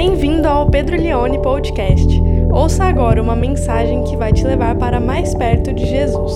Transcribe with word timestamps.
Bem-vindo 0.00 0.46
ao 0.46 0.70
Pedro 0.70 0.96
Leone 0.96 1.42
Podcast. 1.42 2.06
Ouça 2.52 2.84
agora 2.84 3.20
uma 3.20 3.34
mensagem 3.34 4.04
que 4.04 4.16
vai 4.16 4.32
te 4.32 4.44
levar 4.44 4.76
para 4.76 5.00
mais 5.00 5.34
perto 5.34 5.72
de 5.72 5.84
Jesus. 5.84 6.32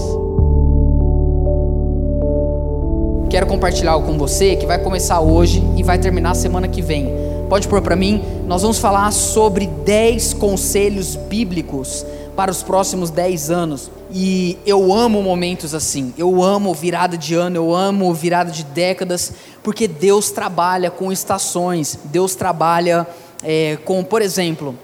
Quero 3.31 3.47
compartilhar 3.47 3.93
algo 3.93 4.09
com 4.09 4.19
você 4.19 4.57
que 4.57 4.67
vai 4.67 4.81
começar 4.81 5.21
hoje 5.21 5.63
e 5.77 5.85
vai 5.85 5.97
terminar 5.97 6.35
semana 6.35 6.67
que 6.67 6.83
vem. 6.83 7.15
Pode 7.49 7.69
pôr 7.69 7.81
para 7.81 7.95
mim? 7.95 8.21
Nós 8.49 8.63
vamos 8.63 8.81
falar 8.81 9.13
sobre 9.13 9.69
10 9.69 10.35
conselhos 10.35 11.15
bíblicos 11.15 12.05
para 12.35 12.51
os 12.51 12.65
próximos 12.65 13.11
10 13.11 13.49
anos. 13.53 13.93
E 14.11 14.59
eu 14.67 14.93
amo 14.93 15.23
momentos 15.23 15.73
assim. 15.73 16.13
Eu 16.19 16.43
amo 16.43 16.75
virada 16.75 17.17
de 17.17 17.37
ano, 17.37 17.55
eu 17.59 17.73
amo 17.73 18.13
virada 18.13 18.51
de 18.51 18.65
décadas, 18.65 19.33
porque 19.63 19.87
Deus 19.87 20.33
trabalha 20.33 20.91
com 20.91 21.13
estações. 21.13 21.97
Deus 22.07 22.35
trabalha 22.35 23.07
é, 23.43 23.79
com, 23.85 24.03
por 24.05 24.23
exemplo, 24.23 24.77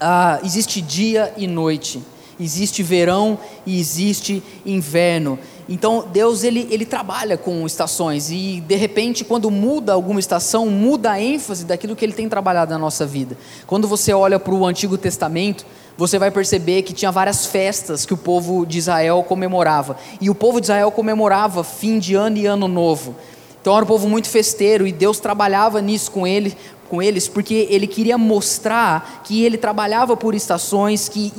ah, 0.00 0.40
existe 0.44 0.80
dia 0.80 1.32
e 1.36 1.46
noite, 1.46 2.02
existe 2.38 2.82
verão 2.82 3.38
e 3.64 3.78
existe 3.78 4.42
inverno. 4.64 5.38
Então 5.68 6.06
Deus 6.12 6.44
ele, 6.44 6.68
ele 6.70 6.86
trabalha 6.86 7.36
com 7.36 7.66
estações 7.66 8.30
e 8.30 8.60
de 8.60 8.76
repente 8.76 9.24
quando 9.24 9.50
muda 9.50 9.92
alguma 9.92 10.20
estação 10.20 10.66
muda 10.66 11.12
a 11.12 11.20
ênfase 11.20 11.64
daquilo 11.64 11.96
que 11.96 12.04
Ele 12.04 12.12
tem 12.12 12.28
trabalhado 12.28 12.72
na 12.72 12.78
nossa 12.78 13.04
vida. 13.04 13.36
Quando 13.66 13.88
você 13.88 14.12
olha 14.12 14.38
para 14.38 14.54
o 14.54 14.64
Antigo 14.64 14.96
Testamento 14.96 15.66
você 15.98 16.18
vai 16.18 16.30
perceber 16.30 16.82
que 16.82 16.92
tinha 16.92 17.10
várias 17.10 17.46
festas 17.46 18.04
que 18.04 18.12
o 18.12 18.18
povo 18.18 18.66
de 18.66 18.78
Israel 18.78 19.24
comemorava. 19.26 19.96
E 20.20 20.28
o 20.28 20.34
povo 20.34 20.60
de 20.60 20.66
Israel 20.66 20.90
comemorava 20.90 21.64
fim 21.64 21.98
de 21.98 22.14
ano 22.14 22.36
e 22.36 22.46
ano 22.46 22.68
novo. 22.68 23.14
Então 23.60 23.74
era 23.74 23.84
um 23.84 23.88
povo 23.88 24.08
muito 24.08 24.28
festeiro 24.28 24.86
e 24.86 24.92
Deus 24.92 25.18
trabalhava 25.18 25.80
nisso 25.80 26.10
com 26.12 26.26
ele, 26.26 26.56
com 26.86 27.02
eles, 27.02 27.28
porque 27.28 27.66
ele 27.70 27.86
queria 27.86 28.16
mostrar 28.16 29.22
que 29.24 29.44
ele 29.44 29.56
trabalhava 29.56 30.16
por 30.16 30.34
estações, 30.34 31.08
que 31.08 31.32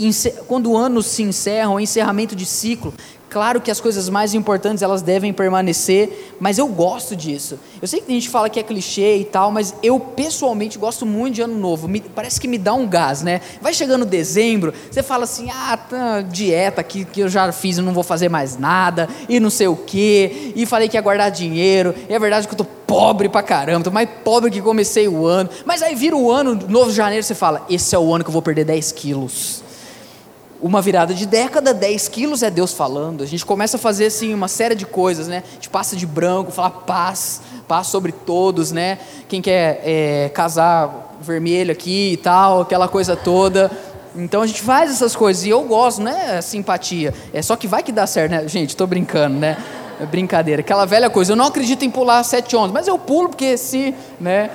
quando 0.48 0.76
anos 0.76 1.06
se 1.08 1.24
encerram, 1.24 1.80
encerramento 1.80 2.36
de 2.36 2.46
ciclo, 2.46 2.94
Claro 3.30 3.60
que 3.60 3.70
as 3.70 3.82
coisas 3.82 4.08
mais 4.08 4.34
importantes 4.34 4.82
elas 4.82 5.02
devem 5.02 5.34
permanecer, 5.34 6.34
mas 6.40 6.58
eu 6.58 6.68
gosto 6.68 7.14
disso. 7.14 7.60
Eu 7.82 7.88
sei 7.88 8.00
que 8.00 8.10
a 8.10 8.16
gente 8.16 8.30
fala 8.30 8.50
que 8.50 8.58
é 8.58 8.64
clichê 8.64 9.18
e 9.18 9.26
tal, 9.26 9.52
mas 9.52 9.76
eu 9.84 10.00
pessoalmente 10.00 10.78
gosto 10.78 11.06
muito 11.06 11.36
de 11.36 11.42
ano 11.42 11.58
novo. 11.58 11.90
Me, 11.90 12.00
parece 12.00 12.40
que 12.40 12.48
me 12.48 12.58
dá 12.58 12.74
um 12.74 12.88
gás, 12.88 13.22
né? 13.22 13.42
Vai 13.62 13.74
chegando 13.74 14.06
dezembro, 14.06 14.74
você 14.90 15.04
fala 15.04 15.26
assim: 15.26 15.50
ah, 15.52 15.76
tá, 15.76 16.22
dieta 16.22 16.82
que, 16.82 17.04
que 17.04 17.20
eu 17.20 17.28
já 17.28 17.52
fiz, 17.52 17.78
e 17.78 17.82
não 17.82 17.94
vou 17.94 18.04
fazer 18.04 18.30
mais 18.30 18.58
nada, 18.58 19.10
e 19.28 19.42
não 19.42 19.50
sei 19.50 19.68
o 19.68 19.76
quê, 19.76 20.54
e 20.56 20.66
falei 20.66 20.88
que 20.88 20.96
ia 20.96 21.02
guardar 21.02 21.30
dinheiro, 21.30 21.94
e 22.08 22.14
é 22.14 22.20
verdade 22.20 22.48
que 22.48 22.54
eu 22.54 22.58
tô 22.58 22.64
pobre 22.64 23.28
pra 23.28 23.44
caramba, 23.44 23.84
tô 23.84 23.92
mais 23.92 24.08
pobre 24.24 24.50
que 24.50 24.62
comecei 24.62 25.06
o 25.06 25.26
ano. 25.26 25.50
Mas 25.66 25.84
aí 25.84 25.96
vira 25.96 26.16
o 26.16 26.32
ano, 26.32 26.58
novo 26.70 26.92
janeiro, 26.94 27.24
você 27.24 27.36
fala: 27.36 27.66
esse 27.70 27.94
é 27.94 28.00
o 28.00 28.16
ano 28.16 28.24
que 28.24 28.30
eu 28.30 28.34
vou 28.34 28.42
perder 28.42 28.64
10 28.64 28.94
quilos 28.94 29.67
uma 30.62 30.82
virada 30.82 31.14
de 31.14 31.26
década, 31.26 31.74
10 31.74 32.08
quilos 32.08 32.42
é 32.42 32.50
Deus 32.50 32.74
falando. 32.74 33.24
A 33.24 33.28
gente 33.28 33.46
começa 33.46 33.78
a 33.78 33.80
fazer 33.80 34.08
assim 34.08 34.34
uma 34.34 34.48
série 34.48 34.76
de 34.76 34.86
coisas, 34.86 35.28
né? 35.28 35.44
A 35.52 35.54
gente 35.56 35.70
passa 35.70 35.96
de 35.96 36.06
branco, 36.06 36.52
fala 36.52 36.70
paz, 36.70 37.42
paz 37.68 37.88
sobre 37.88 38.12
todos, 38.12 38.72
né? 38.72 38.98
Quem 39.28 39.42
quer 39.42 39.82
é, 39.84 40.30
casar 40.34 41.16
vermelho 41.22 41.72
aqui 41.72 42.14
e 42.14 42.18
tal, 42.18 42.62
aquela 42.62 42.88
coisa 42.88 43.16
toda. 43.16 43.72
Então 44.16 44.42
a 44.42 44.48
gente 44.48 44.62
faz 44.62 44.90
essas 44.90 45.16
coisas 45.16 45.46
e 45.46 45.50
eu 45.50 45.62
gosto, 45.64 46.02
não 46.02 46.12
é 46.12 46.42
simpatia. 46.42 47.14
É 47.34 47.42
só 47.42 47.56
que 47.56 47.68
vai 47.68 47.84
que 47.84 47.92
dá 47.92 48.08
certo, 48.08 48.32
né? 48.32 48.48
Gente, 48.48 48.76
tô 48.76 48.88
brincando, 48.88 49.38
né? 49.38 49.58
É 50.02 50.06
brincadeira. 50.06 50.62
Aquela 50.62 50.86
velha 50.86 51.10
coisa, 51.10 51.34
eu 51.34 51.36
não 51.36 51.46
acredito 51.46 51.86
em 51.86 51.90
pular 51.90 52.24
sete 52.24 52.56
ondas, 52.56 52.72
mas 52.72 52.88
eu 52.88 52.98
pulo 52.98 53.30
porque 53.30 53.58
se, 53.58 53.94
né? 54.20 54.50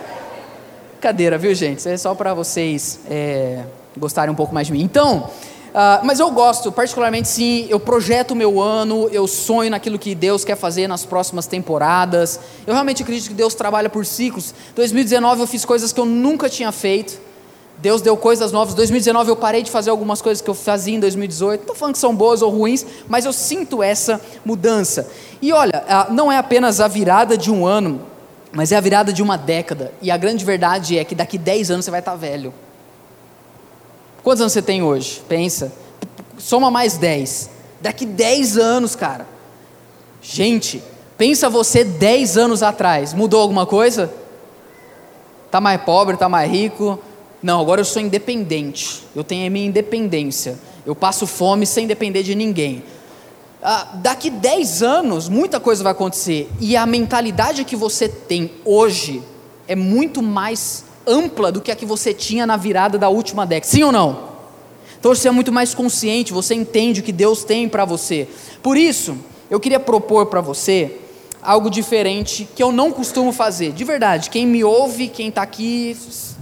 Brincadeira, 0.93 1.39
viu, 1.39 1.55
gente? 1.55 1.79
Isso 1.79 1.89
é 1.89 1.97
só 1.97 2.15
para 2.15 2.35
vocês 2.35 3.01
é, 3.09 3.65
gostarem 3.97 4.33
um 4.33 4.37
pouco 4.37 4.55
mais 4.55 4.67
de 4.67 4.73
mim. 4.73 4.83
Então, 4.83 5.29
Uh, 5.73 6.05
mas 6.05 6.21
eu 6.21 6.31
gosto, 6.31 6.71
particularmente 6.71 7.29
sim, 7.29 7.67
eu 7.71 7.81
projeto 7.81 8.33
o 8.33 8.37
meu 8.37 8.61
ano, 8.61 9.09
eu 9.11 9.27
sonho 9.27 9.71
naquilo 9.71 9.99
que 9.99 10.15
Deus 10.15 10.45
quer 10.45 10.55
fazer 10.55 10.87
nas 10.87 11.07
próximas 11.07 11.47
temporadas. 11.47 12.39
Eu 12.67 12.75
realmente 12.75 13.03
acredito 13.03 13.29
que 13.29 13.35
Deus 13.35 13.55
trabalha 13.55 13.89
por 13.89 14.05
ciclos. 14.05 14.55
2019 14.75 15.41
eu 15.41 15.47
fiz 15.47 15.65
coisas 15.65 15.91
que 15.91 15.99
eu 15.99 16.05
nunca 16.05 16.51
tinha 16.51 16.71
feito. 16.71 17.19
Deus 17.79 18.03
deu 18.03 18.19
coisas 18.19 18.53
novas. 18.53 18.75
2019 18.75 19.31
eu 19.31 19.37
parei 19.37 19.63
de 19.63 19.71
fazer 19.71 19.89
algumas 19.89 20.21
coisas 20.21 20.43
que 20.43 20.51
eu 20.51 20.55
fazia 20.55 20.95
em 20.95 21.01
2018. 21.01 21.61
Não 21.61 21.63
estou 21.63 21.75
falando 21.75 21.95
que 21.95 22.01
são 22.01 22.15
boas 22.15 22.43
ou 22.43 22.51
ruins, 22.51 22.85
mas 23.09 23.25
eu 23.25 23.33
sinto 23.33 23.83
essa 23.83 24.21
mudança. 24.45 25.09
E 25.41 25.55
olha, 25.55 25.83
uh, 25.89 26.13
não 26.13 26.31
é 26.31 26.37
apenas 26.37 26.83
a 26.83 26.87
virada 26.87 27.37
de 27.37 27.51
um 27.51 27.67
ano, 27.67 28.03
mas 28.53 28.73
é 28.73 28.77
a 28.77 28.81
virada 28.81 29.11
de 29.11 29.23
uma 29.23 29.39
década. 29.39 29.91
E 30.03 30.11
a 30.11 30.19
grande 30.19 30.45
verdade 30.45 30.99
é 30.99 31.05
que 31.05 31.15
daqui 31.15 31.39
10 31.39 31.71
anos 31.71 31.87
você 31.87 31.91
vai 31.91 32.01
estar 32.01 32.15
velho. 32.15 32.53
Quantos 34.23 34.41
anos 34.41 34.53
você 34.53 34.63
tem 34.63 34.83
hoje? 34.83 35.23
Pensa. 35.29 35.73
Soma 36.39 36.71
mais 36.71 36.97
10. 36.97 37.51
Daqui 37.81 38.07
10 38.07 38.57
anos, 38.57 38.95
cara. 38.95 39.27
Gente, 40.21 40.83
pensa 41.19 41.51
você 41.51 41.83
10 41.83 42.37
anos 42.37 42.63
atrás. 42.63 43.13
Mudou 43.13 43.41
alguma 43.41 43.67
coisa? 43.67 44.13
Tá 45.51 45.61
mais 45.61 45.81
pobre, 45.83 46.17
tá 46.17 46.29
mais 46.29 46.51
rico? 46.51 46.99
Não, 47.43 47.61
agora 47.61 47.81
eu 47.81 47.85
sou 47.85 48.01
independente. 48.01 49.03
Eu 49.15 49.25
tenho 49.25 49.47
a 49.47 49.51
minha 49.51 49.67
independência. 49.67 50.59
Eu 50.87 50.95
passo 50.95 51.27
fome 51.27 51.67
sem 51.67 51.87
depender 51.87 52.23
de 52.23 52.35
ninguém. 52.35 52.85
Ah, 53.61 53.89
daqui 53.95 54.31
10 54.31 54.83
anos, 54.83 55.29
muita 55.29 55.59
coisa 55.59 55.83
vai 55.83 55.93
acontecer. 55.93 56.49
E 56.61 56.77
a 56.77 56.87
mentalidade 56.87 57.65
que 57.65 57.77
você 57.77 58.09
tem 58.09 58.53
hoje 58.65 59.23
é 59.67 59.75
muito 59.75 60.23
mais 60.23 60.85
ampla 61.07 61.51
do 61.51 61.61
que 61.61 61.71
a 61.71 61.77
que 61.77 61.87
você 61.87 62.13
tinha 62.15 62.47
na 62.47 62.57
virada 62.57 62.99
da 62.99 63.09
última 63.09 63.47
década. 63.47 63.71
Sim 63.71 63.83
ou 63.85 63.93
não? 63.93 64.33
Então 64.99 65.15
você 65.15 65.29
é 65.29 65.31
muito 65.33 65.51
mais 65.51 65.75
consciente, 65.75 66.33
você 66.33 66.55
entende 66.55 67.01
o 67.01 67.03
que 67.03 67.13
Deus 67.13 67.43
tem 67.43 67.69
para 67.69 67.85
você. 67.85 68.29
Por 68.63 68.77
isso, 68.77 69.17
eu 69.51 69.59
queria 69.59 69.81
propor 69.81 70.27
para 70.27 70.41
você 70.41 70.99
algo 71.43 71.69
diferente 71.69 72.49
que 72.55 72.63
eu 72.63 72.71
não 72.71 72.93
costumo 72.93 73.33
fazer. 73.33 73.73
De 73.73 73.83
verdade, 73.83 74.31
quem 74.31 74.47
me 74.47 74.63
ouve, 74.63 75.09
quem 75.09 75.29
está 75.29 75.43
aqui 75.43 75.97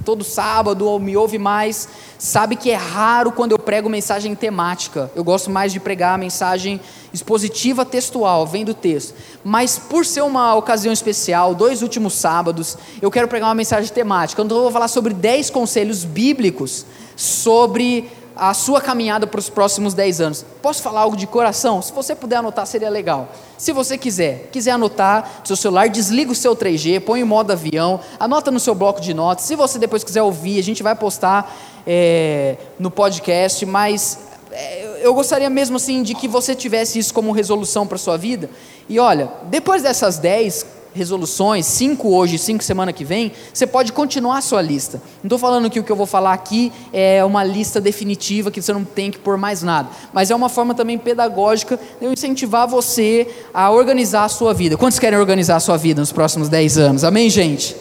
todo 0.05 0.25
sábado 0.25 0.87
ou 0.87 0.99
me 0.99 1.16
ouve 1.16 1.38
mais, 1.38 1.88
sabe 2.19 2.56
que 2.56 2.71
é 2.71 2.75
raro 2.75 3.33
quando 3.33 3.53
eu 3.53 3.59
prego 3.59 3.88
mensagem 3.88 4.34
temática. 4.34 5.11
Eu 5.15 5.25
gosto 5.25 5.50
mais 5.50 5.72
de 5.72 5.81
pregar 5.81 6.15
a 6.15 6.19
mensagem 6.19 6.81
expositiva 7.12 7.84
textual, 7.84 8.47
vem 8.47 8.65
do 8.65 8.75
texto. 8.75 9.15
Mas 9.44 9.78
por 9.78 10.05
ser 10.06 10.22
uma 10.22 10.55
ocasião 10.55 10.93
especial, 10.93 11.55
dois 11.55 11.83
últimos 11.83 12.15
sábados, 12.15 12.77
eu 13.00 13.10
quero 13.10 13.28
pregar 13.28 13.49
uma 13.49 13.55
mensagem 13.55 13.93
temática. 13.93 14.43
Então 14.43 14.56
eu 14.56 14.62
vou 14.65 14.72
falar 14.72 14.89
sobre 14.89 15.12
10 15.12 15.50
conselhos 15.50 16.05
bíblicos 16.05 16.87
sobre 17.16 18.09
a 18.36 18.54
sua 18.54 18.80
caminhada 18.80 19.26
para 19.26 19.38
os 19.38 19.50
próximos 19.50 19.94
10 19.94 20.20
anos. 20.20 20.44
Posso 20.62 20.82
falar 20.82 21.00
algo 21.00 21.16
de 21.16 21.26
coração? 21.26 21.82
Se 21.82 21.92
você 21.92 22.14
puder 22.14 22.36
anotar, 22.36 22.66
seria 22.66 22.88
legal. 22.88 23.28
Se 23.58 23.72
você 23.72 23.98
quiser, 23.98 24.48
quiser 24.50 24.72
anotar 24.72 25.41
no 25.41 25.46
seu 25.46 25.56
celular, 25.56 25.88
desliga 25.88 26.32
o 26.32 26.34
seu 26.34 26.56
3G, 26.56 27.00
põe 27.00 27.20
em 27.20 27.24
modo 27.24 27.52
avião, 27.52 28.00
anota 28.18 28.50
no 28.50 28.60
seu 28.60 28.74
bloco 28.74 29.00
de 29.00 29.12
notas. 29.12 29.44
Se 29.44 29.54
você 29.56 29.78
depois 29.78 30.02
quiser 30.02 30.22
ouvir, 30.22 30.58
a 30.58 30.62
gente 30.62 30.82
vai 30.82 30.94
postar 30.94 31.54
é, 31.86 32.56
no 32.78 32.91
podcast, 32.91 33.64
mas 33.66 34.18
é, 34.50 35.00
eu 35.02 35.14
gostaria 35.14 35.50
mesmo 35.50 35.76
assim 35.76 36.02
de 36.02 36.14
que 36.14 36.26
você 36.26 36.54
tivesse 36.54 36.98
isso 36.98 37.12
como 37.12 37.32
resolução 37.32 37.86
para 37.86 37.98
sua 37.98 38.16
vida. 38.16 38.50
E 38.88 38.98
olha, 38.98 39.30
depois 39.44 39.82
dessas 39.82 40.18
10, 40.18 40.66
resoluções, 40.95 41.67
cinco 41.67 42.09
hoje, 42.15 42.39
cinco 42.39 42.65
semana 42.65 42.93
que 42.93 43.05
vem, 43.05 43.33
você 43.53 43.67
pode 43.67 43.93
continuar 43.93 44.39
a 44.39 44.41
sua 44.41 44.62
lista. 44.62 45.01
Não 45.23 45.28
estou 45.28 45.39
falando 45.39 45.71
que 45.71 45.78
o 45.78 45.84
que 45.84 45.91
eu 45.91 45.97
vou 45.97 46.06
falar 46.06 46.33
aqui 46.33 46.73
é 46.93 47.25
uma 47.25 47.45
lista 47.45 47.81
definitiva 47.81 48.51
que 48.51 48.61
você 48.61 48.73
não 48.73 48.84
tem 48.84 49.11
que 49.11 49.19
pôr 49.19 49.37
mais 49.37 49.62
nada, 49.62 49.89
mas 50.12 50.31
é 50.31 50.34
uma 50.34 50.49
forma 50.49 50.75
também 50.75 50.99
pedagógica 50.99 51.78
de 51.99 52.06
eu 52.06 52.12
incentivar 52.12 52.67
você 52.67 53.28
a 53.53 53.71
organizar 53.71 54.25
a 54.25 54.28
sua 54.28 54.53
vida. 54.53 54.77
Quantos 54.77 54.99
querem 54.99 55.19
organizar 55.19 55.56
a 55.56 55.61
sua 55.61 55.77
vida 55.77 56.01
nos 56.01 56.12
próximos 56.12 56.49
dez 56.49 56.78
anos? 56.78 57.05
Amém, 57.05 57.31
gente? 57.31 57.77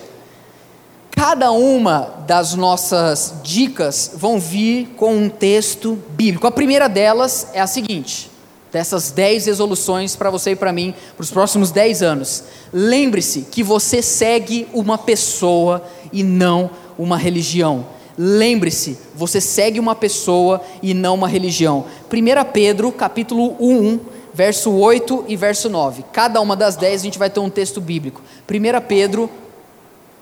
Cada 1.12 1.52
uma 1.52 2.24
das 2.26 2.54
nossas 2.54 3.34
dicas 3.44 4.12
vão 4.16 4.40
vir 4.40 4.94
com 4.96 5.14
um 5.14 5.30
texto 5.30 6.00
bíblico. 6.12 6.48
A 6.48 6.52
primeira 6.52 6.88
delas 6.88 7.48
é 7.54 7.60
a 7.60 7.68
seguinte: 7.68 8.32
dessas 8.72 9.12
10 9.12 9.48
resoluções 9.48 10.16
para 10.16 10.30
você 10.30 10.52
e 10.52 10.56
para 10.56 10.72
mim 10.72 10.94
para 11.16 11.24
os 11.24 11.32
próximos 11.32 11.72
10 11.72 12.04
anos. 12.04 12.44
Lembre-se 12.72 13.42
que 13.42 13.64
você 13.64 14.02
segue 14.02 14.68
uma 14.74 14.98
pessoa 14.98 15.84
e 16.12 16.24
não 16.24 16.70
uma 16.98 17.18
religião. 17.18 17.86
Lembre-se, 18.18 18.98
você 19.16 19.40
segue 19.40 19.80
uma 19.80 19.96
pessoa 19.96 20.62
e 20.84 20.94
não 20.94 21.16
uma 21.16 21.28
religião. 21.28 21.86
1 22.12 22.52
Pedro, 22.52 22.92
capítulo 22.92 23.56
1, 23.60 24.00
verso 24.34 24.72
8 24.72 25.26
e 25.28 25.36
verso 25.38 25.70
9. 25.70 26.04
Cada 26.12 26.42
uma 26.42 26.56
das 26.56 26.76
10 26.76 27.02
a 27.02 27.04
gente 27.04 27.20
vai 27.20 27.30
ter 27.30 27.40
um 27.40 27.50
texto 27.50 27.80
bíblico. 27.80 28.22
1 28.50 28.88
Pedro, 28.88 29.30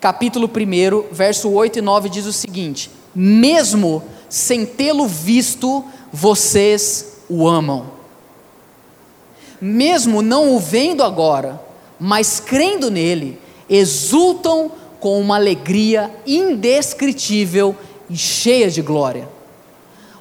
capítulo 0.00 0.48
1, 0.48 1.12
verso 1.12 1.50
8 1.50 1.80
e 1.80 1.82
9 1.82 2.08
diz 2.08 2.24
o 2.24 2.32
seguinte: 2.32 2.88
Mesmo 3.12 4.02
sem 4.28 4.64
tê-lo 4.64 5.08
visto, 5.08 5.84
vocês 6.12 7.18
o 7.28 7.48
amam 7.48 7.97
mesmo 9.60 10.22
não 10.22 10.54
o 10.54 10.58
vendo 10.58 11.02
agora, 11.02 11.60
mas 11.98 12.40
crendo 12.40 12.90
nele, 12.90 13.40
exultam 13.68 14.70
com 15.00 15.20
uma 15.20 15.36
alegria 15.36 16.10
indescritível 16.26 17.76
e 18.08 18.16
cheia 18.16 18.70
de 18.70 18.82
glória, 18.82 19.28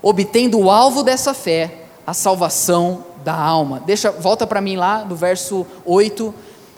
obtendo 0.02 0.60
o 0.60 0.70
alvo 0.70 1.04
dessa 1.04 1.34
fé, 1.34 1.86
a 2.06 2.14
salvação 2.14 3.04
da 3.24 3.36
alma. 3.36 3.82
Deixa, 3.86 4.12
volta 4.12 4.46
para 4.46 4.62
mim 4.62 4.76
lá 4.76 5.04
do 5.04 5.16
verso 5.16 5.66
8. 5.86 6.34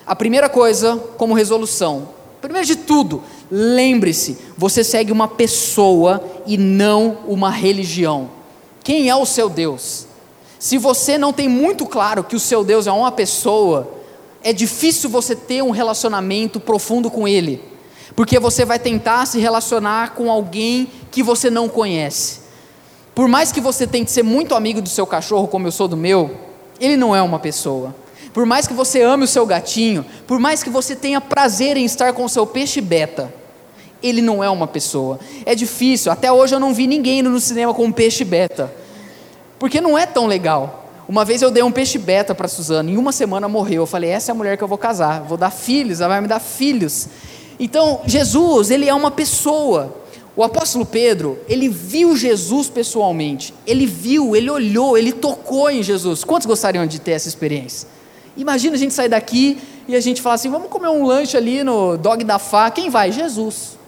A 0.06 0.16
primeira 0.16 0.50
coisa, 0.50 0.98
como 1.18 1.34
resolução, 1.34 2.10
primeiro 2.42 2.66
de 2.66 2.76
tudo, 2.76 3.22
lembre-se, 3.52 4.38
você 4.58 4.84
segue 4.84 5.12
uma 5.12 5.28
pessoa 5.28 6.24
e 6.46 6.58
não 6.58 7.20
uma 7.28 7.50
religião. 7.50 8.30
Quem 8.84 9.10
é 9.10 9.16
o 9.16 9.26
seu 9.26 9.50
Deus? 9.50 10.08
Se 10.60 10.78
você 10.78 11.18
não 11.18 11.32
tem 11.32 11.48
muito 11.48 11.86
claro 11.86 12.22
que 12.22 12.36
o 12.36 12.40
seu 12.40 12.66
Deus 12.66 12.86
é 12.86 12.92
uma 12.92 13.14
pessoa, 13.14 13.94
é 14.44 14.52
difícil 14.52 15.10
você 15.10 15.34
ter 15.34 15.64
um 15.64 15.70
relacionamento 15.70 16.60
profundo 16.60 17.10
com 17.10 17.26
Ele, 17.26 17.64
porque 18.14 18.38
você 18.38 18.66
vai 18.66 18.78
tentar 18.78 19.26
se 19.26 19.40
relacionar 19.40 20.16
com 20.16 20.30
alguém 20.30 20.92
que 21.10 21.24
você 21.24 21.50
não 21.50 21.70
conhece. 21.70 22.42
Por 23.16 23.30
mais 23.30 23.54
que 23.54 23.62
você 23.62 23.88
tente 23.88 24.12
ser 24.12 24.24
muito 24.24 24.54
amigo 24.54 24.82
do 24.82 24.90
seu 24.90 25.08
cachorro, 25.08 25.48
como 25.48 25.66
eu 25.66 25.72
sou 25.72 25.88
do 25.88 25.96
meu, 25.96 26.38
ele 26.80 26.98
não 26.98 27.16
é 27.16 27.22
uma 27.22 27.40
pessoa. 27.40 27.96
Por 28.34 28.46
mais 28.46 28.68
que 28.68 28.74
você 28.74 29.02
ame 29.02 29.24
o 29.24 29.28
seu 29.28 29.46
gatinho, 29.46 30.06
por 30.28 30.40
mais 30.40 30.62
que 30.62 30.70
você 30.70 30.94
tenha 30.94 31.22
prazer 31.22 31.78
em 31.78 31.86
estar 31.86 32.12
com 32.12 32.26
o 32.26 32.30
seu 32.30 32.46
peixe 32.46 32.82
beta, 32.82 33.34
ele 34.04 34.22
não 34.22 34.44
é 34.44 34.50
uma 34.50 34.68
pessoa. 34.68 35.20
É 35.46 35.56
difícil, 35.56 36.12
até 36.12 36.30
hoje 36.30 36.54
eu 36.54 36.60
não 36.60 36.74
vi 36.74 36.86
ninguém 36.86 37.20
indo 37.20 37.30
no 37.30 37.40
cinema 37.40 37.74
com 37.74 37.86
um 37.86 37.92
peixe 37.92 38.26
beta, 38.26 38.72
porque 39.60 39.82
não 39.82 39.98
é 39.98 40.06
tão 40.06 40.26
legal. 40.26 40.86
Uma 41.08 41.26
vez 41.26 41.42
eu 41.42 41.52
dei 41.52 41.64
um 41.64 41.72
peixe 41.72 41.98
beta 41.98 42.34
para 42.34 42.48
Suzana, 42.48 42.90
em 42.90 42.96
uma 42.96 43.12
semana 43.12 43.50
morreu. 43.50 43.82
Eu 43.82 43.88
falei: 43.88 44.12
essa 44.12 44.32
é 44.32 44.34
a 44.34 44.36
mulher 44.36 44.58
que 44.58 44.64
eu 44.64 44.68
vou 44.68 44.78
casar, 44.78 45.24
vou 45.24 45.38
dar 45.38 45.50
filhos, 45.50 46.00
ela 46.00 46.14
vai 46.14 46.22
me 46.22 46.28
dar 46.28 46.40
filhos. 46.40 47.08
Então, 47.60 48.02
Jesus, 48.06 48.72
ele 48.72 48.88
é 48.88 48.94
uma 48.94 49.12
pessoa. 49.12 49.98
O 50.36 50.44
apóstolo 50.44 50.86
Pedro, 50.86 51.38
ele 51.50 51.68
viu 51.68 52.16
Jesus 52.16 52.70
pessoalmente. 52.70 53.54
Ele 53.66 53.86
viu, 53.86 54.36
ele 54.36 54.50
olhou, 54.50 54.98
ele 54.98 55.12
tocou 55.12 55.70
em 55.70 55.84
Jesus. 55.84 56.24
Quantos 56.24 56.46
gostariam 56.46 56.86
de 56.86 57.00
ter 57.00 57.12
essa 57.12 57.28
experiência? 57.28 57.90
Imagina 58.38 58.76
a 58.76 58.80
gente 58.80 58.94
sair 58.94 59.10
daqui 59.10 59.58
e 59.88 59.96
a 59.96 60.00
gente 60.00 60.22
falar 60.22 60.36
assim: 60.36 60.50
vamos 60.52 60.70
comer 60.70 60.90
um 60.90 61.04
lanche 61.04 61.36
ali 61.36 61.64
no 61.64 61.98
Dog 61.98 62.24
da 62.24 62.38
Fá. 62.38 62.70
Quem 62.70 62.90
vai? 62.92 63.12
Jesus. 63.12 63.79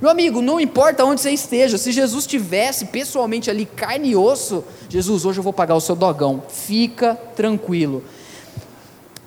Meu 0.00 0.10
amigo, 0.10 0.40
não 0.40 0.60
importa 0.60 1.04
onde 1.04 1.20
você 1.20 1.32
esteja, 1.32 1.76
se 1.76 1.90
Jesus 1.90 2.22
estivesse 2.22 2.84
pessoalmente 2.86 3.50
ali, 3.50 3.66
carne 3.66 4.10
e 4.10 4.16
osso, 4.16 4.62
Jesus, 4.88 5.24
hoje 5.24 5.40
eu 5.40 5.42
vou 5.42 5.52
pagar 5.52 5.74
o 5.74 5.80
seu 5.80 5.96
dogão, 5.96 6.40
fica 6.48 7.16
tranquilo. 7.34 8.04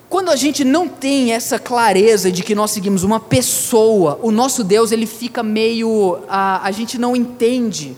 Quando 0.08 0.30
a 0.30 0.36
gente 0.38 0.64
não 0.64 0.88
tem 0.88 1.34
essa 1.34 1.60
clareza 1.60 2.32
de 2.32 2.42
que 2.42 2.56
nós 2.56 2.72
seguimos 2.72 3.04
uma 3.04 3.20
pessoa, 3.20 4.18
o 4.22 4.32
nosso 4.32 4.64
Deus 4.64 4.92
ele 4.92 5.06
fica 5.06 5.42
meio. 5.42 6.20
A, 6.28 6.66
a 6.68 6.72
gente 6.72 6.98
não 6.98 7.16
entende. 7.16 7.96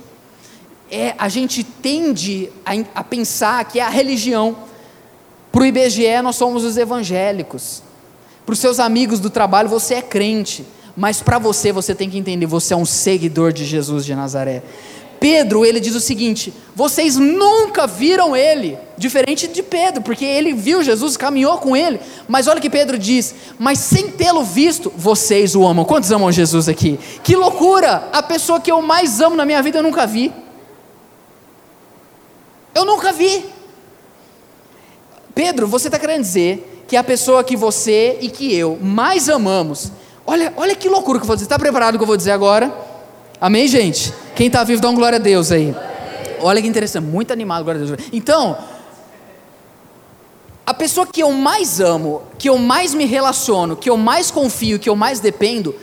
É, 0.91 1.15
a 1.17 1.27
gente 1.27 1.63
tende 1.63 2.51
a, 2.63 2.71
a 2.99 3.03
pensar 3.03 3.65
que 3.65 3.79
é 3.79 3.83
a 3.83 3.89
religião. 3.89 4.55
Para 5.51 5.61
o 5.61 5.65
IBGE, 5.65 6.21
nós 6.23 6.35
somos 6.35 6.63
os 6.63 6.77
evangélicos. 6.77 7.81
Para 8.45 8.53
os 8.53 8.59
seus 8.59 8.79
amigos 8.79 9.19
do 9.19 9.31
trabalho, 9.31 9.67
você 9.67 9.95
é 9.95 10.01
crente. 10.03 10.65
Mas 10.95 11.21
para 11.21 11.39
você, 11.39 11.71
você 11.71 11.95
tem 11.95 12.09
que 12.09 12.17
entender, 12.17 12.45
você 12.45 12.73
é 12.73 12.77
um 12.77 12.85
seguidor 12.85 13.51
de 13.51 13.65
Jesus 13.65 14.05
de 14.05 14.15
Nazaré. 14.15 14.61
Pedro, 15.23 15.65
ele 15.65 15.79
diz 15.79 15.95
o 15.95 16.01
seguinte: 16.01 16.53
vocês 16.75 17.15
nunca 17.15 17.87
viram 17.87 18.35
ele, 18.35 18.77
diferente 18.97 19.47
de 19.47 19.63
Pedro, 19.63 20.01
porque 20.01 20.25
ele 20.25 20.53
viu 20.53 20.83
Jesus, 20.83 21.15
caminhou 21.15 21.57
com 21.59 21.77
ele. 21.77 21.97
Mas 22.27 22.45
olha 22.45 22.59
o 22.59 22.61
que 22.61 22.69
Pedro 22.69 22.99
diz: 22.99 23.33
mas 23.57 23.79
sem 23.79 24.09
tê-lo 24.09 24.43
visto, 24.43 24.91
vocês 24.95 25.55
o 25.55 25.65
amam. 25.65 25.85
Quantos 25.85 26.11
amam 26.11 26.29
Jesus 26.29 26.67
aqui? 26.67 26.99
Que 27.23 27.37
loucura! 27.37 28.09
A 28.11 28.21
pessoa 28.21 28.59
que 28.59 28.69
eu 28.69 28.81
mais 28.81 29.21
amo 29.21 29.35
na 29.35 29.45
minha 29.45 29.61
vida 29.63 29.79
eu 29.79 29.83
nunca 29.83 30.05
vi. 30.05 30.31
Eu 32.75 32.83
nunca 32.83 33.13
vi. 33.13 33.45
Pedro, 35.33 35.67
você 35.67 35.87
está 35.87 35.97
querendo 35.97 36.21
dizer 36.21 36.83
que 36.85 36.97
a 36.97 37.03
pessoa 37.03 37.45
que 37.45 37.55
você 37.55 38.17
e 38.19 38.29
que 38.29 38.53
eu 38.53 38.77
mais 38.81 39.29
amamos 39.29 39.89
Olha, 40.25 40.53
olha 40.55 40.75
que 40.75 40.87
loucura 40.87 41.19
que 41.19 41.23
eu 41.23 41.27
vou 41.27 41.35
dizer. 41.35 41.45
Está 41.45 41.59
preparado 41.59 41.95
o 41.95 41.97
que 41.97 42.03
eu 42.03 42.07
vou 42.07 42.17
dizer 42.17 42.31
agora? 42.31 42.73
Amém, 43.39 43.67
gente? 43.67 44.13
Quem 44.35 44.47
está 44.47 44.63
vivo, 44.63 44.81
dá 44.81 44.89
uma 44.89 44.95
glória 44.95 45.17
a 45.17 45.21
Deus 45.21 45.51
aí. 45.51 45.75
Olha 46.39 46.61
que 46.61 46.67
interessante, 46.67 47.05
muito 47.05 47.31
animado, 47.31 47.63
glória 47.63 47.81
a 47.81 47.85
Deus. 47.85 47.99
Então, 48.11 48.57
a 50.65 50.73
pessoa 50.73 51.05
que 51.05 51.21
eu 51.21 51.31
mais 51.31 51.79
amo, 51.81 52.23
que 52.39 52.49
eu 52.49 52.57
mais 52.57 52.93
me 52.93 53.05
relaciono, 53.05 53.75
que 53.75 53.89
eu 53.89 53.97
mais 53.97 54.31
confio, 54.31 54.79
que 54.79 54.89
eu 54.89 54.95
mais 54.95 55.19
dependo, 55.19 55.75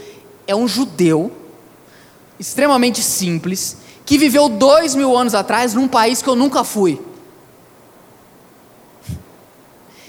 é 0.47 0.55
um 0.55 0.67
judeu, 0.67 1.31
extremamente 2.39 3.03
simples, 3.03 3.77
que 4.07 4.17
viveu 4.17 4.49
dois 4.49 4.95
mil 4.95 5.17
anos 5.17 5.35
atrás 5.35 5.75
num 5.75 5.87
país 5.87 6.23
que 6.23 6.29
eu 6.29 6.35
nunca 6.35 6.65
fui. 6.65 7.01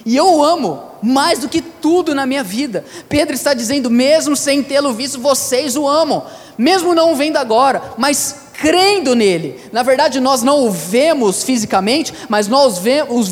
E 0.05 0.15
eu 0.15 0.43
amo 0.43 0.90
mais 1.01 1.39
do 1.39 1.49
que 1.49 1.61
tudo 1.61 2.13
na 2.13 2.25
minha 2.25 2.43
vida. 2.43 2.85
Pedro 3.09 3.33
está 3.33 3.53
dizendo, 3.53 3.89
mesmo 3.89 4.35
sem 4.35 4.61
tê-lo 4.61 4.93
visto, 4.93 5.19
vocês 5.19 5.75
o 5.75 5.87
amam, 5.87 6.25
mesmo 6.57 6.93
não 6.93 7.13
o 7.13 7.15
vendo 7.15 7.37
agora, 7.37 7.81
mas 7.97 8.35
crendo 8.53 9.15
nele. 9.15 9.59
Na 9.71 9.83
verdade, 9.83 10.19
nós 10.19 10.43
não 10.43 10.65
o 10.65 10.71
vemos 10.71 11.43
fisicamente, 11.43 12.13
mas 12.29 12.47
nós 12.47 12.79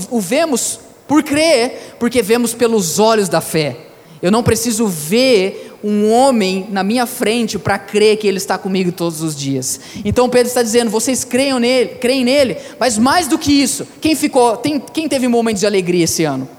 o 0.09 0.19
vemos 0.19 0.79
por 1.07 1.23
crer, 1.23 1.95
porque 1.99 2.21
vemos 2.21 2.53
pelos 2.53 2.99
olhos 2.99 3.29
da 3.29 3.41
fé. 3.41 3.77
Eu 4.21 4.31
não 4.31 4.43
preciso 4.43 4.85
ver 4.87 5.77
um 5.83 6.11
homem 6.11 6.67
na 6.69 6.83
minha 6.83 7.05
frente 7.05 7.57
para 7.57 7.79
crer 7.79 8.17
que 8.17 8.27
ele 8.27 8.37
está 8.37 8.57
comigo 8.57 8.91
todos 8.91 9.21
os 9.21 9.35
dias. 9.35 9.79
Então 10.03 10.27
Pedro 10.27 10.47
está 10.47 10.61
dizendo: 10.61 10.91
vocês 10.91 11.23
creiam 11.23 11.57
nele, 11.57 11.91
creem 12.01 12.25
nele, 12.25 12.57
mas 12.77 12.97
mais 12.97 13.27
do 13.27 13.37
que 13.37 13.51
isso, 13.51 13.87
quem 14.01 14.15
ficou, 14.15 14.57
tem, 14.57 14.79
quem 14.79 15.07
teve 15.07 15.27
momentos 15.27 15.61
de 15.61 15.67
alegria 15.67 16.03
esse 16.03 16.25
ano? 16.25 16.49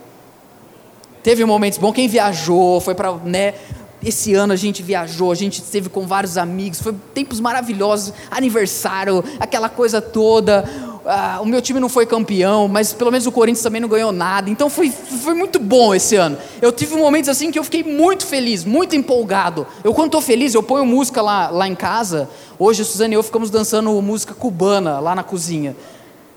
Teve 1.22 1.44
momentos 1.44 1.78
bons, 1.78 1.92
quem 1.92 2.08
viajou, 2.08 2.80
foi 2.80 2.94
para, 2.94 3.12
né, 3.16 3.54
esse 4.02 4.34
ano 4.34 4.52
a 4.52 4.56
gente 4.56 4.82
viajou, 4.82 5.30
a 5.30 5.34
gente 5.34 5.60
esteve 5.60 5.88
com 5.90 6.06
vários 6.06 6.38
amigos, 6.38 6.80
foi 6.80 6.94
tempos 7.14 7.38
maravilhosos, 7.40 8.14
aniversário, 8.30 9.22
aquela 9.38 9.68
coisa 9.68 10.00
toda. 10.00 10.64
Ah, 11.04 11.40
o 11.42 11.46
meu 11.46 11.60
time 11.60 11.80
não 11.80 11.88
foi 11.88 12.06
campeão, 12.06 12.68
mas 12.68 12.92
pelo 12.92 13.10
menos 13.10 13.26
o 13.26 13.32
Corinthians 13.32 13.62
também 13.62 13.80
não 13.80 13.88
ganhou 13.88 14.12
nada. 14.12 14.48
Então 14.48 14.70
foi, 14.70 14.90
foi 14.90 15.34
muito 15.34 15.58
bom 15.58 15.94
esse 15.94 16.16
ano. 16.16 16.38
Eu 16.62 16.72
tive 16.72 16.96
momentos 16.96 17.28
assim 17.28 17.50
que 17.50 17.58
eu 17.58 17.64
fiquei 17.64 17.82
muito 17.82 18.26
feliz, 18.26 18.64
muito 18.64 18.96
empolgado. 18.96 19.66
Eu 19.84 19.92
quando 19.92 20.06
estou 20.06 20.22
feliz, 20.22 20.54
eu 20.54 20.62
ponho 20.62 20.86
música 20.86 21.20
lá, 21.20 21.50
lá 21.50 21.68
em 21.68 21.74
casa. 21.74 22.28
Hoje 22.58 22.82
a 22.82 22.84
Suzane 22.84 23.14
e 23.14 23.16
eu 23.16 23.22
ficamos 23.22 23.50
dançando 23.50 23.90
música 24.00 24.32
cubana 24.32 24.98
lá 24.98 25.14
na 25.14 25.22
cozinha. 25.22 25.76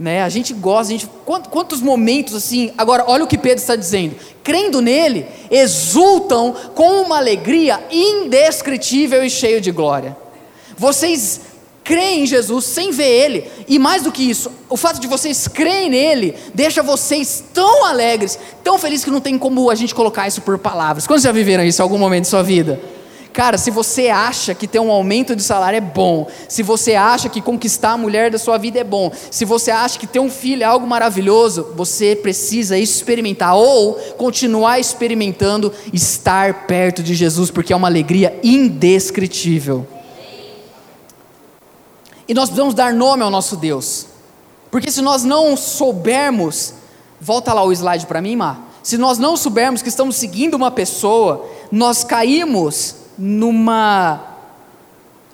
Né? 0.04 0.22
A 0.22 0.28
gente 0.28 0.54
gosta, 0.54 0.94
a 0.94 0.98
gente, 0.98 1.10
quantos, 1.50 1.80
momentos 1.80 2.36
assim. 2.36 2.74
Agora, 2.78 3.06
olha 3.08 3.24
o 3.24 3.28
que 3.28 3.38
Pedro 3.38 3.60
está 3.60 3.74
dizendo. 3.74 4.18
Crendo 4.44 4.82
nele, 4.82 5.26
exultam 5.50 6.54
com 6.76 7.04
uma 7.04 7.16
alegria 7.16 7.80
indescritível 7.90 9.24
e 9.24 9.30
cheio 9.30 9.62
de 9.62 9.72
glória. 9.72 10.18
Vocês 10.78 11.40
creem 11.86 12.24
em 12.24 12.26
Jesus 12.26 12.66
sem 12.66 12.92
ver 12.92 13.08
Ele, 13.08 13.52
e 13.66 13.80
mais 13.80 14.04
do 14.04 14.12
que 14.12 14.30
isso, 14.30 14.52
o 14.70 14.76
fato 14.76 15.00
de 15.00 15.08
vocês 15.08 15.48
crerem 15.48 15.90
nele 15.90 16.36
deixa 16.54 16.84
vocês 16.84 17.42
tão 17.54 17.86
alegres, 17.86 18.38
tão 18.62 18.78
felizes 18.78 19.06
que 19.06 19.12
não 19.12 19.22
tem 19.22 19.38
como 19.38 19.70
a 19.70 19.76
gente 19.76 19.96
colocar 19.96 20.28
isso 20.28 20.42
por 20.42 20.58
palavras. 20.60 21.08
Quando 21.08 21.22
já 21.22 21.32
viveram 21.32 21.64
isso 21.64 21.82
em 21.82 21.84
algum 21.84 21.98
momento 21.98 22.24
de 22.24 22.30
sua 22.30 22.44
vida? 22.44 22.78
Cara, 23.34 23.58
se 23.58 23.72
você 23.72 24.10
acha 24.10 24.54
que 24.54 24.68
ter 24.68 24.80
um 24.80 24.92
aumento 24.92 25.36
de 25.36 25.42
salário 25.42 25.78
é 25.78 25.82
bom, 25.82 26.28
se 26.48 26.62
você 26.62 26.94
acha 26.94 27.28
que 27.28 27.42
conquistar 27.42 27.94
a 27.94 27.98
mulher 27.98 28.30
da 28.30 28.38
sua 28.38 28.60
vida 28.60 28.80
é 28.80 28.84
bom, 28.84 29.12
se 29.32 29.44
você 29.44 29.72
acha 29.72 29.98
que 29.98 30.06
ter 30.06 30.20
um 30.20 30.30
filho 30.30 30.62
é 30.62 30.68
algo 30.68 30.86
maravilhoso, 30.86 31.74
você 31.76 32.16
precisa 32.16 32.78
experimentar 32.78 33.56
ou 33.56 33.96
continuar 34.18 34.80
experimentando 34.80 35.74
estar 35.92 36.68
perto 36.68 37.02
de 37.02 37.16
Jesus, 37.16 37.50
porque 37.50 37.74
é 37.74 37.76
uma 37.76 37.88
alegria 37.88 38.40
indescritível. 38.44 39.88
E 42.28 42.36
nós 42.36 42.50
precisamos 42.50 42.76
dar 42.76 42.94
nome 42.94 43.24
ao 43.24 43.32
nosso 43.32 43.58
Deus, 43.58 44.06
porque 44.70 44.92
se 44.92 45.02
nós 45.02 45.24
não 45.24 45.58
soubermos, 45.58 46.76
volta 47.20 47.52
lá 47.52 47.64
o 47.64 47.74
slide 47.74 48.06
para 48.06 48.22
mim, 48.22 48.36
Mar. 48.36 48.72
Se 48.84 48.96
nós 48.96 49.18
não 49.18 49.36
soubermos 49.36 49.82
que 49.82 49.90
estamos 49.90 50.18
seguindo 50.18 50.54
uma 50.54 50.70
pessoa, 50.70 51.50
nós 51.72 52.04
caímos 52.04 53.02
numa 53.18 54.30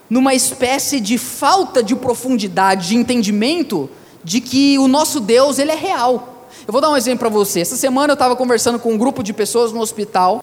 numa 0.10 0.34
espécie 0.34 1.00
de 1.00 1.20
falta 1.20 1.84
de 1.84 1.96
profundidade, 1.96 2.88
de 2.88 2.96
entendimento 2.96 3.88
de 4.24 4.42
que 4.42 4.80
o 4.80 4.88
nosso 4.88 5.20
Deus 5.20 5.60
ele 5.60 5.72
é 5.72 5.76
real. 5.76 6.48
Eu 6.66 6.72
vou 6.72 6.82
dar 6.82 6.90
um 6.90 6.98
exemplo 6.98 7.20
para 7.20 7.30
você. 7.30 7.62
Essa 7.62 7.78
semana 7.78 8.12
eu 8.12 8.16
estava 8.16 8.36
conversando 8.36 8.80
com 8.80 8.94
um 8.94 8.98
grupo 8.98 9.22
de 9.22 9.34
pessoas 9.34 9.72
no 9.72 9.80
hospital 9.80 10.42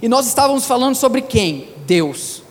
e 0.00 0.08
nós 0.08 0.26
estávamos 0.26 0.64
falando 0.64 0.94
sobre 0.94 1.20
quem? 1.20 1.68
Deus. 1.86 2.42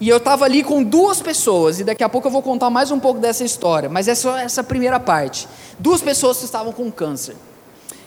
E 0.00 0.08
eu 0.08 0.16
estava 0.16 0.44
ali 0.44 0.64
com 0.64 0.82
duas 0.82 1.22
pessoas, 1.22 1.78
e 1.78 1.84
daqui 1.84 2.02
a 2.02 2.08
pouco 2.08 2.26
eu 2.26 2.32
vou 2.32 2.42
contar 2.42 2.68
mais 2.68 2.90
um 2.90 2.98
pouco 2.98 3.20
dessa 3.20 3.44
história, 3.44 3.88
mas 3.88 4.08
é 4.08 4.16
só 4.16 4.36
essa 4.36 4.64
primeira 4.64 4.98
parte. 4.98 5.46
Duas 5.78 6.02
pessoas 6.02 6.38
que 6.38 6.44
estavam 6.44 6.72
com 6.72 6.90
câncer. 6.90 7.36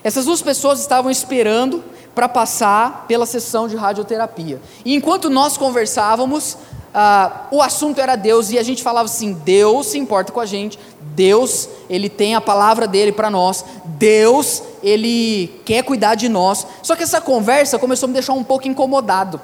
Essas 0.06 0.26
duas 0.26 0.40
pessoas 0.40 0.80
estavam 0.80 1.10
esperando 1.10 1.84
para 2.14 2.30
passar 2.30 3.06
pela 3.08 3.26
sessão 3.26 3.68
de 3.68 3.76
radioterapia. 3.76 4.62
E 4.86 4.94
enquanto 4.94 5.32
nós 5.32 5.58
conversávamos, 5.58 6.56
ah, 6.94 7.48
o 7.50 7.60
assunto 7.60 8.00
era 8.00 8.16
Deus 8.16 8.52
e 8.52 8.60
a 8.60 8.62
gente 8.62 8.84
falava 8.84 9.06
assim: 9.06 9.34
Deus 9.34 9.88
se 9.88 9.98
importa 9.98 10.32
com 10.32 10.40
a 10.40 10.46
gente, 10.46 10.78
Deus, 11.16 11.68
Ele 11.90 12.08
tem 12.08 12.36
a 12.36 12.40
palavra 12.40 12.86
dele 12.86 13.12
para 13.12 13.32
nós, 13.32 13.66
Deus, 13.84 14.62
Ele 14.84 15.60
quer 15.66 15.82
cuidar 15.82 16.14
de 16.14 16.30
nós. 16.30 16.68
Só 16.84 16.96
que 16.96 17.02
essa 17.02 17.20
conversa 17.20 17.80
começou 17.80 18.06
a 18.06 18.10
me 18.10 18.14
deixar 18.14 18.34
um 18.34 18.44
pouco 18.44 18.68
incomodado. 18.68 19.42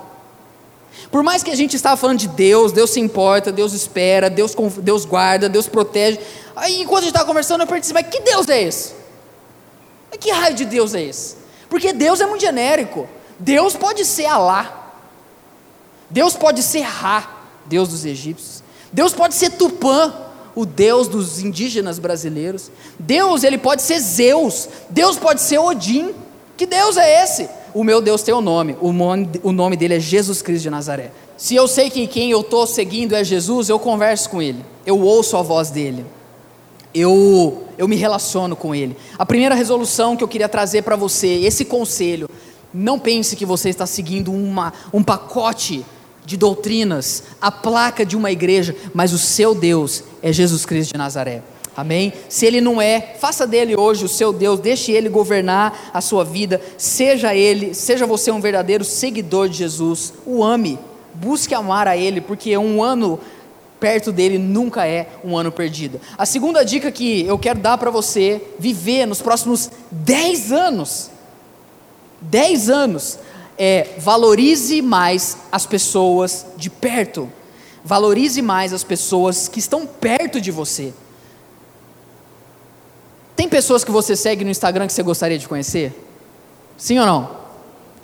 Por 1.10 1.24
mais 1.24 1.42
que 1.42 1.50
a 1.50 1.56
gente 1.56 1.76
estava 1.76 1.98
falando 1.98 2.20
de 2.20 2.28
Deus, 2.28 2.72
Deus 2.72 2.92
se 2.92 3.00
importa, 3.00 3.52
Deus 3.52 3.74
espera, 3.74 4.30
Deus, 4.30 4.56
Deus 4.78 5.06
guarda, 5.06 5.50
Deus 5.50 5.66
protege. 5.66 6.20
Aí 6.56 6.84
enquanto 6.84 7.00
a 7.00 7.06
gente 7.06 7.14
estava 7.14 7.26
conversando, 7.26 7.62
eu 7.62 7.68
percebi, 7.68 7.96
mas 7.96 8.14
que 8.14 8.22
Deus 8.22 8.48
é 8.48 8.62
esse? 8.62 9.01
Que 10.20 10.32
raio 10.32 10.56
de 10.56 10.66
Deus 10.66 10.94
é 10.94 11.02
esse? 11.02 11.36
Porque 11.70 11.94
Deus 11.94 12.20
é 12.20 12.26
muito 12.26 12.42
genérico. 12.42 13.08
Deus 13.40 13.76
pode 13.76 14.06
ser 14.06 14.26
Alá. 14.26 14.94
Deus 16.10 16.36
pode 16.36 16.62
ser 16.62 16.82
Ra, 16.82 17.30
Deus 17.66 17.90
dos 17.90 18.06
egípcios. 18.06 18.62
Deus 18.92 19.14
pode 19.14 19.36
ser 19.36 19.52
Tupã, 19.52 20.14
o 20.54 20.66
Deus 20.66 21.08
dos 21.08 21.42
indígenas 21.42 21.98
brasileiros. 21.98 22.70
Deus, 23.00 23.44
ele 23.44 23.58
pode 23.58 23.82
ser 23.82 24.00
Zeus. 24.00 24.68
Deus 24.90 25.18
pode 25.18 25.42
ser 25.42 25.60
Odin. 25.60 26.14
Que 26.58 26.66
Deus 26.66 26.98
é 26.98 27.24
esse? 27.24 27.50
O 27.74 27.84
meu 27.84 28.02
Deus 28.02 28.22
tem 28.22 28.34
um. 28.34 28.40
O 28.40 28.92
nome, 28.92 29.30
o 29.42 29.52
nome 29.54 29.78
dele 29.78 29.96
é 29.96 30.00
Jesus 30.00 30.42
Cristo 30.42 30.64
de 30.64 30.70
Nazaré. 30.70 31.12
Se 31.38 31.56
eu 31.56 31.68
sei 31.68 31.90
que 31.90 32.06
quem 32.06 32.30
eu 32.30 32.42
estou 32.42 32.68
seguindo 32.68 33.16
é 33.16 33.24
Jesus, 33.24 33.70
eu 33.70 33.80
converso 33.80 34.30
com 34.30 34.42
ele. 34.42 34.64
Eu 34.86 35.00
ouço 35.00 35.38
a 35.38 35.42
voz 35.42 35.70
dele 35.72 36.06
eu, 36.94 37.64
eu 37.78 37.88
me 37.88 37.96
relaciono 37.96 38.56
com 38.56 38.76
Ele. 38.76 38.96
A 39.18 39.26
primeira 39.26 39.56
resolução 39.56 40.16
que 40.16 40.24
eu 40.24 40.28
queria 40.28 40.50
trazer 40.50 40.82
para 40.84 40.96
você, 40.96 41.28
esse 41.28 41.66
conselho, 41.66 42.30
não 42.74 42.98
pense 43.00 43.36
que 43.36 43.46
você 43.46 43.70
está 43.70 43.86
seguindo 43.86 44.32
uma, 44.32 44.74
um 44.94 45.04
pacote 45.04 45.86
de 46.26 46.38
doutrinas, 46.38 47.24
a 47.42 47.52
placa 47.52 48.06
de 48.06 48.16
uma 48.16 48.32
igreja, 48.32 48.76
mas 48.94 49.12
o 49.12 49.18
seu 49.18 49.54
Deus 49.56 50.04
é 50.22 50.32
Jesus 50.32 50.66
Cristo 50.66 50.94
de 50.94 50.98
Nazaré. 50.98 51.42
Amém? 51.76 52.14
Se 52.28 52.46
ele 52.46 52.60
não 52.60 52.82
é, 52.82 53.16
faça 53.20 53.48
dele 53.48 53.76
hoje 53.76 54.04
o 54.04 54.10
seu 54.10 54.34
Deus, 54.34 54.60
deixe 54.60 54.92
ele 54.92 55.08
governar 55.08 55.92
a 55.94 56.02
sua 56.02 56.24
vida, 56.24 56.62
seja 56.78 57.34
ele, 57.34 57.74
seja 57.74 58.06
você 58.06 58.30
um 58.30 58.42
verdadeiro 58.42 58.84
seguidor 58.84 59.48
de 59.48 59.58
Jesus, 59.58 60.14
o 60.26 60.44
ame, 60.44 60.78
busque 61.14 61.56
amar 61.56 61.88
a 61.88 61.96
ele, 61.96 62.20
porque 62.20 62.58
um 62.58 62.84
ano 62.84 63.20
perto 63.82 64.12
dele 64.12 64.38
nunca 64.38 64.88
é 64.88 65.08
um 65.24 65.36
ano 65.36 65.52
perdido. 65.52 66.00
A 66.16 66.24
segunda 66.24 66.64
dica 66.64 66.92
que 66.92 67.26
eu 67.26 67.38
quero 67.40 67.60
dar 67.60 67.80
para 67.80 67.90
você 67.90 68.40
viver 68.60 69.08
nos 69.08 69.24
próximos 69.24 69.72
10 69.90 70.52
anos, 70.52 71.10
10 72.22 72.70
anos, 72.70 73.18
é 73.58 73.96
valorize 73.98 74.84
mais 74.84 75.36
as 75.52 75.66
pessoas 75.66 76.46
de 76.56 76.70
perto. 76.70 77.28
Valorize 77.84 78.40
mais 78.40 78.72
as 78.72 78.84
pessoas 78.84 79.48
que 79.48 79.58
estão 79.58 79.88
perto 79.88 80.40
de 80.40 80.52
você. 80.52 80.94
Tem 83.36 83.50
pessoas 83.50 83.84
que 83.84 83.90
você 83.90 84.16
segue 84.16 84.46
no 84.46 84.52
Instagram 84.52 84.86
que 84.86 84.94
você 84.94 85.02
gostaria 85.02 85.40
de 85.40 85.48
conhecer? 85.48 85.92
Sim 86.78 87.00
ou 87.00 87.06
não? 87.08 87.32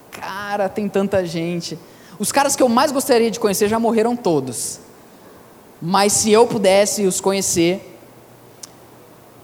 Cara, 0.09 0.67
tem 0.67 0.89
tanta 0.89 1.23
gente. 1.23 1.77
Os 2.17 2.31
caras 2.31 2.55
que 2.55 2.63
eu 2.63 2.67
mais 2.67 2.91
gostaria 2.91 3.29
de 3.29 3.39
conhecer 3.39 3.67
já 3.67 3.77
morreram 3.77 4.15
todos 4.15 4.86
mas 5.81 6.13
se 6.13 6.31
eu 6.31 6.47
pudesse 6.47 7.05
os 7.05 7.21
conhecer, 7.21 7.97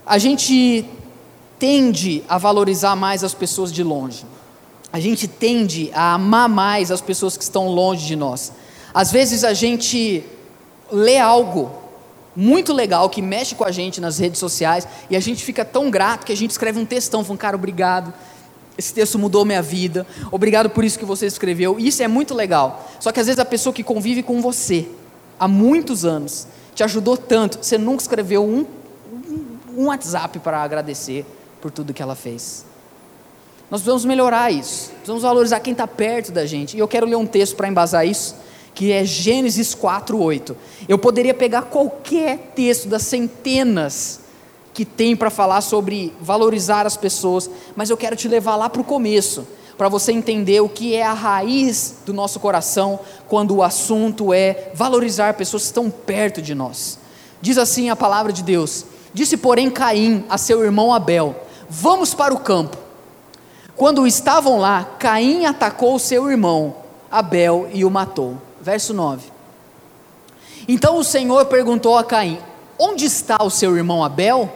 a 0.06 0.18
gente 0.18 0.86
tende 1.60 2.24
a 2.28 2.38
valorizar 2.38 2.96
mais 2.96 3.24
as 3.24 3.34
pessoas 3.34 3.72
de 3.72 3.84
longe, 3.84 4.26
a 4.92 5.00
gente 5.00 5.28
tende 5.28 5.92
a 5.94 6.14
amar 6.14 6.50
mais 6.50 6.92
as 6.92 7.02
pessoas 7.02 7.38
que 7.38 7.44
estão 7.44 7.68
longe 7.68 8.06
de 8.06 8.16
nós. 8.16 8.52
Às 8.94 9.12
vezes 9.12 9.44
a 9.44 9.54
gente 9.54 10.24
lê 10.92 11.18
algo 11.18 11.72
muito 12.36 12.74
legal 12.74 13.10
que 13.10 13.22
mexe 13.22 13.56
com 13.56 13.64
a 13.64 13.72
gente 13.72 14.02
nas 14.02 14.18
redes 14.20 14.40
sociais 14.40 14.88
e 15.10 15.16
a 15.16 15.20
gente 15.20 15.44
fica 15.44 15.64
tão 15.64 15.90
grato 15.90 16.26
que 16.26 16.32
a 16.32 16.38
gente 16.38 16.52
escreve 16.52 16.80
um 16.80 16.86
textão 16.86 17.24
falando, 17.24 17.40
cara, 17.40 17.56
obrigado. 17.56 18.14
Esse 18.78 18.94
texto 18.94 19.20
mudou 19.20 19.46
minha 19.46 19.62
vida. 19.62 20.06
Obrigado 20.32 20.70
por 20.70 20.84
isso 20.84 20.98
que 20.98 21.06
você 21.06 21.28
escreveu. 21.28 21.80
Isso 21.80 22.02
é 22.02 22.08
muito 22.08 22.34
legal. 22.34 22.90
Só 23.00 23.12
que 23.12 23.20
às 23.20 23.28
vezes 23.28 23.40
a 23.40 23.46
pessoa 23.46 23.74
que 23.74 23.84
convive 23.84 24.24
com 24.24 24.42
você, 24.42 24.88
há 25.40 25.48
muitos 25.48 26.06
anos, 26.06 26.48
te 26.74 26.84
ajudou 26.84 27.18
tanto, 27.18 27.60
você 27.62 27.78
nunca 27.78 28.02
escreveu 28.02 28.44
um, 28.44 28.66
um 29.76 29.86
WhatsApp 29.86 30.40
para 30.40 30.62
agradecer 30.62 31.26
por 31.62 31.72
tudo 31.72 31.94
que 31.94 32.02
ela 32.02 32.16
fez. 32.16 32.66
Nós 33.70 33.82
precisamos 33.82 34.06
melhorar 34.06 34.52
isso, 34.52 34.92
precisamos 34.92 35.24
valorizar 35.24 35.60
quem 35.60 35.72
está 35.72 35.88
perto 35.88 36.32
da 36.32 36.46
gente. 36.46 36.76
E 36.76 36.80
eu 36.80 36.88
quero 36.88 37.06
ler 37.06 37.16
um 37.16 37.26
texto 37.26 37.56
para 37.56 37.68
embasar 37.68 38.06
isso, 38.06 38.36
que 38.76 38.92
é 38.92 39.04
Gênesis 39.04 39.74
4:8. 39.74 40.56
Eu 40.88 40.98
poderia 40.98 41.34
pegar 41.34 41.64
qualquer 41.64 42.52
texto 42.56 42.88
das 42.88 43.04
centenas 43.04 44.20
que 44.74 44.86
tem 44.86 45.16
para 45.16 45.30
falar 45.30 45.62
sobre 45.62 46.14
valorizar 46.20 46.86
as 46.86 46.98
pessoas, 46.98 47.50
mas 47.76 47.90
eu 47.90 47.98
quero 47.98 48.16
te 48.16 48.28
levar 48.28 48.56
lá 48.56 48.70
para 48.70 48.82
o 48.82 48.84
começo 48.84 49.48
para 49.78 49.90
você 49.90 50.12
entender 50.12 50.62
o 50.62 50.70
que 50.70 50.96
é 50.96 51.04
a 51.04 51.14
raiz 51.14 51.96
do 52.06 52.14
nosso 52.14 52.40
coração 52.40 53.00
quando 53.28 53.56
o 53.56 53.64
assunto 53.64 54.34
é 54.34 54.72
valorizar 54.74 55.34
pessoas 55.34 55.64
que 55.64 55.68
estão 55.68 55.90
perto 55.90 56.42
de 56.42 56.54
nós. 56.54 57.00
Diz 57.42 57.58
assim 57.58 57.90
a 57.90 57.96
palavra 57.96 58.32
de 58.32 58.44
Deus: 58.44 58.86
Disse, 59.14 59.38
porém, 59.38 59.70
Caim 59.70 60.24
a 60.30 60.38
seu 60.38 60.64
irmão 60.64 60.94
Abel: 60.94 61.36
Vamos 61.70 62.14
para 62.14 62.34
o 62.34 62.40
campo. 62.40 62.78
Quando 63.76 64.06
estavam 64.06 64.60
lá, 64.60 64.84
Caim 65.00 65.46
atacou 65.46 65.98
seu 65.98 66.30
irmão 66.30 66.76
Abel 67.12 67.70
e 67.74 67.84
o 67.84 67.90
matou. 67.90 68.38
Verso 68.62 68.94
9. 68.94 69.32
Então 70.68 70.98
o 70.98 71.04
Senhor 71.04 71.46
perguntou 71.48 71.98
a 71.98 72.04
Caim: 72.04 72.40
Onde 72.78 73.06
está 73.06 73.44
o 73.44 73.50
seu 73.50 73.76
irmão 73.76 74.04
Abel? 74.04 74.52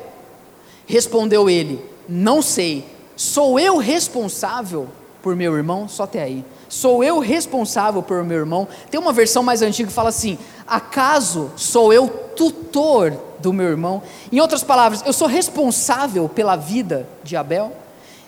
Respondeu 0.86 1.50
ele: 1.50 1.84
Não 2.08 2.42
sei. 2.42 2.86
Sou 3.16 3.60
eu 3.60 3.78
responsável 3.78 4.88
por 5.22 5.36
meu 5.36 5.56
irmão? 5.56 5.88
Só 5.88 6.04
até 6.04 6.24
aí. 6.24 6.44
Sou 6.70 7.04
eu 7.04 7.20
responsável 7.20 8.04
por 8.04 8.24
meu 8.24 8.38
irmão? 8.38 8.68
Tem 8.90 9.00
uma 9.00 9.14
versão 9.14 9.44
mais 9.44 9.62
antiga 9.62 9.88
que 9.88 9.94
fala 9.94 10.10
assim: 10.10 10.38
acaso 10.66 11.52
sou 11.56 11.94
eu 11.94 12.08
tutor 12.36 13.18
do 13.40 13.54
meu 13.54 13.68
irmão? 13.68 14.02
Em 14.32 14.40
outras 14.40 14.64
palavras, 14.64 15.04
eu 15.06 15.14
sou 15.14 15.28
responsável 15.28 16.28
pela 16.28 16.56
vida 16.56 17.08
de 17.24 17.36
Abel? 17.36 17.72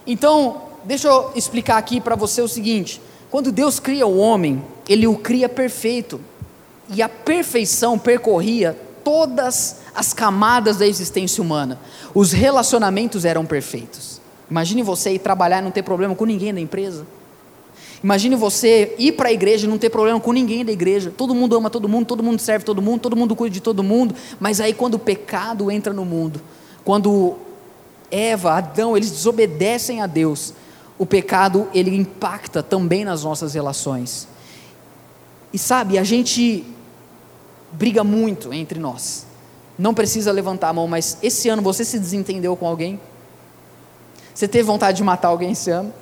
Então, 0.05 0.63
deixa 0.83 1.07
eu 1.07 1.31
explicar 1.35 1.77
aqui 1.77 1.99
para 1.99 2.15
você 2.15 2.41
o 2.41 2.47
seguinte: 2.47 3.01
quando 3.29 3.51
Deus 3.51 3.79
cria 3.79 4.07
o 4.07 4.17
homem, 4.17 4.63
ele 4.87 5.07
o 5.07 5.17
cria 5.17 5.49
perfeito, 5.49 6.19
e 6.89 7.01
a 7.01 7.09
perfeição 7.09 7.99
percorria 7.99 8.77
todas 9.03 9.77
as 9.93 10.13
camadas 10.13 10.77
da 10.77 10.87
existência 10.87 11.41
humana. 11.41 11.79
Os 12.13 12.31
relacionamentos 12.31 13.25
eram 13.25 13.45
perfeitos. 13.45 14.18
Imagine 14.49 14.81
você 14.81 15.13
ir 15.13 15.19
trabalhar 15.19 15.59
e 15.59 15.61
não 15.61 15.71
ter 15.71 15.83
problema 15.83 16.15
com 16.15 16.25
ninguém 16.25 16.53
da 16.53 16.59
empresa. 16.59 17.05
Imagine 18.03 18.35
você 18.35 18.95
ir 18.97 19.11
para 19.11 19.29
a 19.29 19.31
igreja 19.31 19.67
e 19.67 19.69
não 19.69 19.77
ter 19.77 19.89
problema 19.89 20.19
com 20.19 20.31
ninguém 20.31 20.63
da 20.63 20.71
igreja. 20.71 21.13
Todo 21.15 21.35
mundo 21.35 21.55
ama 21.55 21.69
todo 21.69 21.87
mundo, 21.89 22.05
todo 22.05 22.23
mundo 22.23 22.39
serve 22.39 22.63
todo 22.63 22.81
mundo, 22.81 23.01
todo 23.01 23.15
mundo 23.15 23.35
cuida 23.35 23.53
de 23.53 23.59
todo 23.59 23.83
mundo. 23.83 24.15
Mas 24.39 24.61
aí 24.61 24.73
quando 24.73 24.95
o 24.95 24.99
pecado 24.99 25.69
entra 25.69 25.93
no 25.93 26.05
mundo, 26.05 26.41
quando 26.83 27.35
Eva, 28.09 28.53
Adão, 28.53 28.95
eles 28.95 29.11
desobedecem 29.11 30.01
a 30.01 30.07
Deus, 30.07 30.53
o 30.97 31.05
pecado 31.05 31.67
ele 31.73 31.95
impacta 31.95 32.63
também 32.63 33.03
nas 33.03 33.23
nossas 33.23 33.53
relações. 33.53 34.27
E 35.53 35.57
sabe, 35.57 35.97
a 35.97 36.03
gente 36.03 36.63
briga 37.71 38.03
muito 38.03 38.53
entre 38.53 38.79
nós. 38.79 39.25
Não 39.77 39.93
precisa 39.93 40.31
levantar 40.31 40.69
a 40.69 40.73
mão, 40.73 40.87
mas 40.87 41.17
esse 41.21 41.49
ano 41.49 41.61
você 41.61 41.83
se 41.85 41.99
desentendeu 41.99 42.55
com 42.55 42.67
alguém? 42.67 42.99
Você 44.39 44.47
teve 44.47 44.63
vontade 44.63 44.95
de 44.95 45.03
matar 45.03 45.27
alguém 45.27 45.51
esse 45.51 45.69
ano? 45.69 45.93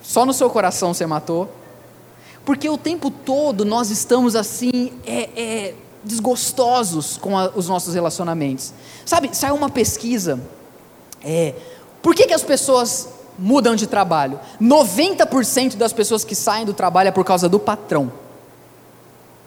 Só 0.00 0.24
no 0.24 0.32
seu 0.32 0.48
coração 0.48 0.94
você 0.94 1.04
matou? 1.04 1.50
Porque 2.44 2.70
o 2.70 2.78
tempo 2.78 3.10
todo 3.10 3.64
nós 3.64 3.90
estamos 3.90 4.36
assim, 4.36 4.92
é, 5.04 5.30
é, 5.36 5.74
desgostosos 6.04 7.16
com 7.16 7.36
a, 7.36 7.50
os 7.56 7.68
nossos 7.68 7.92
relacionamentos. 7.92 8.72
Sabe, 9.04 9.30
saiu 9.32 9.56
uma 9.56 9.68
pesquisa. 9.68 10.40
É, 11.24 11.54
por 12.00 12.14
que, 12.14 12.28
que 12.28 12.34
as 12.34 12.44
pessoas 12.44 13.08
mudam 13.36 13.74
de 13.74 13.88
trabalho? 13.88 14.38
90% 14.62 15.74
das 15.74 15.92
pessoas 15.92 16.24
que 16.24 16.36
saem 16.36 16.64
do 16.64 16.72
trabalho 16.72 17.08
é 17.08 17.10
por 17.10 17.24
causa 17.24 17.48
do 17.48 17.58
patrão. 17.58 18.12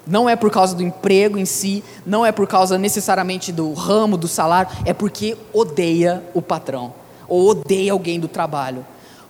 Não 0.05 0.29
é 0.29 0.35
por 0.35 0.51
causa 0.51 0.75
do 0.75 0.83
emprego 0.83 1.37
em 1.37 1.45
si, 1.45 1.81
não 2.05 2.25
é 2.25 2.33
por 2.33 2.47
causa 2.47 2.77
necessariamente 2.77 3.49
do 3.53 3.71
ramo, 3.71 4.17
do 4.17 4.27
salário, 4.27 4.69
é 4.83 4.93
porque 4.93 5.37
odeia 5.53 6.21
o 6.33 6.41
patrão 6.41 6.93
ou 7.27 7.49
odeia 7.49 7.91
alguém 7.91 8.19
do 8.19 8.27
trabalho. 8.27 8.85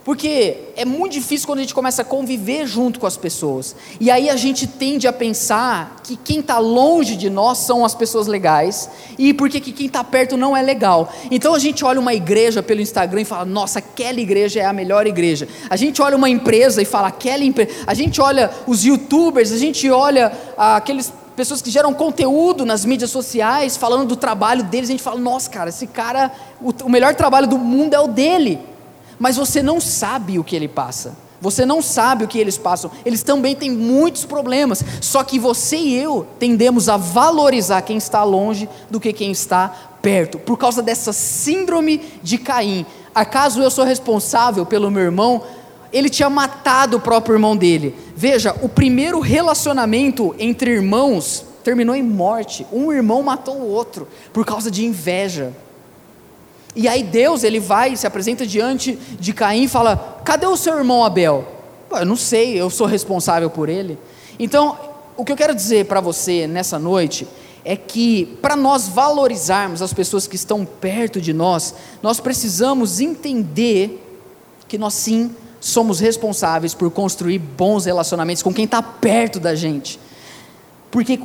Porque 0.08 0.56
é 0.78 0.86
muito 0.86 1.12
difícil 1.12 1.46
quando 1.46 1.60
a 1.60 1.64
gente 1.64 1.74
começa 1.74 2.02
a 2.02 2.06
conviver 2.06 2.66
junto 2.66 2.98
com 2.98 3.06
as 3.06 3.18
pessoas. 3.18 3.76
E 4.00 4.10
aí 4.10 4.30
a 4.30 4.38
gente 4.38 4.66
tende 4.66 5.06
a 5.06 5.12
pensar 5.12 5.98
que 6.02 6.16
quem 6.16 6.40
está 6.40 6.60
longe 6.60 7.18
de 7.18 7.30
nós 7.30 7.58
são 7.58 7.84
as 7.84 7.94
pessoas 7.94 8.26
legais, 8.26 8.90
e 9.20 9.34
porque 9.34 9.60
que 9.60 9.74
quem 9.74 9.88
está 9.88 10.06
perto 10.06 10.38
não 10.38 10.56
é 10.56 10.62
legal. 10.62 11.12
Então 11.30 11.54
a 11.54 11.60
gente 11.60 11.84
olha 11.84 12.00
uma 12.00 12.14
igreja 12.14 12.64
pelo 12.64 12.80
Instagram 12.80 13.20
e 13.20 13.26
fala: 13.26 13.44
nossa, 13.44 13.80
aquela 13.80 14.22
igreja 14.22 14.62
é 14.62 14.66
a 14.66 14.72
melhor 14.72 15.06
igreja. 15.06 15.46
A 15.70 15.76
gente 15.76 16.02
olha 16.02 16.16
uma 16.16 16.30
empresa 16.30 16.82
e 16.82 16.86
fala: 16.86 17.10
aquela 17.10 17.44
empresa. 17.44 17.72
A 17.86 17.94
gente 17.94 18.22
olha 18.22 18.50
os 18.66 18.86
youtubers, 18.86 19.52
a 19.52 19.58
gente 19.58 19.92
olha 19.92 20.32
ah, 20.58 20.78
aqueles 20.78 21.12
pessoas 21.38 21.62
que 21.62 21.72
geram 21.72 21.94
conteúdo 21.94 22.66
nas 22.66 22.84
mídias 22.84 23.12
sociais, 23.12 23.78
falando 23.78 24.06
do 24.06 24.18
trabalho 24.18 24.64
deles, 24.66 24.90
a 24.90 24.92
gente 24.92 25.04
fala: 25.04 25.18
nossa, 25.18 25.50
cara, 25.50 25.70
esse 25.70 25.88
cara, 25.88 26.30
o, 26.60 26.74
o 26.84 26.90
melhor 26.90 27.16
trabalho 27.16 27.48
do 27.48 27.58
mundo 27.58 27.94
é 27.94 28.00
o 28.00 28.10
dele 28.10 28.60
mas 29.20 29.38
você 29.38 29.64
não 29.64 29.80
sabe 29.80 30.38
o 30.38 30.44
que 30.44 30.56
ele 30.56 30.68
passa. 30.68 31.16
Você 31.40 31.66
não 31.66 31.82
sabe 31.82 32.24
o 32.24 32.28
que 32.28 32.40
eles 32.40 32.58
passam. 32.58 32.90
Eles 33.06 33.22
também 33.22 33.56
têm 33.56 33.70
muitos 33.70 34.26
problemas. 34.26 34.84
Só 35.02 35.24
que 35.24 35.38
você 35.38 35.78
e 35.78 35.96
eu 35.96 36.26
tendemos 36.40 36.90
a 36.90 36.98
valorizar 36.98 37.82
quem 37.84 37.98
está 37.98 38.24
longe 38.24 38.68
do 38.90 39.00
que 39.00 39.14
quem 39.14 39.32
está 39.32 39.74
perto, 40.02 40.40
por 40.40 40.58
causa 40.58 40.82
dessa 40.82 41.12
síndrome 41.12 42.02
de 42.24 42.38
Caim. 42.38 42.86
Acaso 43.14 43.62
eu 43.62 43.70
sou 43.70 43.84
responsável 43.84 44.66
pelo 44.66 44.90
meu 44.90 45.04
irmão? 45.04 45.44
Ele 45.92 46.10
tinha 46.10 46.30
matado 46.30 46.98
o 46.98 47.00
próprio 47.00 47.36
irmão 47.36 47.56
dele. 47.56 47.96
Veja, 48.16 48.56
o 48.62 48.70
primeiro 48.70 49.20
relacionamento 49.20 50.36
entre 50.38 50.72
irmãos 50.72 51.46
terminou 51.64 51.96
em 51.96 52.04
morte. 52.04 52.66
Um 52.72 52.92
irmão 52.92 53.24
matou 53.24 53.56
o 53.56 53.70
outro 53.70 54.08
por 54.34 54.46
causa 54.46 54.70
de 54.70 54.86
inveja. 54.86 55.54
E 56.76 56.88
aí 56.88 57.04
Deus, 57.04 57.44
ele 57.44 57.60
vai, 57.60 57.96
se 57.96 58.06
apresenta 58.06 58.46
diante 58.46 58.96
de 59.20 59.34
Caim 59.34 59.64
e 59.64 59.68
fala: 59.68 60.22
Cadê 60.24 60.46
o 60.46 60.56
seu 60.56 60.78
irmão 60.78 61.04
Abel? 61.04 61.48
Eu 61.92 62.06
não 62.06 62.16
sei, 62.16 62.60
eu 62.60 62.70
sou 62.70 62.86
responsável 62.86 63.50
por 63.50 63.70
ele. 63.70 63.98
Então, 64.38 64.78
o 65.16 65.26
que 65.26 65.32
eu 65.32 65.36
quero 65.36 65.56
dizer 65.56 65.86
para 65.86 66.00
você 66.00 66.46
nessa 66.46 66.78
noite 66.78 67.28
é 67.66 67.76
que 67.76 68.38
para 68.42 68.56
nós 68.56 68.88
valorizarmos 68.88 69.82
as 69.82 69.92
pessoas 69.92 70.28
que 70.28 70.36
estão 70.36 70.64
perto 70.64 71.20
de 71.20 71.34
nós, 71.34 71.74
nós 72.02 72.20
precisamos 72.20 73.00
entender 73.00 74.04
que 74.68 74.78
nós 74.78 74.94
sim 74.94 75.36
somos 75.68 76.00
responsáveis 76.00 76.74
por 76.74 76.90
construir 76.90 77.40
bons 77.40 77.86
relacionamentos 77.86 78.42
com 78.42 78.54
quem 78.54 78.66
está 78.66 78.82
perto 78.82 79.40
da 79.40 79.54
gente. 79.54 80.00
Porque 80.90 81.20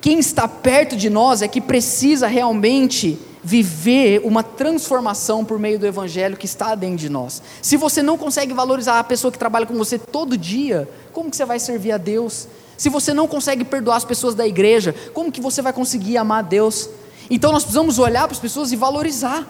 quem 0.00 0.18
está 0.20 0.46
perto 0.46 0.96
de 0.96 1.10
nós 1.10 1.42
é 1.42 1.48
que 1.48 1.60
precisa 1.60 2.26
realmente 2.28 3.18
viver 3.42 4.22
uma 4.24 4.42
transformação 4.42 5.44
por 5.44 5.58
meio 5.58 5.78
do 5.78 5.86
evangelho 5.86 6.36
que 6.36 6.46
está 6.46 6.74
dentro 6.74 6.98
de 6.98 7.08
nós. 7.08 7.42
Se 7.60 7.76
você 7.76 8.00
não 8.00 8.16
consegue 8.16 8.54
valorizar 8.54 9.00
a 9.00 9.04
pessoa 9.04 9.32
que 9.32 9.38
trabalha 9.38 9.66
com 9.66 9.74
você 9.74 9.98
todo 9.98 10.38
dia, 10.38 10.88
como 11.12 11.28
que 11.28 11.36
você 11.36 11.44
vai 11.44 11.58
servir 11.58 11.92
a 11.92 11.98
Deus? 11.98 12.46
Se 12.76 12.88
você 12.88 13.12
não 13.12 13.26
consegue 13.26 13.64
perdoar 13.64 13.96
as 13.96 14.04
pessoas 14.04 14.36
da 14.36 14.46
igreja, 14.46 14.94
como 15.12 15.32
que 15.32 15.40
você 15.40 15.60
vai 15.60 15.72
conseguir 15.72 16.16
amar 16.16 16.38
a 16.38 16.42
Deus? 16.42 16.88
Então 17.28 17.50
nós 17.50 17.64
precisamos 17.64 17.98
olhar 17.98 18.22
para 18.28 18.34
as 18.34 18.40
pessoas 18.40 18.70
e 18.70 18.76
valorizar. 18.76 19.46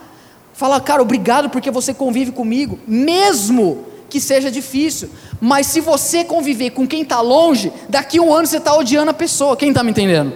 Falar, 0.54 0.80
cara, 0.80 1.02
obrigado 1.02 1.50
porque 1.50 1.70
você 1.70 1.92
convive 1.92 2.32
comigo, 2.32 2.78
mesmo 2.86 3.92
que 4.08 4.20
seja 4.20 4.50
difícil. 4.50 5.10
Mas 5.40 5.66
se 5.66 5.80
você 5.80 6.24
conviver 6.24 6.70
com 6.70 6.86
quem 6.86 7.02
está 7.02 7.20
longe, 7.20 7.72
daqui 7.88 8.20
um 8.20 8.32
ano 8.32 8.46
você 8.46 8.58
está 8.58 8.74
odiando 8.76 9.10
a 9.10 9.14
pessoa. 9.14 9.56
Quem 9.56 9.70
está 9.70 9.82
me 9.82 9.90
entendendo? 9.90 10.32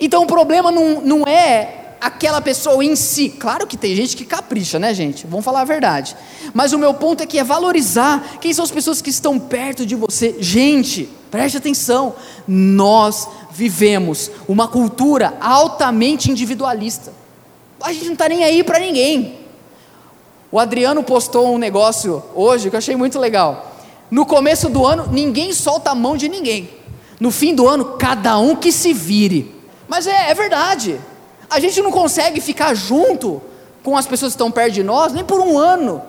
Então 0.00 0.22
o 0.22 0.26
problema 0.26 0.70
não, 0.70 1.00
não 1.00 1.26
é 1.26 1.96
aquela 2.00 2.40
pessoa 2.40 2.84
em 2.84 2.94
si. 2.94 3.28
Claro 3.28 3.66
que 3.66 3.76
tem 3.76 3.94
gente 3.94 4.16
que 4.16 4.24
capricha, 4.24 4.78
né, 4.78 4.94
gente? 4.94 5.26
Vamos 5.26 5.44
falar 5.44 5.62
a 5.62 5.64
verdade. 5.64 6.16
Mas 6.54 6.72
o 6.72 6.78
meu 6.78 6.94
ponto 6.94 7.22
é 7.22 7.26
que 7.26 7.38
é 7.38 7.44
valorizar 7.44 8.38
quem 8.40 8.52
são 8.52 8.64
as 8.64 8.70
pessoas 8.70 9.02
que 9.02 9.10
estão 9.10 9.38
perto 9.38 9.84
de 9.84 9.94
você. 9.94 10.36
Gente, 10.38 11.08
preste 11.30 11.56
atenção. 11.56 12.14
Nós 12.46 13.28
vivemos 13.50 14.30
uma 14.46 14.68
cultura 14.68 15.34
altamente 15.40 16.30
individualista. 16.30 17.12
A 17.80 17.92
gente 17.92 18.06
não 18.06 18.12
está 18.12 18.28
nem 18.28 18.44
aí 18.44 18.62
para 18.62 18.78
ninguém. 18.78 19.47
O 20.50 20.58
Adriano 20.58 21.02
postou 21.02 21.54
um 21.54 21.58
negócio 21.58 22.22
hoje 22.34 22.70
que 22.70 22.76
eu 22.76 22.78
achei 22.78 22.96
muito 22.96 23.18
legal. 23.18 23.76
No 24.10 24.24
começo 24.24 24.70
do 24.70 24.86
ano, 24.86 25.06
ninguém 25.10 25.52
solta 25.52 25.90
a 25.90 25.94
mão 25.94 26.16
de 26.16 26.28
ninguém. 26.28 26.70
No 27.20 27.30
fim 27.30 27.54
do 27.54 27.68
ano, 27.68 27.96
cada 27.98 28.38
um 28.38 28.56
que 28.56 28.72
se 28.72 28.94
vire. 28.94 29.54
Mas 29.86 30.06
é, 30.06 30.30
é 30.30 30.34
verdade. 30.34 30.98
A 31.50 31.60
gente 31.60 31.82
não 31.82 31.90
consegue 31.90 32.40
ficar 32.40 32.74
junto 32.74 33.42
com 33.82 33.96
as 33.96 34.06
pessoas 34.06 34.32
que 34.32 34.36
estão 34.36 34.50
perto 34.50 34.72
de 34.72 34.82
nós 34.82 35.12
nem 35.12 35.24
por 35.24 35.40
um 35.40 35.58
ano. 35.58 36.02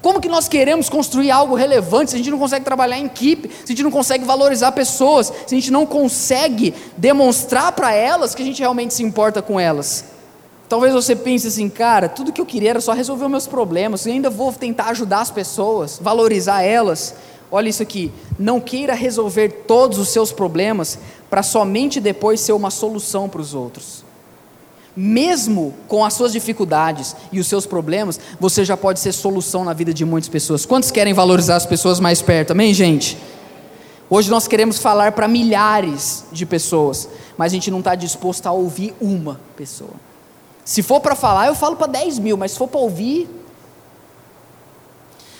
Como 0.00 0.20
que 0.20 0.28
nós 0.28 0.48
queremos 0.48 0.88
construir 0.88 1.30
algo 1.30 1.54
relevante 1.54 2.10
se 2.10 2.16
a 2.16 2.18
gente 2.18 2.30
não 2.30 2.38
consegue 2.38 2.64
trabalhar 2.64 2.98
em 2.98 3.06
equipe, 3.06 3.48
se 3.48 3.64
a 3.64 3.68
gente 3.68 3.84
não 3.84 3.90
consegue 3.90 4.24
valorizar 4.24 4.72
pessoas, 4.72 5.26
se 5.46 5.54
a 5.54 5.58
gente 5.58 5.70
não 5.70 5.84
consegue 5.84 6.74
demonstrar 6.96 7.72
para 7.72 7.92
elas 7.92 8.34
que 8.34 8.42
a 8.42 8.44
gente 8.44 8.60
realmente 8.60 8.94
se 8.94 9.02
importa 9.02 9.42
com 9.42 9.60
elas? 9.60 10.11
Talvez 10.72 10.94
você 10.94 11.14
pense 11.14 11.48
assim, 11.48 11.68
cara, 11.68 12.08
tudo 12.08 12.32
que 12.32 12.40
eu 12.40 12.46
queria 12.46 12.70
era 12.70 12.80
só 12.80 12.94
resolver 12.94 13.26
os 13.26 13.30
meus 13.30 13.46
problemas, 13.46 14.06
e 14.06 14.10
ainda 14.10 14.30
vou 14.30 14.50
tentar 14.54 14.86
ajudar 14.86 15.20
as 15.20 15.30
pessoas, 15.30 15.98
valorizar 16.00 16.62
elas. 16.62 17.14
Olha 17.50 17.68
isso 17.68 17.82
aqui, 17.82 18.10
não 18.38 18.58
queira 18.58 18.94
resolver 18.94 19.50
todos 19.68 19.98
os 19.98 20.08
seus 20.08 20.32
problemas 20.32 20.98
para 21.28 21.42
somente 21.42 22.00
depois 22.00 22.40
ser 22.40 22.54
uma 22.54 22.70
solução 22.70 23.28
para 23.28 23.42
os 23.42 23.52
outros 23.52 24.02
mesmo 24.96 25.74
com 25.88 26.04
as 26.04 26.12
suas 26.14 26.32
dificuldades 26.32 27.16
e 27.30 27.40
os 27.40 27.46
seus 27.46 27.64
problemas, 27.64 28.20
você 28.38 28.62
já 28.62 28.76
pode 28.76 29.00
ser 29.00 29.12
solução 29.12 29.64
na 29.64 29.72
vida 29.72 29.92
de 29.92 30.04
muitas 30.04 30.28
pessoas. 30.28 30.66
Quantos 30.66 30.90
querem 30.90 31.14
valorizar 31.14 31.56
as 31.56 31.64
pessoas 31.64 31.98
mais 31.98 32.20
perto? 32.20 32.50
Amém, 32.50 32.74
gente? 32.74 33.16
Hoje 34.10 34.30
nós 34.30 34.46
queremos 34.46 34.78
falar 34.78 35.12
para 35.12 35.26
milhares 35.26 36.24
de 36.30 36.44
pessoas, 36.44 37.08
mas 37.38 37.52
a 37.52 37.54
gente 37.54 37.70
não 37.70 37.78
está 37.78 37.94
disposto 37.94 38.46
a 38.46 38.52
ouvir 38.52 38.94
uma 39.00 39.40
pessoa. 39.56 40.11
Se 40.64 40.82
for 40.82 41.00
para 41.00 41.14
falar, 41.14 41.48
eu 41.48 41.54
falo 41.54 41.76
para 41.76 41.88
10 41.88 42.18
mil, 42.18 42.36
mas 42.36 42.52
se 42.52 42.58
for 42.58 42.68
para 42.68 42.80
ouvir. 42.80 43.28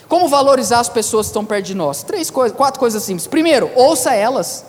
Como 0.09 0.29
valorizar 0.29 0.81
as 0.81 0.89
pessoas 0.89 1.27
que 1.27 1.31
estão 1.31 1.45
perto 1.45 1.67
de 1.67 1.75
nós? 1.75 2.03
Três 2.03 2.29
coisas, 2.29 2.57
quatro 2.57 2.79
coisas 2.79 3.03
simples. 3.03 3.27
Primeiro, 3.27 3.71
ouça 3.75 4.15
elas. 4.15 4.67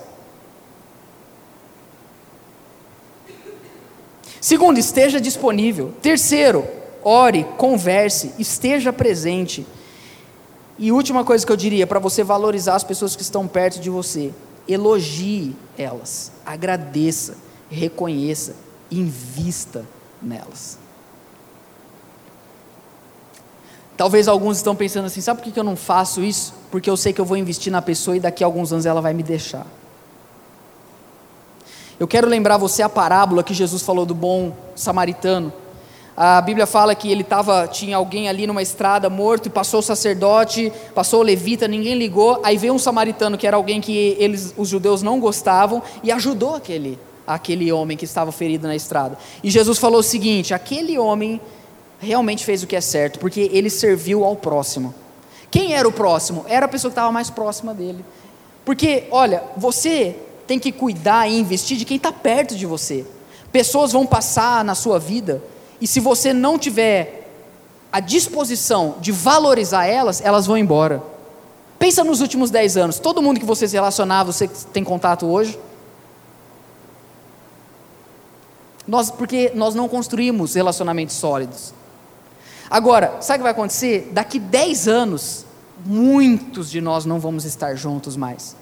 Segundo, 4.40 4.78
esteja 4.78 5.20
disponível. 5.20 5.94
Terceiro, 6.02 6.66
ore, 7.04 7.46
converse, 7.58 8.34
esteja 8.38 8.94
presente. 8.94 9.66
E 10.78 10.92
última 10.92 11.24
coisa 11.24 11.46
que 11.46 11.52
eu 11.52 11.58
diria 11.58 11.88
para 11.88 12.00
você 12.00 12.24
valorizar 12.24 12.76
as 12.76 12.84
pessoas 12.84 13.16
que 13.16 13.22
estão 13.22 13.48
perto 13.48 13.80
de 13.80 13.90
você, 13.90 14.34
elogie 14.68 15.56
elas, 15.78 16.32
agradeça, 16.46 17.36
reconheça, 17.70 18.56
invista 18.92 19.86
nelas. 20.24 20.78
Talvez 23.96 24.28
alguns 24.28 24.58
estão 24.58 24.76
pensando 24.76 25.06
assim: 25.06 25.22
sabe 25.22 25.42
por 25.42 25.52
que 25.52 25.60
eu 25.60 25.64
não 25.64 25.76
faço 25.76 26.24
isso? 26.24 26.54
Porque 26.72 26.90
eu 26.90 26.98
sei 26.98 27.14
que 27.14 27.22
eu 27.22 27.26
vou 27.26 27.38
investir 27.38 27.72
na 27.72 27.82
pessoa 27.82 28.18
e 28.18 28.20
daqui 28.20 28.44
a 28.44 28.48
alguns 28.48 28.72
anos 28.74 28.86
ela 28.86 29.02
vai 29.02 29.14
me 29.14 29.24
deixar. 29.24 29.66
Eu 32.00 32.08
quero 32.08 32.28
lembrar 32.28 32.58
você 32.58 32.82
a 32.82 32.90
parábola 32.90 33.44
que 33.44 33.54
Jesus 33.54 33.82
falou 33.82 34.06
do 34.06 34.16
bom 34.16 34.56
samaritano. 34.76 35.54
A 36.16 36.42
Bíblia 36.42 36.68
fala 36.68 36.94
que 36.94 37.12
ele 37.12 37.24
tava, 37.24 37.68
tinha 37.68 37.98
alguém 37.98 38.30
ali 38.30 38.46
numa 38.46 38.62
estrada 38.62 39.10
morto 39.10 39.48
e 39.48 39.50
passou 39.50 39.80
o 39.80 39.84
sacerdote, 39.84 40.72
passou 40.94 41.22
o 41.22 41.24
levita, 41.24 41.68
ninguém 41.68 41.96
ligou. 41.96 42.40
Aí 42.44 42.56
veio 42.56 42.74
um 42.74 42.80
samaritano 42.80 43.38
que 43.38 43.48
era 43.48 43.58
alguém 43.58 43.82
que 43.82 44.16
eles, 44.20 44.54
os 44.56 44.70
judeus 44.70 45.02
não 45.02 45.20
gostavam 45.20 45.82
e 46.04 46.12
ajudou 46.12 46.56
aquele, 46.56 47.00
aquele 47.26 47.72
homem 47.72 47.98
que 47.98 48.06
estava 48.06 48.32
ferido 48.32 48.68
na 48.68 48.76
estrada. 48.76 49.18
E 49.44 49.50
Jesus 49.50 49.78
falou 49.78 50.00
o 50.00 50.04
seguinte: 50.04 50.54
aquele 50.54 50.98
homem 50.98 51.40
realmente 52.00 52.46
fez 52.46 52.64
o 52.64 52.68
que 52.68 52.76
é 52.76 52.82
certo, 52.82 53.20
porque 53.20 53.50
ele 53.54 53.70
serviu 53.70 54.24
ao 54.24 54.36
próximo. 54.36 54.94
Quem 55.50 55.74
era 55.74 55.88
o 55.88 55.92
próximo? 55.92 56.46
Era 56.48 56.66
a 56.66 56.70
pessoa 56.70 56.90
que 56.90 56.94
estava 56.94 57.12
mais 57.12 57.30
próxima 57.30 57.74
dele. 57.74 58.04
Porque, 58.66 59.06
olha, 59.12 59.44
você 59.56 60.16
tem 60.48 60.60
que 60.60 60.72
cuidar 60.72 61.30
e 61.30 61.40
investir 61.40 61.78
de 61.78 61.86
quem 61.86 61.98
está 61.98 62.12
perto 62.12 62.56
de 62.56 62.66
você. 62.66 63.06
Pessoas 63.52 63.92
vão 63.92 64.06
passar 64.06 64.64
na 64.64 64.74
sua 64.74 64.98
vida, 65.00 65.44
e 65.80 65.88
se 65.88 66.00
você 66.00 66.34
não 66.34 66.58
tiver 66.58 67.30
a 67.92 68.00
disposição 68.00 68.96
de 69.00 69.12
valorizar 69.12 69.86
elas, 69.86 70.22
elas 70.22 70.48
vão 70.48 70.58
embora. 70.58 71.04
Pensa 71.78 72.04
nos 72.04 72.22
últimos 72.22 72.50
10 72.50 72.78
anos, 72.78 73.00
todo 73.00 73.22
mundo 73.22 73.40
que 73.40 73.46
você 73.46 73.68
se 73.68 73.76
relacionava, 73.76 74.32
você 74.32 74.48
tem 74.48 74.84
contato 74.84 75.28
hoje? 75.28 75.60
Nós, 78.88 79.10
porque 79.10 79.52
nós 79.56 79.76
não 79.76 79.88
construímos 79.88 80.56
relacionamentos 80.56 81.16
sólidos. 81.16 81.74
Agora, 82.70 83.18
sabe 83.22 83.38
o 83.38 83.40
que 83.40 83.44
vai 83.44 83.52
acontecer? 83.52 84.10
Daqui 84.12 84.40
10 84.40 84.88
anos, 84.88 85.46
muitos 85.86 86.70
de 86.70 86.82
nós 86.82 87.06
não 87.06 87.20
vamos 87.20 87.46
estar 87.46 87.76
juntos 87.76 88.18
mais. 88.18 88.56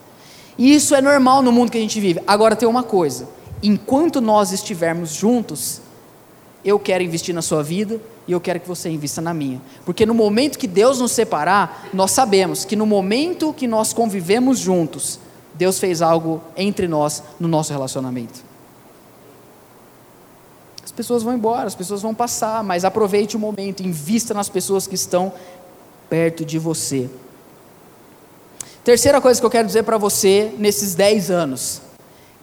E 0.58 0.74
isso 0.76 0.94
é 0.94 1.02
normal 1.02 1.42
no 1.42 1.52
mundo 1.52 1.72
que 1.72 1.78
a 1.78 1.82
gente 1.82 2.00
vive. 2.00 2.22
Agora 2.28 2.56
tem 2.56 2.68
uma 2.68 2.84
coisa: 2.84 3.28
enquanto 3.64 4.22
nós 4.22 4.52
estivermos 4.52 5.14
juntos, 5.14 5.82
eu 6.64 6.78
quero 6.80 7.04
investir 7.04 7.34
na 7.34 7.42
sua 7.42 7.64
vida 7.64 8.00
e 8.28 8.32
eu 8.32 8.40
quero 8.40 8.60
que 8.60 8.68
você 8.68 8.90
invista 8.90 9.22
na 9.22 9.34
minha. 9.34 9.62
Porque 9.86 10.06
no 10.06 10.14
momento 10.14 10.60
que 10.60 10.68
Deus 10.68 11.00
nos 11.00 11.12
separar, 11.12 11.90
nós 11.94 12.12
sabemos 12.12 12.66
que 12.66 12.76
no 12.76 12.86
momento 12.86 13.54
que 13.54 13.68
nós 13.68 13.94
convivemos 13.94 14.60
juntos, 14.60 15.20
Deus 15.56 15.80
fez 15.80 16.02
algo 16.02 16.42
entre 16.56 16.88
nós 16.88 17.24
no 17.40 17.48
nosso 17.48 17.72
relacionamento. 17.72 18.51
As 21.02 21.06
pessoas 21.06 21.24
vão 21.24 21.34
embora, 21.34 21.66
as 21.66 21.74
pessoas 21.74 22.04
vão 22.04 22.14
passar, 22.14 22.64
mas 22.64 22.86
aproveite 22.86 23.36
o 23.36 23.40
momento, 23.40 23.82
invista 23.82 24.36
nas 24.36 24.50
pessoas 24.50 24.86
que 24.86 24.94
estão 24.94 25.34
perto 26.08 26.46
de 26.46 26.60
você. 26.60 27.10
Terceira 28.84 29.20
coisa 29.20 29.40
que 29.40 29.46
eu 29.46 29.50
quero 29.50 29.66
dizer 29.66 29.82
para 29.82 29.98
você 29.98 30.54
nesses 30.60 30.94
10 30.94 31.32
anos, 31.32 31.82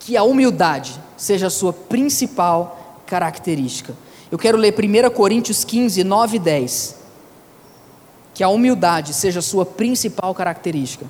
que 0.01 0.17
a 0.17 0.25
humildade 0.25 1.01
seja 1.17 1.47
a 1.47 1.51
sua 1.51 1.73
principal 1.73 2.97
característica. 3.07 3.95
Eu 4.29 4.37
quero 4.37 4.59
ler 4.59 4.75
1 4.75 5.09
Coríntios 5.15 5.63
15, 5.63 6.03
9 6.03 6.37
e 6.37 6.41
10. 6.41 6.97
Que 8.35 8.43
a 8.43 8.49
humildade 8.49 9.15
seja 9.15 9.39
a 9.39 9.43
sua 9.43 9.65
principal 9.65 10.35
característica. 10.35 11.07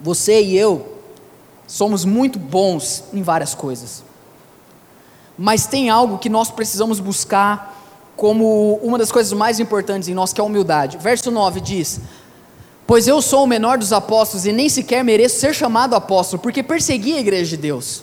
Você 0.00 0.40
e 0.40 0.56
eu 0.56 0.96
somos 1.66 2.06
muito 2.06 2.38
bons 2.38 3.04
em 3.12 3.20
várias 3.20 3.54
coisas. 3.54 4.02
Mas 5.38 5.66
tem 5.66 5.90
algo 5.90 6.18
que 6.18 6.28
nós 6.28 6.50
precisamos 6.50 6.98
buscar 7.00 7.74
como 8.16 8.80
uma 8.82 8.96
das 8.96 9.12
coisas 9.12 9.32
mais 9.32 9.60
importantes 9.60 10.08
em 10.08 10.14
nós, 10.14 10.32
que 10.32 10.40
é 10.40 10.42
a 10.42 10.46
humildade. 10.46 10.96
Verso 10.96 11.30
9 11.30 11.60
diz: 11.60 12.00
Pois 12.86 13.06
eu 13.06 13.20
sou 13.20 13.44
o 13.44 13.46
menor 13.46 13.76
dos 13.78 13.92
apóstolos 13.92 14.46
e 14.46 14.52
nem 14.52 14.68
sequer 14.68 15.04
mereço 15.04 15.38
ser 15.38 15.54
chamado 15.54 15.94
apóstolo, 15.94 16.40
porque 16.40 16.62
persegui 16.62 17.14
a 17.14 17.20
igreja 17.20 17.50
de 17.50 17.56
Deus. 17.58 18.02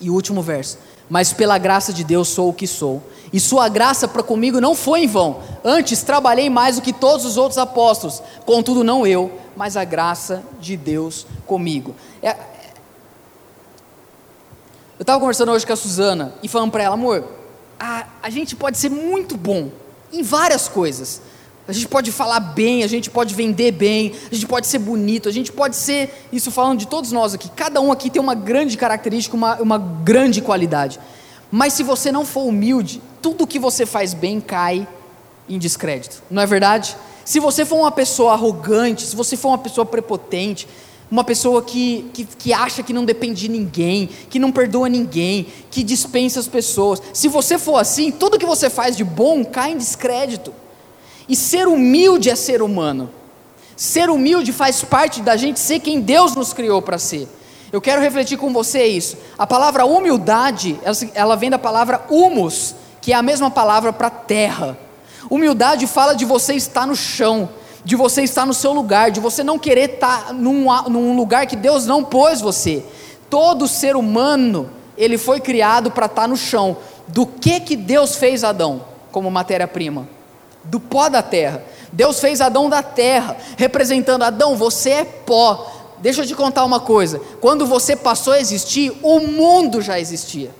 E 0.00 0.10
o 0.10 0.14
último 0.14 0.42
verso: 0.42 0.78
Mas 1.08 1.32
pela 1.32 1.56
graça 1.56 1.92
de 1.92 2.04
Deus 2.04 2.28
sou 2.28 2.50
o 2.50 2.52
que 2.52 2.66
sou, 2.66 3.02
e 3.32 3.40
sua 3.40 3.68
graça 3.68 4.06
para 4.06 4.22
comigo 4.22 4.60
não 4.60 4.74
foi 4.74 5.04
em 5.04 5.06
vão. 5.06 5.38
Antes 5.64 6.02
trabalhei 6.02 6.50
mais 6.50 6.76
do 6.76 6.82
que 6.82 6.92
todos 6.92 7.24
os 7.24 7.36
outros 7.38 7.56
apóstolos, 7.56 8.22
contudo, 8.44 8.84
não 8.84 9.06
eu, 9.06 9.32
mas 9.56 9.76
a 9.76 9.84
graça 9.84 10.42
de 10.60 10.76
Deus 10.76 11.26
comigo. 11.46 11.94
É, 12.22 12.36
eu 15.04 15.06
estava 15.06 15.20
conversando 15.20 15.52
hoje 15.52 15.66
com 15.66 15.72
a 15.74 15.76
Suzana 15.76 16.32
e 16.42 16.48
falando 16.48 16.70
para 16.70 16.82
ela, 16.82 16.94
amor, 16.94 17.24
a, 17.78 18.06
a 18.22 18.30
gente 18.30 18.56
pode 18.56 18.78
ser 18.78 18.88
muito 18.88 19.36
bom 19.36 19.68
em 20.10 20.22
várias 20.22 20.66
coisas. 20.66 21.20
A 21.68 21.72
gente 21.74 21.88
pode 21.88 22.10
falar 22.10 22.40
bem, 22.40 22.82
a 22.82 22.86
gente 22.86 23.10
pode 23.10 23.34
vender 23.34 23.72
bem, 23.72 24.14
a 24.32 24.34
gente 24.34 24.46
pode 24.46 24.66
ser 24.66 24.78
bonito, 24.78 25.28
a 25.28 25.32
gente 25.32 25.52
pode 25.52 25.76
ser, 25.76 26.26
isso 26.32 26.50
falando 26.50 26.78
de 26.78 26.86
todos 26.86 27.12
nós 27.12 27.34
aqui, 27.34 27.50
cada 27.50 27.82
um 27.82 27.92
aqui 27.92 28.08
tem 28.08 28.20
uma 28.20 28.34
grande 28.34 28.78
característica, 28.78 29.36
uma, 29.36 29.56
uma 29.56 29.76
grande 29.76 30.40
qualidade. 30.40 30.98
Mas 31.52 31.74
se 31.74 31.82
você 31.82 32.10
não 32.10 32.24
for 32.24 32.46
humilde, 32.46 33.02
tudo 33.20 33.46
que 33.46 33.58
você 33.58 33.84
faz 33.84 34.14
bem 34.14 34.40
cai 34.40 34.88
em 35.46 35.58
descrédito, 35.58 36.22
não 36.30 36.40
é 36.40 36.46
verdade? 36.46 36.96
Se 37.26 37.38
você 37.38 37.66
for 37.66 37.76
uma 37.76 37.92
pessoa 37.92 38.32
arrogante, 38.32 39.04
se 39.04 39.14
você 39.14 39.36
for 39.36 39.48
uma 39.48 39.58
pessoa 39.58 39.84
prepotente, 39.84 40.66
uma 41.14 41.22
pessoa 41.22 41.62
que, 41.62 42.10
que, 42.12 42.24
que, 42.24 42.52
acha 42.52 42.82
que 42.82 42.92
não 42.92 43.04
depende 43.04 43.42
de 43.42 43.48
ninguém, 43.48 44.08
que 44.28 44.40
não 44.40 44.50
perdoa 44.50 44.88
ninguém, 44.88 45.46
que 45.70 45.84
dispensa 45.84 46.40
as 46.40 46.48
pessoas. 46.48 47.00
Se 47.12 47.28
você 47.28 47.56
for 47.56 47.76
assim, 47.76 48.10
tudo 48.10 48.36
que 48.36 48.44
você 48.44 48.68
faz 48.68 48.96
de 48.96 49.04
bom 49.04 49.44
cai 49.44 49.70
em 49.70 49.76
descrédito. 49.76 50.52
E 51.28 51.36
ser 51.36 51.68
humilde 51.68 52.30
é 52.30 52.34
ser 52.34 52.62
humano. 52.62 53.08
Ser 53.76 54.10
humilde 54.10 54.50
faz 54.50 54.82
parte 54.82 55.22
da 55.22 55.36
gente 55.36 55.60
ser 55.60 55.78
quem 55.78 56.00
Deus 56.00 56.34
nos 56.34 56.52
criou 56.52 56.82
para 56.82 56.98
ser. 56.98 57.28
Eu 57.70 57.80
quero 57.80 58.02
refletir 58.02 58.36
com 58.36 58.52
você 58.52 58.84
isso. 58.84 59.16
A 59.38 59.46
palavra 59.46 59.84
humildade, 59.86 60.80
ela 61.14 61.36
vem 61.36 61.48
da 61.48 61.60
palavra 61.60 62.04
humus, 62.10 62.74
que 63.00 63.12
é 63.12 63.14
a 63.14 63.22
mesma 63.22 63.52
palavra 63.52 63.92
para 63.92 64.10
terra. 64.10 64.76
Humildade 65.30 65.86
fala 65.86 66.12
de 66.14 66.24
você 66.24 66.54
estar 66.54 66.88
no 66.88 66.96
chão 66.96 67.48
de 67.84 67.96
você 67.96 68.22
estar 68.22 68.46
no 68.46 68.54
seu 68.54 68.72
lugar, 68.72 69.10
de 69.10 69.20
você 69.20 69.44
não 69.44 69.58
querer 69.58 69.94
estar 69.94 70.32
num, 70.32 70.66
num 70.88 71.16
lugar 71.16 71.46
que 71.46 71.56
Deus 71.56 71.86
não 71.86 72.02
pôs 72.02 72.40
você. 72.40 72.82
Todo 73.28 73.68
ser 73.68 73.94
humano, 73.94 74.70
ele 74.96 75.18
foi 75.18 75.40
criado 75.40 75.90
para 75.90 76.06
estar 76.06 76.26
no 76.26 76.36
chão. 76.36 76.76
Do 77.06 77.26
que 77.26 77.60
que 77.60 77.76
Deus 77.76 78.16
fez 78.16 78.42
Adão 78.42 78.82
como 79.12 79.30
matéria-prima? 79.30 80.08
Do 80.64 80.80
pó 80.80 81.08
da 81.10 81.22
terra. 81.22 81.62
Deus 81.92 82.18
fez 82.18 82.40
Adão 82.40 82.70
da 82.70 82.82
terra, 82.82 83.36
representando 83.56 84.22
Adão, 84.22 84.56
você 84.56 84.90
é 84.90 85.04
pó. 85.04 85.70
Deixa 85.98 86.22
eu 86.22 86.26
te 86.26 86.34
contar 86.34 86.64
uma 86.64 86.80
coisa: 86.80 87.20
quando 87.40 87.66
você 87.66 87.94
passou 87.94 88.32
a 88.32 88.40
existir, 88.40 88.92
o 89.02 89.20
mundo 89.20 89.82
já 89.82 90.00
existia. 90.00 90.50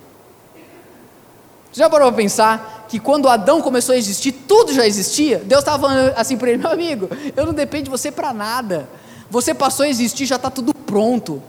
Já 1.72 1.90
parou 1.90 2.08
para 2.08 2.16
pensar 2.16 2.73
que 2.88 2.98
quando 2.98 3.28
Adão 3.28 3.60
começou 3.60 3.94
a 3.94 3.98
existir, 3.98 4.32
tudo 4.32 4.72
já 4.72 4.86
existia? 4.86 5.38
Deus 5.38 5.60
estava 5.60 5.88
falando 5.88 6.12
assim 6.16 6.36
para 6.36 6.50
ele: 6.50 6.58
meu 6.58 6.70
amigo, 6.70 7.08
eu 7.36 7.46
não 7.46 7.52
dependo 7.52 7.84
de 7.84 7.90
você 7.90 8.10
para 8.10 8.32
nada. 8.32 8.88
Você 9.30 9.52
passou 9.54 9.84
a 9.84 9.88
existir, 9.88 10.26
já 10.26 10.36
está 10.36 10.50
tudo 10.50 10.74
pronto. 10.74 11.42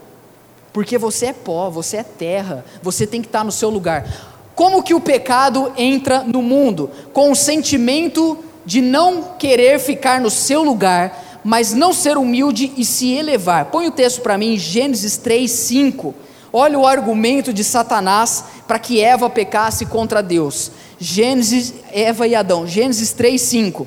Porque 0.72 0.98
você 0.98 1.26
é 1.26 1.32
pó, 1.32 1.70
você 1.70 1.98
é 1.98 2.02
terra, 2.02 2.64
você 2.82 3.06
tem 3.06 3.22
que 3.22 3.28
estar 3.28 3.38
tá 3.38 3.44
no 3.44 3.52
seu 3.52 3.70
lugar. 3.70 4.06
Como 4.54 4.82
que 4.82 4.94
o 4.94 5.00
pecado 5.00 5.72
entra 5.76 6.22
no 6.22 6.42
mundo? 6.42 6.90
Com 7.12 7.30
o 7.30 7.36
sentimento 7.36 8.38
de 8.64 8.80
não 8.80 9.22
querer 9.38 9.78
ficar 9.78 10.20
no 10.20 10.30
seu 10.30 10.62
lugar, 10.62 11.40
mas 11.44 11.72
não 11.72 11.92
ser 11.92 12.18
humilde 12.18 12.72
e 12.76 12.84
se 12.84 13.12
elevar. 13.12 13.66
Põe 13.66 13.86
o 13.86 13.92
texto 13.92 14.20
para 14.20 14.36
mim, 14.36 14.58
Gênesis 14.58 15.16
3, 15.16 15.50
5. 15.50 16.14
Olha 16.52 16.78
o 16.78 16.86
argumento 16.86 17.52
de 17.52 17.62
Satanás 17.62 18.44
para 18.66 18.78
que 18.78 19.00
Eva 19.00 19.30
pecasse 19.30 19.86
contra 19.86 20.22
Deus. 20.22 20.72
Gênesis, 20.98 21.74
Eva 21.92 22.26
e 22.26 22.34
Adão, 22.34 22.66
Gênesis 22.66 23.12
3, 23.12 23.40
5. 23.40 23.86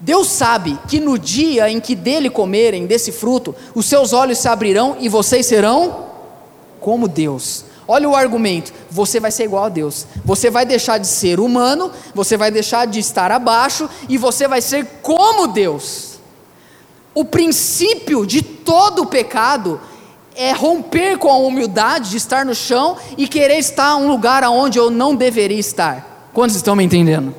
Deus 0.00 0.28
sabe 0.28 0.76
que 0.88 0.98
no 0.98 1.16
dia 1.16 1.70
em 1.70 1.78
que 1.78 1.94
dele 1.94 2.28
comerem 2.28 2.86
desse 2.86 3.12
fruto, 3.12 3.54
os 3.72 3.86
seus 3.86 4.12
olhos 4.12 4.38
se 4.38 4.48
abrirão 4.48 4.96
e 4.98 5.08
vocês 5.08 5.46
serão 5.46 6.06
como 6.80 7.06
Deus. 7.06 7.64
Olha 7.86 8.08
o 8.08 8.16
argumento: 8.16 8.72
você 8.90 9.20
vai 9.20 9.30
ser 9.30 9.44
igual 9.44 9.64
a 9.64 9.68
Deus. 9.68 10.06
Você 10.24 10.50
vai 10.50 10.66
deixar 10.66 10.98
de 10.98 11.06
ser 11.06 11.38
humano, 11.38 11.92
você 12.14 12.36
vai 12.36 12.50
deixar 12.50 12.86
de 12.86 12.98
estar 12.98 13.30
abaixo 13.30 13.88
e 14.08 14.18
você 14.18 14.48
vai 14.48 14.60
ser 14.60 14.84
como 15.02 15.46
Deus. 15.46 16.18
O 17.14 17.24
princípio 17.24 18.26
de 18.26 18.42
todo 18.42 19.02
o 19.02 19.06
pecado 19.06 19.80
é 20.34 20.50
romper 20.50 21.18
com 21.18 21.30
a 21.30 21.36
humildade 21.36 22.10
de 22.10 22.16
estar 22.16 22.44
no 22.44 22.54
chão 22.54 22.96
e 23.16 23.28
querer 23.28 23.58
estar 23.58 24.00
em 24.00 24.04
um 24.04 24.08
lugar 24.08 24.42
onde 24.44 24.78
eu 24.78 24.90
não 24.90 25.14
deveria 25.14 25.60
estar. 25.60 26.11
Quantos 26.32 26.56
estão 26.56 26.74
me 26.74 26.84
entendendo? 26.84 27.34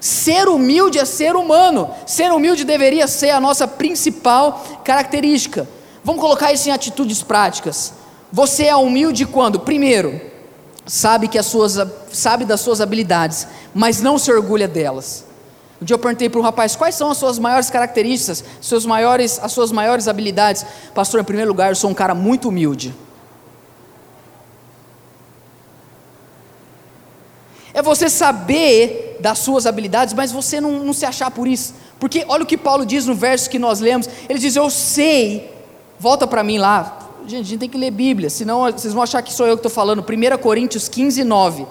Ser 0.00 0.48
humilde 0.48 0.98
é 0.98 1.04
ser 1.04 1.36
humano. 1.36 1.90
Ser 2.06 2.32
humilde 2.32 2.64
deveria 2.64 3.06
ser 3.06 3.30
a 3.30 3.40
nossa 3.40 3.68
principal 3.68 4.80
característica. 4.84 5.68
Vamos 6.02 6.20
colocar 6.20 6.52
isso 6.52 6.68
em 6.68 6.72
atitudes 6.72 7.22
práticas. 7.22 7.92
Você 8.32 8.64
é 8.64 8.74
humilde 8.74 9.26
quando, 9.26 9.60
primeiro, 9.60 10.20
sabe 10.86 11.28
que 11.28 11.38
as 11.38 11.46
suas 11.46 11.78
sabe 12.10 12.44
das 12.44 12.60
suas 12.60 12.80
habilidades, 12.80 13.46
mas 13.74 14.00
não 14.00 14.18
se 14.18 14.32
orgulha 14.32 14.66
delas. 14.66 15.24
Um 15.80 15.84
dia 15.84 15.94
eu 15.94 15.98
perguntei 15.98 16.28
para 16.28 16.40
um 16.40 16.44
rapaz 16.44 16.74
quais 16.74 16.94
são 16.94 17.10
as 17.10 17.18
suas 17.18 17.38
maiores 17.38 17.68
características, 17.68 18.44
seus 18.60 18.86
maiores, 18.86 19.38
as 19.42 19.52
suas 19.52 19.70
maiores 19.70 20.08
habilidades. 20.08 20.64
Pastor, 20.94 21.20
em 21.20 21.24
primeiro 21.24 21.50
lugar, 21.50 21.70
eu 21.70 21.76
sou 21.76 21.90
um 21.90 21.94
cara 21.94 22.14
muito 22.14 22.48
humilde. 22.48 22.94
É 27.74 27.80
você 27.80 28.08
saber 28.08 29.16
das 29.20 29.38
suas 29.38 29.66
habilidades, 29.66 30.14
mas 30.14 30.32
você 30.32 30.60
não, 30.60 30.84
não 30.84 30.92
se 30.92 31.06
achar 31.06 31.30
por 31.30 31.46
isso. 31.46 31.74
Porque 31.98 32.24
olha 32.28 32.42
o 32.42 32.46
que 32.46 32.58
Paulo 32.58 32.84
diz 32.84 33.06
no 33.06 33.14
verso 33.14 33.48
que 33.48 33.58
nós 33.58 33.80
lemos. 33.80 34.08
Ele 34.28 34.38
diz: 34.38 34.56
Eu 34.56 34.68
sei, 34.68 35.50
volta 35.98 36.26
para 36.26 36.42
mim 36.42 36.58
lá. 36.58 36.98
Gente, 37.26 37.40
a 37.40 37.44
gente 37.44 37.60
tem 37.60 37.68
que 37.68 37.78
ler 37.78 37.92
Bíblia, 37.92 38.28
senão 38.28 38.70
vocês 38.72 38.92
vão 38.92 39.02
achar 39.02 39.22
que 39.22 39.32
sou 39.32 39.46
eu 39.46 39.56
que 39.56 39.60
estou 39.60 39.70
falando. 39.70 40.00
1 40.02 40.38
Coríntios 40.38 40.88
15, 40.88 41.22
9. 41.22 41.66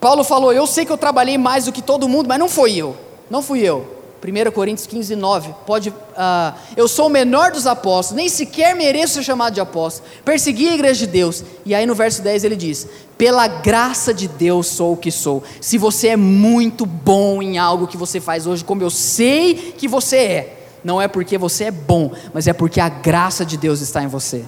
Paulo 0.00 0.24
falou: 0.24 0.52
Eu 0.52 0.66
sei 0.66 0.84
que 0.84 0.92
eu 0.92 0.96
trabalhei 0.96 1.36
mais 1.36 1.66
do 1.66 1.72
que 1.72 1.82
todo 1.82 2.08
mundo, 2.08 2.26
mas 2.26 2.38
não 2.38 2.48
foi 2.48 2.74
eu. 2.74 2.96
Não 3.30 3.42
fui 3.42 3.60
eu. 3.60 3.95
1 4.26 4.50
Coríntios 4.52 4.86
15, 4.86 5.16
9. 5.16 5.54
Pode, 5.66 5.90
uh, 5.90 6.54
eu 6.76 6.88
sou 6.88 7.06
o 7.06 7.10
menor 7.10 7.50
dos 7.50 7.66
apóstolos, 7.66 8.16
nem 8.16 8.28
sequer 8.28 8.74
mereço 8.74 9.14
ser 9.14 9.22
chamado 9.22 9.54
de 9.54 9.60
apóstolo. 9.60 10.08
Persegui 10.24 10.68
a 10.68 10.74
igreja 10.74 11.06
de 11.06 11.12
Deus. 11.12 11.44
E 11.64 11.74
aí 11.74 11.86
no 11.86 11.94
verso 11.94 12.22
10 12.22 12.44
ele 12.44 12.56
diz: 12.56 12.86
Pela 13.16 13.46
graça 13.46 14.12
de 14.12 14.28
Deus 14.28 14.66
sou 14.66 14.92
o 14.92 14.96
que 14.96 15.10
sou. 15.10 15.42
Se 15.60 15.78
você 15.78 16.08
é 16.08 16.16
muito 16.16 16.84
bom 16.84 17.42
em 17.42 17.58
algo 17.58 17.86
que 17.86 17.96
você 17.96 18.20
faz 18.20 18.46
hoje, 18.46 18.64
como 18.64 18.82
eu 18.82 18.90
sei 18.90 19.74
que 19.76 19.86
você 19.88 20.16
é, 20.16 20.58
não 20.84 21.00
é 21.00 21.08
porque 21.08 21.38
você 21.38 21.64
é 21.64 21.70
bom, 21.70 22.12
mas 22.34 22.46
é 22.46 22.52
porque 22.52 22.80
a 22.80 22.88
graça 22.88 23.44
de 23.44 23.56
Deus 23.56 23.80
está 23.80 24.02
em 24.02 24.08
você 24.08 24.44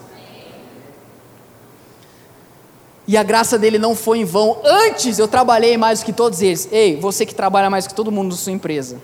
e 3.08 3.16
a 3.16 3.22
graça 3.22 3.58
dele 3.58 3.78
não 3.78 3.96
foi 3.96 4.18
em 4.18 4.24
vão. 4.26 4.58
Antes 4.62 5.18
eu 5.18 5.26
trabalhei 5.26 5.78
mais 5.78 6.00
do 6.00 6.04
que 6.04 6.12
todos 6.12 6.42
eles. 6.42 6.68
Ei, 6.70 6.94
você 7.00 7.24
que 7.24 7.34
trabalha 7.34 7.70
mais 7.70 7.86
que 7.86 7.94
todo 7.94 8.12
mundo 8.12 8.32
na 8.32 8.36
sua 8.36 8.52
empresa, 8.52 9.00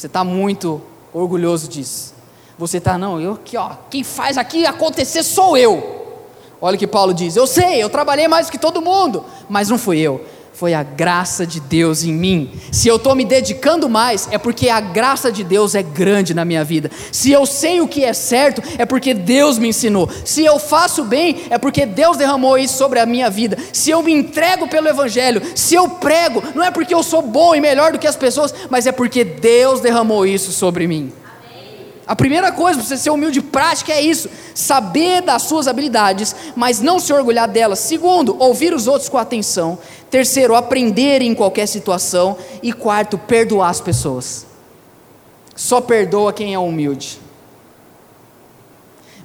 você 0.00 0.06
está 0.06 0.24
muito 0.24 0.80
orgulhoso 1.12 1.68
disso. 1.68 2.14
Você 2.58 2.78
está, 2.78 2.96
não, 2.96 3.20
eu 3.20 3.34
aqui, 3.34 3.54
ó, 3.58 3.72
quem 3.90 4.02
faz 4.02 4.38
aqui 4.38 4.64
acontecer 4.64 5.22
sou 5.22 5.58
eu. 5.58 6.22
Olha 6.58 6.76
o 6.76 6.78
que 6.78 6.86
Paulo 6.86 7.12
diz: 7.12 7.36
Eu 7.36 7.46
sei, 7.46 7.82
eu 7.82 7.90
trabalhei 7.90 8.26
mais 8.26 8.48
que 8.48 8.56
todo 8.56 8.80
mundo, 8.80 9.22
mas 9.46 9.68
não 9.68 9.76
fui 9.76 9.98
eu. 9.98 10.24
Foi 10.60 10.74
a 10.74 10.82
graça 10.82 11.46
de 11.46 11.58
Deus 11.58 12.04
em 12.04 12.12
mim. 12.12 12.50
Se 12.70 12.86
eu 12.86 12.96
estou 12.96 13.14
me 13.14 13.24
dedicando 13.24 13.88
mais, 13.88 14.28
é 14.30 14.36
porque 14.36 14.68
a 14.68 14.78
graça 14.78 15.32
de 15.32 15.42
Deus 15.42 15.74
é 15.74 15.82
grande 15.82 16.34
na 16.34 16.44
minha 16.44 16.62
vida. 16.62 16.90
Se 17.10 17.32
eu 17.32 17.46
sei 17.46 17.80
o 17.80 17.88
que 17.88 18.04
é 18.04 18.12
certo, 18.12 18.62
é 18.76 18.84
porque 18.84 19.14
Deus 19.14 19.56
me 19.56 19.68
ensinou. 19.68 20.06
Se 20.22 20.44
eu 20.44 20.58
faço 20.58 21.02
bem, 21.02 21.44
é 21.48 21.56
porque 21.56 21.86
Deus 21.86 22.18
derramou 22.18 22.58
isso 22.58 22.76
sobre 22.76 23.00
a 23.00 23.06
minha 23.06 23.30
vida. 23.30 23.56
Se 23.72 23.88
eu 23.88 24.02
me 24.02 24.12
entrego 24.12 24.68
pelo 24.68 24.86
Evangelho, 24.86 25.40
se 25.54 25.74
eu 25.74 25.88
prego, 25.88 26.42
não 26.54 26.62
é 26.62 26.70
porque 26.70 26.94
eu 26.94 27.02
sou 27.02 27.22
bom 27.22 27.54
e 27.54 27.60
melhor 27.60 27.92
do 27.92 27.98
que 27.98 28.06
as 28.06 28.16
pessoas, 28.16 28.54
mas 28.68 28.86
é 28.86 28.92
porque 28.92 29.24
Deus 29.24 29.80
derramou 29.80 30.26
isso 30.26 30.52
sobre 30.52 30.86
mim. 30.86 31.10
A 32.10 32.16
primeira 32.16 32.50
coisa 32.50 32.76
para 32.76 32.88
você 32.88 32.96
ser 32.96 33.10
humilde 33.10 33.40
prática 33.40 33.92
é 33.92 34.02
isso: 34.02 34.28
saber 34.52 35.22
das 35.22 35.42
suas 35.42 35.68
habilidades, 35.68 36.34
mas 36.56 36.80
não 36.80 36.98
se 36.98 37.12
orgulhar 37.12 37.46
delas. 37.46 37.78
Segundo, 37.78 38.34
ouvir 38.36 38.74
os 38.74 38.88
outros 38.88 39.08
com 39.08 39.16
atenção. 39.16 39.78
Terceiro, 40.10 40.56
aprender 40.56 41.22
em 41.22 41.36
qualquer 41.36 41.68
situação. 41.68 42.36
E 42.64 42.72
quarto, 42.72 43.16
perdoar 43.16 43.68
as 43.68 43.80
pessoas. 43.80 44.44
Só 45.54 45.80
perdoa 45.80 46.32
quem 46.32 46.52
é 46.52 46.58
humilde. 46.58 47.20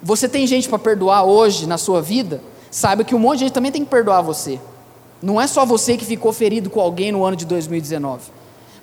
Você 0.04 0.30
tem 0.30 0.46
gente 0.46 0.70
para 0.70 0.78
perdoar 0.78 1.24
hoje 1.24 1.66
na 1.66 1.80
sua 1.80 2.04
vida? 2.04 2.40
Saiba 2.70 3.04
que 3.04 3.16
um 3.16 3.20
monte 3.20 3.40
de 3.40 3.46
gente 3.46 3.54
também 3.54 3.72
tem 3.72 3.84
que 3.84 3.90
perdoar 3.90 4.22
você. 4.22 4.60
Não 5.24 5.42
é 5.42 5.48
só 5.48 5.66
você 5.66 5.98
que 5.98 6.06
ficou 6.06 6.32
ferido 6.32 6.70
com 6.70 6.80
alguém 6.80 7.12
no 7.12 7.26
ano 7.26 7.36
de 7.36 7.48
2019. 7.48 8.30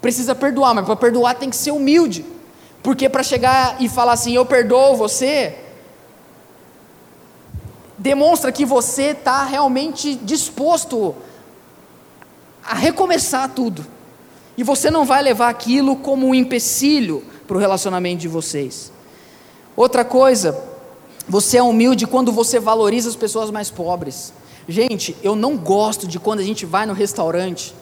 Precisa 0.00 0.34
perdoar, 0.34 0.74
mas 0.74 0.86
para 0.86 0.96
perdoar 0.96 1.36
tem 1.36 1.48
que 1.48 1.54
ser 1.54 1.70
humilde. 1.70 2.41
Porque 2.82 3.08
para 3.08 3.22
chegar 3.22 3.76
e 3.80 3.88
falar 3.88 4.12
assim, 4.12 4.34
eu 4.34 4.44
perdoo 4.44 4.96
você, 4.96 5.56
demonstra 7.96 8.50
que 8.50 8.64
você 8.64 9.10
está 9.10 9.44
realmente 9.44 10.16
disposto 10.16 11.14
a 12.64 12.74
recomeçar 12.74 13.48
tudo. 13.50 13.86
E 14.56 14.62
você 14.62 14.90
não 14.90 15.04
vai 15.04 15.22
levar 15.22 15.48
aquilo 15.48 15.96
como 15.96 16.26
um 16.26 16.34
empecilho 16.34 17.24
para 17.46 17.56
o 17.56 17.60
relacionamento 17.60 18.20
de 18.20 18.28
vocês. 18.28 18.92
Outra 19.76 20.04
coisa, 20.04 20.58
você 21.28 21.58
é 21.58 21.62
humilde 21.62 22.06
quando 22.06 22.32
você 22.32 22.58
valoriza 22.58 23.08
as 23.08 23.16
pessoas 23.16 23.50
mais 23.50 23.70
pobres. 23.70 24.32
Gente, 24.68 25.16
eu 25.22 25.34
não 25.34 25.56
gosto 25.56 26.06
de 26.06 26.18
quando 26.18 26.40
a 26.40 26.44
gente 26.44 26.66
vai 26.66 26.84
no 26.84 26.92
restaurante 26.92 27.74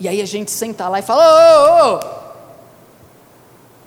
e 0.00 0.08
aí 0.08 0.20
a 0.20 0.26
gente 0.26 0.50
senta 0.50 0.88
lá 0.88 0.98
e 0.98 1.02
fala: 1.02 1.22
ô, 1.22 1.94
ô, 1.94 1.96
ô, 1.96 2.31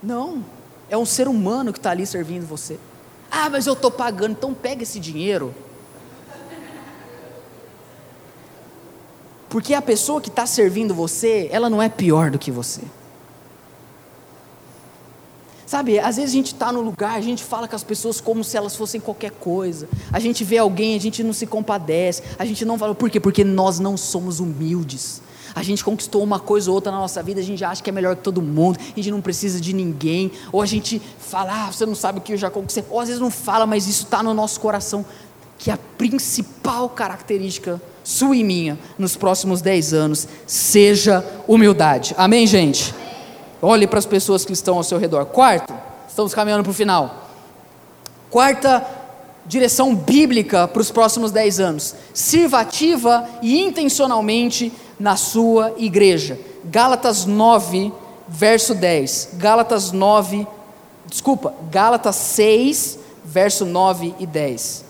não, 0.06 0.46
é 0.88 0.96
um 0.96 1.06
ser 1.06 1.28
humano 1.28 1.74
que 1.74 1.80
está 1.80 1.90
ali 1.90 2.06
servindo 2.06 2.46
você. 2.46 2.80
Ah, 3.32 3.50
mas 3.50 3.66
eu 3.66 3.74
estou 3.74 3.90
pagando, 3.90 4.32
então 4.32 4.54
pega 4.54 4.84
esse 4.84 5.00
dinheiro. 5.00 5.54
Porque 9.50 9.74
a 9.74 9.82
pessoa 9.82 10.22
que 10.22 10.30
está 10.30 10.46
servindo 10.46 10.94
você, 10.94 11.50
ela 11.52 11.70
não 11.70 11.82
é 11.82 11.90
pior 11.90 12.30
do 12.30 12.38
que 12.38 12.52
você. 12.52 12.82
Sabe, 15.66 15.98
às 15.98 16.18
vezes 16.18 16.32
a 16.32 16.34
gente 16.34 16.54
está 16.54 16.72
no 16.72 16.82
lugar, 16.82 17.18
a 17.18 17.22
gente 17.22 17.44
fala 17.44 17.68
com 17.68 17.76
as 17.76 17.84
pessoas 17.84 18.22
como 18.22 18.44
se 18.44 18.56
elas 18.56 18.76
fossem 18.76 19.02
qualquer 19.02 19.32
coisa. 19.32 19.90
A 20.14 20.20
gente 20.20 20.44
vê 20.44 20.60
alguém, 20.60 20.96
a 20.96 21.00
gente 21.00 21.24
não 21.24 21.34
se 21.34 21.48
compadece, 21.48 22.22
a 22.38 22.46
gente 22.46 22.64
não 22.64 22.78
fala. 22.78 22.94
Por 22.94 23.10
quê? 23.10 23.20
Porque 23.20 23.44
nós 23.44 23.80
não 23.80 23.98
somos 23.98 24.40
humildes 24.40 25.22
a 25.56 25.64
gente 25.64 25.84
conquistou 25.84 26.22
uma 26.22 26.38
coisa 26.38 26.70
ou 26.70 26.76
outra 26.76 26.92
na 26.92 27.00
nossa 27.00 27.24
vida, 27.24 27.40
a 27.40 27.44
gente 27.44 27.64
acha 27.64 27.82
que 27.82 27.90
é 27.90 27.94
melhor 27.94 28.18
que 28.18 28.22
todo 28.22 28.42
mundo, 28.42 28.78
a 28.78 28.96
gente 28.96 29.10
não 29.10 29.22
precisa 29.22 29.60
de 29.60 29.74
ninguém, 29.74 30.30
ou 30.52 30.62
a 30.62 30.66
gente 30.66 31.02
fala, 31.18 31.66
ah, 31.68 31.72
você 31.72 31.86
não 31.86 31.96
sabe 31.96 32.20
o 32.20 32.22
que 32.22 32.34
eu 32.34 32.38
já 32.38 32.50
conquistei, 32.50 32.84
ou 32.90 33.00
às 33.00 33.08
vezes 33.08 33.22
não 33.22 33.32
fala, 33.32 33.66
mas 33.66 33.88
isso 33.88 34.04
está 34.04 34.22
no 34.22 34.34
nosso 34.34 34.60
coração, 34.60 35.06
que 35.58 35.72
a 35.72 35.80
principal 35.98 36.90
característica 36.90 37.82
sua 38.04 38.36
e 38.36 38.44
minha 38.44 38.78
nos 39.00 39.16
próximos 39.16 39.62
10 39.62 39.94
anos 39.94 40.28
seja 40.46 41.26
humildade. 41.48 42.14
Amém, 42.18 42.46
gente? 42.46 42.94
Olhe 43.62 43.88
para 43.88 43.98
as 43.98 44.06
pessoas 44.06 44.44
que 44.44 44.52
estão 44.52 44.76
ao 44.76 44.84
seu 44.84 44.98
redor. 44.98 45.26
Quarto, 45.26 45.74
estamos 46.08 46.34
caminhando 46.34 46.64
para 46.64 46.72
o 46.72 46.74
final. 46.74 47.30
Quarta 48.30 48.86
direção 49.46 49.96
bíblica 49.96 50.68
para 50.68 50.82
os 50.82 50.92
próximos 50.92 51.32
10 51.32 51.60
anos. 51.60 51.96
Sirva 52.14 52.60
ativa 52.60 53.28
e 53.42 53.60
intencionalmente 53.62 54.72
na 55.00 55.16
sua 55.16 55.74
igreja. 55.78 56.40
Gálatas 56.64 57.26
9, 57.26 57.92
verso 58.28 58.74
10. 58.74 59.30
Gálatas 59.34 59.92
9, 59.92 60.48
desculpa, 61.06 61.54
Gálatas 61.70 62.16
6, 62.16 63.00
verso 63.24 63.66
9 63.66 64.16
e 64.20 64.26
10. 64.26 64.86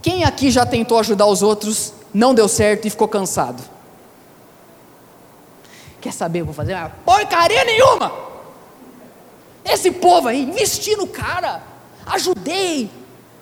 Quem 0.00 0.24
aqui 0.24 0.50
já 0.50 0.66
tentou 0.66 0.98
ajudar 0.98 1.26
os 1.26 1.42
outros, 1.42 1.94
não 2.12 2.34
deu 2.34 2.48
certo 2.48 2.86
e 2.86 2.90
ficou 2.90 3.08
cansado? 3.08 3.62
Quer 6.00 6.12
saber? 6.12 6.42
Vou 6.42 6.52
fazer 6.52 6.74
uma 6.74 6.88
porcaria 6.88 7.64
nenhuma. 7.64 8.12
Esse 9.64 9.92
povo 9.92 10.26
aí, 10.26 10.42
investi 10.42 10.96
no 10.96 11.06
cara, 11.06 11.62
ajudei, 12.04 12.90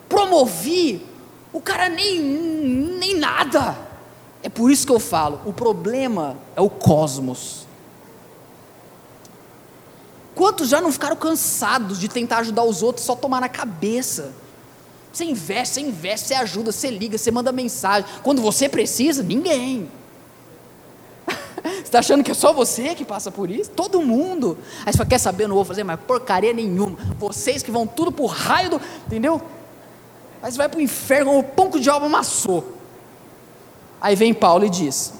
promovi, 0.07 1.03
o 1.51 1.59
cara 1.59 1.89
nem, 1.89 2.19
nem 2.19 3.17
nada. 3.17 3.75
É 4.43 4.49
por 4.49 4.71
isso 4.71 4.85
que 4.85 4.91
eu 4.91 4.99
falo: 4.99 5.41
o 5.45 5.53
problema 5.53 6.37
é 6.55 6.61
o 6.61 6.69
cosmos. 6.69 7.67
Quantos 10.33 10.69
já 10.69 10.81
não 10.81 10.91
ficaram 10.91 11.15
cansados 11.15 11.99
de 11.99 12.07
tentar 12.07 12.39
ajudar 12.39 12.63
os 12.63 12.81
outros 12.81 13.05
só 13.05 13.15
tomar 13.15 13.41
na 13.41 13.49
cabeça? 13.49 14.33
Você 15.11 15.25
investe, 15.25 15.75
você 15.75 15.81
investe, 15.81 16.27
você 16.27 16.33
ajuda, 16.35 16.71
você 16.71 16.89
liga, 16.89 17.17
você 17.17 17.29
manda 17.31 17.51
mensagem. 17.51 18.09
Quando 18.23 18.41
você 18.41 18.69
precisa, 18.69 19.21
ninguém. 19.21 19.91
Você 21.63 21.81
está 21.81 21.99
achando 21.99 22.23
que 22.23 22.31
é 22.31 22.33
só 22.33 22.53
você 22.53 22.95
que 22.95 23.03
passa 23.03 23.29
por 23.29 23.51
isso? 23.51 23.69
Todo 23.69 24.01
mundo. 24.01 24.57
Aí 24.85 24.91
você 24.91 24.97
fala, 24.97 25.09
quer 25.09 25.17
saber, 25.19 25.43
eu 25.43 25.47
não 25.49 25.55
vou 25.55 25.65
fazer 25.65 25.83
mais 25.83 25.99
porcaria 25.99 26.53
nenhuma. 26.53 26.97
Vocês 27.19 27.61
que 27.61 27.69
vão 27.69 27.85
tudo 27.85 28.11
por 28.11 28.27
raio 28.27 28.71
do. 28.71 28.81
Entendeu? 29.05 29.41
Aí 30.41 30.51
você 30.51 30.57
vai 30.57 30.69
para 30.69 30.79
o 30.79 30.81
inferno 30.81 31.37
o 31.37 31.43
pão 31.43 31.69
que 31.69 31.77
o 31.77 31.91
amassou. 31.91 32.80
Aí 34.01 34.15
vem 34.15 34.33
Paulo 34.33 34.65
e 34.65 34.69
diz: 34.69 35.13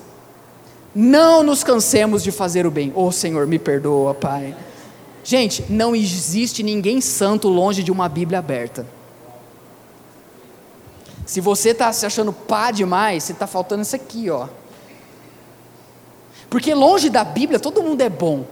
Não 0.93 1.43
nos 1.43 1.63
cansemos 1.63 2.23
de 2.23 2.31
fazer 2.31 2.65
o 2.65 2.71
bem. 2.71 2.91
Oh 2.95 3.11
Senhor, 3.11 3.45
me 3.45 3.59
perdoa, 3.59 4.15
Pai. 4.15 4.55
Gente, 5.23 5.63
não 5.69 5.95
existe 5.95 6.63
ninguém 6.63 6.99
santo 6.99 7.47
longe 7.47 7.83
de 7.83 7.91
uma 7.91 8.09
Bíblia 8.09 8.39
aberta. 8.39 8.85
Se 11.25 11.39
você 11.39 11.69
está 11.69 11.93
se 11.93 12.05
achando 12.05 12.33
pá 12.33 12.71
demais, 12.71 13.23
você 13.23 13.31
está 13.31 13.45
faltando 13.45 13.83
isso 13.83 13.95
aqui, 13.95 14.29
ó. 14.29 14.47
Porque 16.49 16.73
longe 16.73 17.09
da 17.09 17.23
Bíblia 17.23 17.59
todo 17.59 17.83
mundo 17.83 18.01
é 18.01 18.09
bom. 18.09 18.45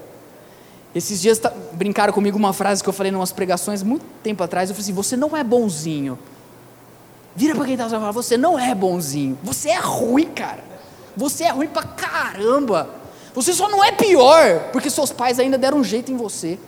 Esses 0.94 1.22
dias 1.22 1.40
tá, 1.40 1.52
brincaram 1.74 2.14
comigo 2.14 2.38
uma 2.38 2.54
frase 2.54 2.82
que 2.82 2.88
eu 2.88 2.94
falei 2.94 3.12
em 3.12 3.16
umas 3.16 3.32
pregações 3.32 3.84
muito 3.84 4.06
tempo 4.24 4.44
atrás. 4.44 4.70
Eu 4.70 4.76
falei 4.76 4.86
assim: 4.86 4.94
você 4.94 5.18
não 5.18 5.36
é 5.36 5.44
bonzinho. 5.44 6.18
Vira 7.40 7.56
para 7.56 7.64
quem 7.64 7.76
está 7.76 7.88
falando, 7.88 8.12
você 8.12 8.36
não 8.36 8.60
é 8.60 8.76
bonzinho, 8.76 9.40
você 9.42 9.70
é 9.70 9.80
ruim, 9.80 10.26
cara. 10.26 10.62
Você 11.16 11.46
é 11.46 11.50
ruim 11.52 11.68
pra 11.68 11.84
caramba. 11.84 12.90
Você 13.34 13.54
só 13.54 13.70
não 13.70 13.82
é 13.82 13.94
pior, 13.94 14.72
porque 14.74 14.90
seus 14.90 15.14
pais 15.14 15.40
ainda 15.40 15.58
deram 15.58 15.78
um 15.78 15.84
jeito 15.84 16.12
em 16.12 16.18
você. 16.18 16.60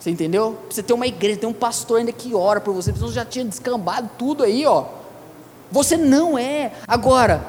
Você 0.00 0.10
entendeu? 0.10 0.58
Você 0.68 0.82
tem 0.82 0.96
uma 0.96 1.06
igreja, 1.06 1.38
tem 1.38 1.48
um 1.48 1.52
pastor 1.52 2.00
ainda 2.00 2.10
que 2.10 2.34
ora 2.34 2.60
por 2.60 2.74
você, 2.74 2.90
você 2.90 3.14
já 3.14 3.24
tinha 3.24 3.44
descambado 3.44 4.10
tudo 4.18 4.42
aí, 4.42 4.66
ó. 4.66 4.86
Você 5.70 5.96
não 5.96 6.36
é. 6.36 6.72
Agora, 6.88 7.40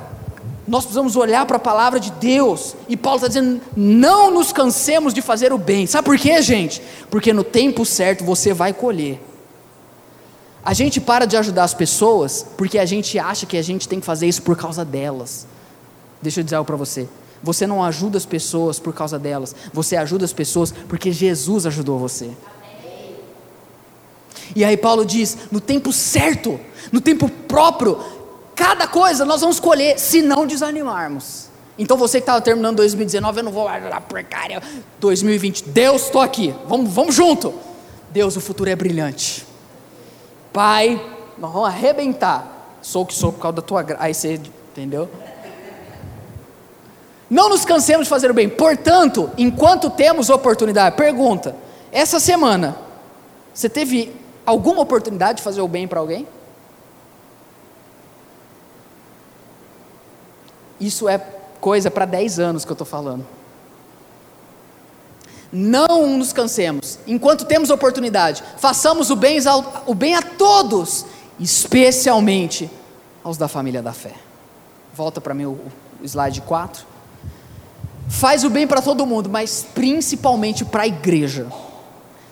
nós 0.67 0.83
precisamos 0.83 1.15
olhar 1.15 1.47
para 1.47 1.57
a 1.57 1.59
palavra 1.59 1.99
de 1.99 2.11
Deus, 2.11 2.75
e 2.87 2.95
Paulo 2.95 3.17
está 3.17 3.27
dizendo: 3.27 3.59
não 3.75 4.29
nos 4.29 4.53
cansemos 4.53 5.15
de 5.15 5.21
fazer 5.23 5.51
o 5.51 5.57
bem. 5.57 5.87
Sabe 5.87 6.05
por 6.05 6.19
quê, 6.19 6.39
gente? 6.43 6.79
Porque 7.09 7.33
no 7.33 7.43
tempo 7.43 7.83
certo 7.83 8.23
você 8.23 8.53
vai 8.53 8.71
colher. 8.71 9.19
A 10.65 10.73
gente 10.73 11.01
para 11.01 11.25
de 11.25 11.35
ajudar 11.35 11.65
as 11.65 11.73
pessoas 11.73 12.45
porque 12.57 12.79
a 12.79 12.85
gente 12.85 13.19
acha 13.19 13.45
que 13.45 13.57
a 13.57 13.61
gente 13.61 13.87
tem 13.87 13.99
que 13.99 14.05
fazer 14.05 14.27
isso 14.27 14.41
por 14.41 14.55
causa 14.55 14.85
delas. 14.85 15.45
Deixa 16.21 16.39
eu 16.39 16.43
dizer 16.43 16.55
algo 16.55 16.65
para 16.65 16.77
você. 16.77 17.07
Você 17.41 17.67
não 17.67 17.83
ajuda 17.83 18.17
as 18.17 18.25
pessoas 18.25 18.79
por 18.79 18.93
causa 18.93 19.19
delas. 19.19 19.53
Você 19.73 19.97
ajuda 19.97 20.23
as 20.23 20.31
pessoas 20.31 20.73
porque 20.87 21.11
Jesus 21.11 21.65
ajudou 21.65 21.99
você. 21.99 22.31
E 24.55 24.63
aí 24.63 24.77
Paulo 24.77 25.05
diz: 25.05 25.37
no 25.51 25.59
tempo 25.59 25.91
certo, 25.91 26.57
no 26.91 27.01
tempo 27.01 27.27
próprio, 27.27 27.99
cada 28.55 28.87
coisa 28.87 29.25
nós 29.25 29.41
vamos 29.41 29.57
escolher, 29.57 29.99
se 29.99 30.21
não 30.21 30.47
desanimarmos. 30.47 31.49
Então 31.77 31.97
você 31.97 32.19
que 32.19 32.23
estava 32.23 32.39
terminando 32.39 32.77
2019, 32.77 33.39
eu 33.39 33.43
não 33.43 33.51
vou 33.51 33.67
ajudar 33.67 33.99
porcaria. 34.01 34.61
2020, 35.01 35.65
Deus, 35.65 36.03
estou 36.03 36.21
aqui, 36.21 36.55
vamos, 36.67 36.93
vamos 36.93 37.15
junto. 37.15 37.53
Deus, 38.11 38.37
o 38.37 38.41
futuro 38.41 38.69
é 38.69 38.75
brilhante. 38.75 39.52
Pai, 40.53 41.03
nós 41.37 41.51
vamos 41.51 41.67
arrebentar. 41.67 42.77
Sou 42.81 43.01
o 43.01 43.05
que 43.05 43.13
sou 43.15 43.33
por 43.33 43.41
causa 43.41 43.55
da 43.55 43.61
tua 43.61 43.81
graça. 43.81 44.03
Aí 44.03 44.13
você, 44.13 44.39
entendeu? 44.71 45.09
Não 47.29 47.49
nos 47.49 47.65
cansemos 47.65 48.05
de 48.05 48.09
fazer 48.09 48.29
o 48.29 48.33
bem. 48.33 48.47
Portanto, 48.47 49.31
enquanto 49.37 49.89
temos 49.89 50.29
oportunidade, 50.29 50.95
pergunta: 50.95 51.55
essa 51.91 52.19
semana, 52.19 52.77
você 53.51 53.67
teve 53.67 54.15
alguma 54.45 54.81
oportunidade 54.81 55.37
de 55.37 55.43
fazer 55.43 55.61
o 55.61 55.67
bem 55.67 55.87
para 55.87 55.99
alguém? 55.99 56.27
Isso 60.79 61.09
é 61.09 61.17
coisa 61.59 61.89
para 61.89 62.05
10 62.05 62.39
anos 62.39 62.65
que 62.65 62.71
eu 62.71 62.75
estou 62.75 62.85
falando. 62.85 63.25
Não 65.55 66.17
nos 66.17 66.33
cansemos, 66.33 66.97
enquanto 67.05 67.45
temos 67.45 67.69
oportunidade, 67.69 68.43
façamos 68.57 69.11
o 69.11 69.15
bem, 69.15 69.37
o 69.85 69.93
bem 69.93 70.15
a 70.15 70.21
todos, 70.23 71.05
especialmente 71.39 72.67
aos 73.23 73.37
da 73.37 73.47
família 73.47 73.79
da 73.79 73.93
fé. 73.93 74.13
Volta 74.95 75.21
para 75.21 75.35
mim 75.35 75.45
o, 75.45 75.59
o 76.01 76.03
slide 76.03 76.41
4. 76.41 76.83
Faz 78.09 78.43
o 78.43 78.49
bem 78.49 78.65
para 78.65 78.81
todo 78.81 79.05
mundo, 79.05 79.29
mas 79.29 79.63
principalmente 79.75 80.65
para 80.65 80.83
a 80.83 80.87
igreja. 80.87 81.45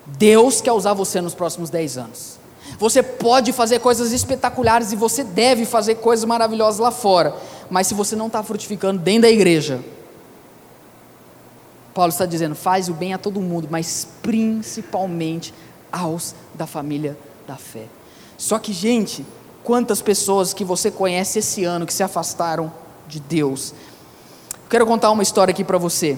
Deus 0.07 0.59
quer 0.59 0.71
usar 0.71 0.93
você 0.93 1.21
nos 1.21 1.35
próximos 1.35 1.69
10 1.69 1.97
anos. 1.99 2.39
Você 2.79 3.03
pode 3.03 3.53
fazer 3.53 3.77
coisas 3.77 4.11
espetaculares 4.11 4.91
e 4.91 4.95
você 4.95 5.23
deve 5.23 5.65
fazer 5.65 5.95
coisas 5.95 6.25
maravilhosas 6.25 6.79
lá 6.79 6.89
fora, 6.89 7.35
mas 7.69 7.85
se 7.85 7.93
você 7.93 8.15
não 8.15 8.25
está 8.25 8.41
frutificando 8.41 8.99
dentro 8.99 9.23
da 9.23 9.29
igreja, 9.29 9.79
Paulo 11.93 12.09
está 12.09 12.25
dizendo: 12.25 12.55
faz 12.55 12.89
o 12.89 12.93
bem 12.93 13.13
a 13.13 13.17
todo 13.17 13.41
mundo, 13.41 13.67
mas 13.69 14.07
principalmente 14.21 15.53
aos 15.91 16.35
da 16.53 16.65
família 16.65 17.17
da 17.47 17.55
fé. 17.55 17.85
Só 18.37 18.57
que, 18.57 18.73
gente, 18.73 19.25
quantas 19.63 20.01
pessoas 20.01 20.53
que 20.53 20.63
você 20.63 20.89
conhece 20.89 21.39
esse 21.39 21.63
ano 21.63 21.85
que 21.85 21.93
se 21.93 22.03
afastaram 22.03 22.71
de 23.07 23.19
Deus? 23.19 23.73
quero 24.71 24.85
contar 24.85 25.11
uma 25.11 25.21
história 25.21 25.51
aqui 25.51 25.65
para 25.65 25.77
você. 25.77 26.17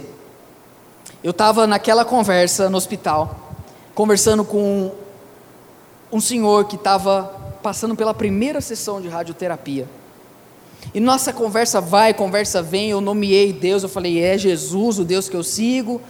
Eu 1.23 1.31
estava 1.31 1.65
naquela 1.65 2.05
conversa 2.05 2.69
no 2.69 2.77
hospital, 2.77 3.55
conversando 3.95 4.45
com 4.45 4.91
um 6.11 6.21
senhor 6.21 6.65
que 6.65 6.75
estava 6.75 7.23
passando 7.63 7.95
pela 7.95 8.13
primeira 8.13 8.61
sessão 8.61 9.01
de 9.01 9.07
radioterapia. 9.07 9.87
E 10.93 10.99
nossa 10.99 11.31
conversa 11.31 11.79
vai, 11.79 12.13
conversa 12.13 12.61
vem, 12.61 12.89
eu 12.89 13.01
nomeei 13.01 13.53
Deus, 13.53 13.83
eu 13.83 13.89
falei, 13.89 14.19
é 14.19 14.37
Jesus, 14.37 14.99
o 14.99 15.05
Deus 15.05 15.29
que 15.29 15.35
eu 15.35 15.43
sigo, 15.43 16.01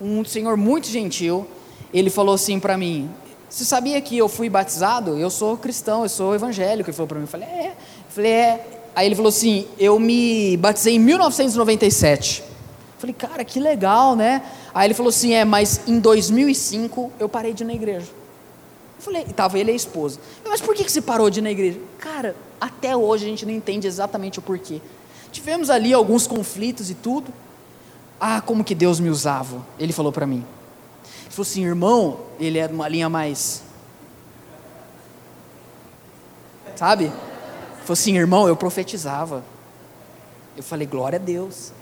um 0.00 0.24
senhor 0.24 0.56
muito 0.56 0.88
gentil. 0.88 1.46
Ele 1.92 2.10
falou 2.10 2.34
assim 2.34 2.58
para 2.58 2.76
mim: 2.76 3.10
Você 3.48 3.64
sabia 3.64 4.00
que 4.00 4.16
eu 4.16 4.28
fui 4.28 4.48
batizado? 4.48 5.16
Eu 5.18 5.30
sou 5.30 5.56
cristão, 5.56 6.02
eu 6.02 6.08
sou 6.08 6.34
evangélico. 6.34 6.88
Ele 6.88 6.96
falou 6.96 7.08
para 7.08 7.18
mim: 7.18 7.24
Eu 7.24 7.28
falei, 7.28 7.48
é. 7.48 7.68
Eu 7.68 7.74
falei, 8.14 8.30
é. 8.30 8.66
Aí 8.94 9.06
ele 9.06 9.14
falou 9.14 9.28
assim: 9.28 9.66
Eu 9.78 9.98
me 9.98 10.56
batizei 10.56 10.94
em 10.94 10.98
1997. 10.98 12.42
Eu 12.42 12.46
falei, 12.98 13.14
cara, 13.14 13.44
que 13.44 13.58
legal, 13.58 14.14
né? 14.14 14.42
Aí 14.72 14.86
ele 14.86 14.94
falou 14.94 15.10
assim: 15.10 15.34
É, 15.34 15.44
mas 15.44 15.80
em 15.86 15.98
2005 15.98 17.12
eu 17.18 17.28
parei 17.28 17.52
de 17.52 17.64
ir 17.64 17.66
na 17.66 17.74
igreja. 17.74 18.19
Eu 19.00 19.04
falei, 19.04 19.22
estava 19.22 19.58
ele 19.58 19.70
e 19.70 19.72
a 19.72 19.76
esposa. 19.76 20.20
Mas 20.44 20.60
por 20.60 20.74
que, 20.74 20.84
que 20.84 20.92
você 20.92 21.00
parou 21.00 21.30
de 21.30 21.38
ir 21.38 21.42
na 21.42 21.50
igreja? 21.50 21.80
Cara, 21.98 22.36
até 22.60 22.94
hoje 22.94 23.24
a 23.24 23.28
gente 23.30 23.46
não 23.46 23.52
entende 23.52 23.86
exatamente 23.86 24.38
o 24.38 24.42
porquê. 24.42 24.82
Tivemos 25.32 25.70
ali 25.70 25.94
alguns 25.94 26.26
conflitos 26.26 26.90
e 26.90 26.94
tudo. 26.94 27.32
Ah, 28.20 28.42
como 28.42 28.62
que 28.62 28.74
Deus 28.74 29.00
me 29.00 29.08
usava. 29.08 29.64
Ele 29.78 29.90
falou 29.90 30.12
para 30.12 30.26
mim. 30.26 30.44
Ele 31.22 31.30
falou 31.30 31.48
assim, 31.48 31.64
irmão, 31.64 32.20
ele 32.38 32.58
é 32.58 32.66
uma 32.66 32.86
linha 32.88 33.08
mais. 33.08 33.62
Sabe? 36.76 37.04
Ele 37.04 37.12
falou 37.80 37.94
assim, 37.94 38.18
irmão, 38.18 38.46
eu 38.46 38.54
profetizava. 38.54 39.42
Eu 40.54 40.62
falei, 40.62 40.86
glória 40.86 41.18
a 41.18 41.22
Deus. 41.22 41.72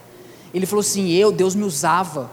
Ele 0.55 0.67
falou 0.67 0.83
assim, 0.83 1.11
eu, 1.11 1.33
Deus 1.33 1.57
me 1.57 1.65
usava. 1.65 2.31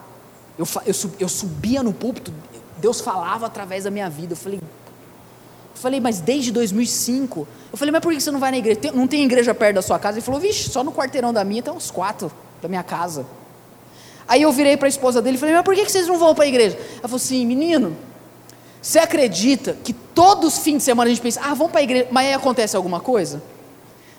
Eu, 0.59 0.67
eu, 0.85 0.93
eu 1.21 1.27
subia 1.27 1.81
no 1.81 1.91
púlpito, 1.91 2.31
Deus 2.77 3.01
falava 3.01 3.45
através 3.45 3.83
da 3.83 3.91
minha 3.91 4.09
vida. 4.09 4.33
Eu 4.33 4.37
falei, 4.37 4.59
eu 4.59 5.79
falei, 5.81 5.99
mas 5.99 6.19
desde 6.19 6.51
2005. 6.51 7.47
Eu 7.71 7.77
falei, 7.77 7.91
mas 7.91 8.01
por 8.01 8.13
que 8.13 8.21
você 8.21 8.31
não 8.31 8.39
vai 8.39 8.51
na 8.51 8.57
igreja? 8.57 8.79
Tem, 8.79 8.91
não 8.91 9.07
tem 9.07 9.23
igreja 9.23 9.53
perto 9.53 9.75
da 9.75 9.81
sua 9.81 9.99
casa? 9.99 10.17
Ele 10.17 10.25
falou, 10.25 10.39
vixe, 10.39 10.69
só 10.69 10.83
no 10.83 10.91
quarteirão 10.91 11.33
da 11.33 11.43
minha 11.43 11.61
tem 11.61 11.73
uns 11.73 11.91
quatro 11.91 12.31
da 12.61 12.67
minha 12.67 12.83
casa. 12.83 13.25
Aí 14.27 14.41
eu 14.41 14.51
virei 14.51 14.75
para 14.75 14.87
a 14.87 14.89
esposa 14.89 15.21
dele 15.21 15.37
e 15.37 15.39
falei, 15.39 15.53
mas 15.53 15.63
por 15.63 15.75
que 15.75 15.87
vocês 15.87 16.07
não 16.07 16.17
vão 16.17 16.33
para 16.33 16.45
a 16.45 16.47
igreja? 16.47 16.77
Ela 16.77 17.03
falou 17.03 17.17
assim, 17.17 17.45
menino, 17.45 17.95
você 18.81 18.99
acredita 18.99 19.77
que 19.83 19.93
todos 19.93 20.53
os 20.53 20.63
fins 20.63 20.77
de 20.77 20.83
semana 20.83 21.09
a 21.09 21.13
gente 21.13 21.21
pensa, 21.21 21.41
ah, 21.43 21.53
vamos 21.53 21.71
para 21.71 21.81
a 21.81 21.83
igreja, 21.83 22.07
mas 22.11 22.27
aí 22.27 22.33
acontece 22.33 22.75
alguma 22.75 22.99
coisa? 22.99 23.41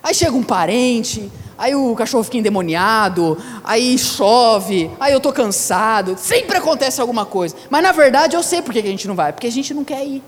Aí 0.02 0.14
chega 0.14 0.36
um 0.36 0.42
parente, 0.42 1.30
aí 1.58 1.74
o 1.74 1.94
cachorro 1.94 2.24
fica 2.24 2.38
endemoniado, 2.38 3.38
aí 3.64 3.98
chove, 3.98 4.90
aí 5.00 5.12
eu 5.12 5.18
estou 5.18 5.32
cansado, 5.32 6.16
sempre 6.18 6.56
acontece 6.56 7.00
alguma 7.00 7.24
coisa. 7.24 7.56
Mas 7.70 7.82
na 7.82 7.92
verdade 7.92 8.36
eu 8.36 8.42
sei 8.42 8.62
por 8.62 8.72
que 8.72 8.78
a 8.80 8.82
gente 8.82 9.08
não 9.08 9.14
vai, 9.14 9.32
porque 9.32 9.46
a 9.46 9.52
gente 9.52 9.72
não 9.72 9.84
quer 9.84 10.04
ir. 10.04 10.22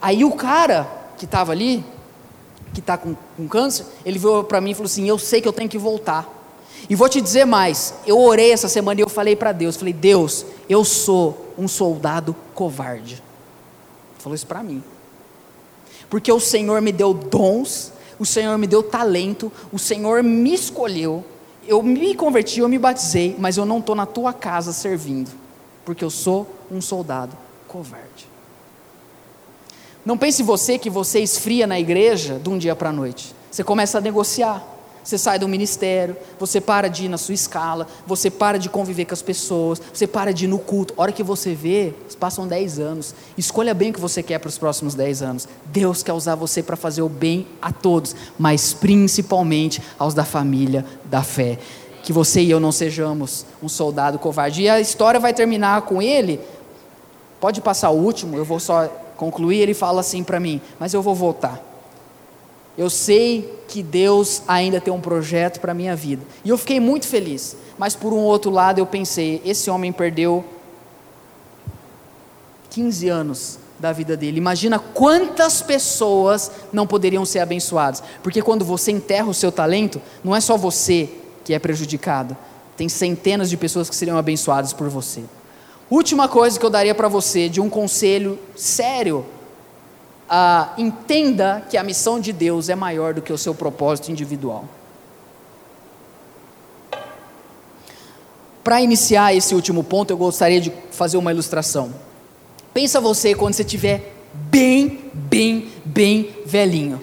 Aí 0.00 0.24
o 0.24 0.32
cara 0.32 0.86
que 1.16 1.24
estava 1.24 1.52
ali, 1.52 1.84
que 2.74 2.80
está 2.80 2.96
com, 2.96 3.14
com 3.36 3.46
câncer, 3.46 3.86
ele 4.04 4.18
veio 4.18 4.42
para 4.44 4.60
mim 4.60 4.70
e 4.70 4.74
falou 4.74 4.86
assim: 4.86 5.08
Eu 5.08 5.18
sei 5.18 5.40
que 5.40 5.46
eu 5.46 5.52
tenho 5.52 5.68
que 5.68 5.78
voltar. 5.78 6.28
E 6.88 6.96
vou 6.96 7.08
te 7.08 7.20
dizer 7.20 7.44
mais, 7.44 7.94
eu 8.06 8.18
orei 8.18 8.52
essa 8.52 8.68
semana 8.68 9.00
e 9.00 9.04
eu 9.04 9.08
falei 9.08 9.36
para 9.36 9.52
Deus, 9.52 9.76
falei, 9.76 9.92
Deus, 9.92 10.44
eu 10.68 10.84
sou 10.84 11.54
um 11.56 11.68
soldado 11.68 12.34
covarde. 12.54 13.14
Ele 13.14 14.18
falou 14.18 14.34
isso 14.34 14.46
para 14.46 14.62
mim. 14.62 14.82
Porque 16.10 16.30
o 16.30 16.40
Senhor 16.40 16.80
me 16.82 16.92
deu 16.92 17.14
dons, 17.14 17.91
o 18.22 18.24
Senhor 18.24 18.56
me 18.56 18.68
deu 18.68 18.84
talento, 18.84 19.50
o 19.72 19.80
Senhor 19.80 20.22
me 20.22 20.54
escolheu, 20.54 21.24
eu 21.66 21.82
me 21.82 22.14
converti, 22.14 22.60
eu 22.60 22.68
me 22.68 22.78
batizei, 22.78 23.34
mas 23.36 23.56
eu 23.56 23.66
não 23.66 23.80
estou 23.80 23.96
na 23.96 24.06
tua 24.06 24.32
casa 24.32 24.72
servindo, 24.72 25.32
porque 25.84 26.04
eu 26.04 26.10
sou 26.10 26.46
um 26.70 26.80
soldado 26.80 27.36
covarde. 27.66 28.28
Não 30.06 30.16
pense 30.16 30.40
você 30.40 30.78
que 30.78 30.88
você 30.88 31.18
esfria 31.18 31.66
na 31.66 31.80
igreja 31.80 32.38
de 32.38 32.48
um 32.48 32.56
dia 32.56 32.76
para 32.76 32.90
a 32.90 32.92
noite. 32.92 33.34
Você 33.50 33.64
começa 33.64 33.98
a 33.98 34.00
negociar. 34.00 34.64
Você 35.04 35.18
sai 35.18 35.38
do 35.38 35.48
ministério, 35.48 36.16
você 36.38 36.60
para 36.60 36.88
de 36.88 37.06
ir 37.06 37.08
na 37.08 37.18
sua 37.18 37.34
escala, 37.34 37.86
você 38.06 38.30
para 38.30 38.58
de 38.58 38.68
conviver 38.68 39.04
com 39.04 39.14
as 39.14 39.22
pessoas, 39.22 39.82
você 39.92 40.06
para 40.06 40.32
de 40.32 40.44
ir 40.44 40.48
no 40.48 40.58
culto. 40.58 40.94
A 40.96 41.02
hora 41.02 41.12
que 41.12 41.22
você 41.22 41.54
vê, 41.54 41.92
passam 42.22 42.46
10 42.46 42.78
anos. 42.78 43.14
Escolha 43.36 43.74
bem 43.74 43.90
o 43.90 43.94
que 43.94 44.00
você 44.00 44.22
quer 44.22 44.38
para 44.38 44.48
os 44.48 44.58
próximos 44.58 44.94
10 44.94 45.22
anos. 45.22 45.48
Deus 45.66 46.04
quer 46.04 46.12
usar 46.12 46.36
você 46.36 46.62
para 46.62 46.76
fazer 46.76 47.02
o 47.02 47.08
bem 47.08 47.48
a 47.60 47.72
todos, 47.72 48.14
mas 48.38 48.72
principalmente 48.72 49.82
aos 49.98 50.14
da 50.14 50.24
família 50.24 50.86
da 51.06 51.24
fé. 51.24 51.58
Que 52.04 52.12
você 52.12 52.40
e 52.40 52.50
eu 52.50 52.60
não 52.60 52.70
sejamos 52.70 53.44
um 53.60 53.68
soldado 53.68 54.20
covarde. 54.20 54.62
E 54.62 54.68
a 54.68 54.80
história 54.80 55.18
vai 55.18 55.34
terminar 55.34 55.82
com 55.82 56.00
ele. 56.00 56.38
Pode 57.40 57.60
passar 57.60 57.90
o 57.90 57.96
último, 57.96 58.36
eu 58.36 58.44
vou 58.44 58.60
só 58.60 58.86
concluir. 59.16 59.58
Ele 59.58 59.74
fala 59.74 60.00
assim 60.00 60.22
para 60.22 60.38
mim: 60.38 60.60
Mas 60.78 60.94
eu 60.94 61.02
vou 61.02 61.14
voltar 61.14 61.71
eu 62.76 62.88
sei 62.88 63.58
que 63.68 63.82
Deus 63.82 64.42
ainda 64.48 64.80
tem 64.80 64.92
um 64.92 65.00
projeto 65.00 65.60
para 65.60 65.72
a 65.72 65.74
minha 65.74 65.94
vida. 65.94 66.22
E 66.44 66.48
eu 66.48 66.58
fiquei 66.58 66.80
muito 66.80 67.06
feliz. 67.06 67.56
Mas 67.78 67.94
por 67.94 68.12
um 68.12 68.18
outro 68.18 68.50
lado 68.50 68.78
eu 68.78 68.86
pensei, 68.86 69.42
esse 69.44 69.70
homem 69.70 69.92
perdeu 69.92 70.44
15 72.70 73.08
anos 73.08 73.58
da 73.78 73.92
vida 73.92 74.16
dele. 74.16 74.38
Imagina 74.38 74.78
quantas 74.78 75.60
pessoas 75.60 76.50
não 76.72 76.86
poderiam 76.86 77.24
ser 77.24 77.40
abençoadas. 77.40 78.02
Porque 78.22 78.40
quando 78.40 78.64
você 78.64 78.92
enterra 78.92 79.28
o 79.28 79.34
seu 79.34 79.50
talento, 79.50 80.00
não 80.22 80.34
é 80.34 80.40
só 80.40 80.56
você 80.56 81.10
que 81.44 81.52
é 81.52 81.58
prejudicado. 81.58 82.36
Tem 82.76 82.88
centenas 82.88 83.50
de 83.50 83.56
pessoas 83.56 83.90
que 83.90 83.96
seriam 83.96 84.16
abençoadas 84.16 84.72
por 84.72 84.88
você. 84.88 85.22
Última 85.90 86.28
coisa 86.28 86.58
que 86.58 86.64
eu 86.64 86.70
daria 86.70 86.94
para 86.94 87.08
você 87.08 87.48
de 87.48 87.60
um 87.60 87.68
conselho 87.68 88.38
sério 88.56 89.26
ah, 90.34 90.72
entenda 90.78 91.62
que 91.68 91.76
a 91.76 91.82
missão 91.82 92.18
de 92.18 92.32
Deus 92.32 92.70
é 92.70 92.74
maior 92.74 93.12
do 93.12 93.20
que 93.20 93.30
o 93.30 93.36
seu 93.36 93.54
propósito 93.54 94.10
individual. 94.10 94.64
Para 98.64 98.80
iniciar 98.80 99.34
esse 99.34 99.54
último 99.54 99.84
ponto, 99.84 100.10
eu 100.10 100.16
gostaria 100.16 100.58
de 100.58 100.72
fazer 100.90 101.18
uma 101.18 101.30
ilustração. 101.30 101.92
Pensa 102.72 102.98
você 102.98 103.34
quando 103.34 103.52
você 103.52 103.60
estiver 103.60 104.10
bem, 104.32 105.10
bem, 105.12 105.70
bem 105.84 106.34
velhinho. 106.46 106.98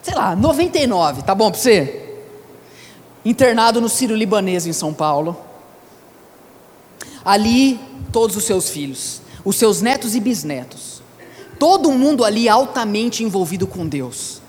Sei 0.00 0.14
lá, 0.14 0.36
99, 0.36 1.22
tá 1.22 1.34
bom 1.34 1.50
para 1.50 1.58
você? 1.58 2.20
Internado 3.24 3.80
no 3.80 3.88
Sírio 3.88 4.14
Libanês 4.14 4.64
em 4.64 4.72
São 4.72 4.94
Paulo. 4.94 5.36
Ali, 7.24 7.80
todos 8.12 8.36
os 8.36 8.44
seus 8.44 8.70
filhos, 8.70 9.20
os 9.44 9.56
seus 9.56 9.82
netos 9.82 10.14
e 10.14 10.20
bisnetos 10.20 11.01
todo 11.58 11.90
mundo 11.90 12.24
ali 12.24 12.48
altamente 12.48 13.22
envolvido 13.22 13.66
com 13.66 13.86
Deus. 13.86 14.40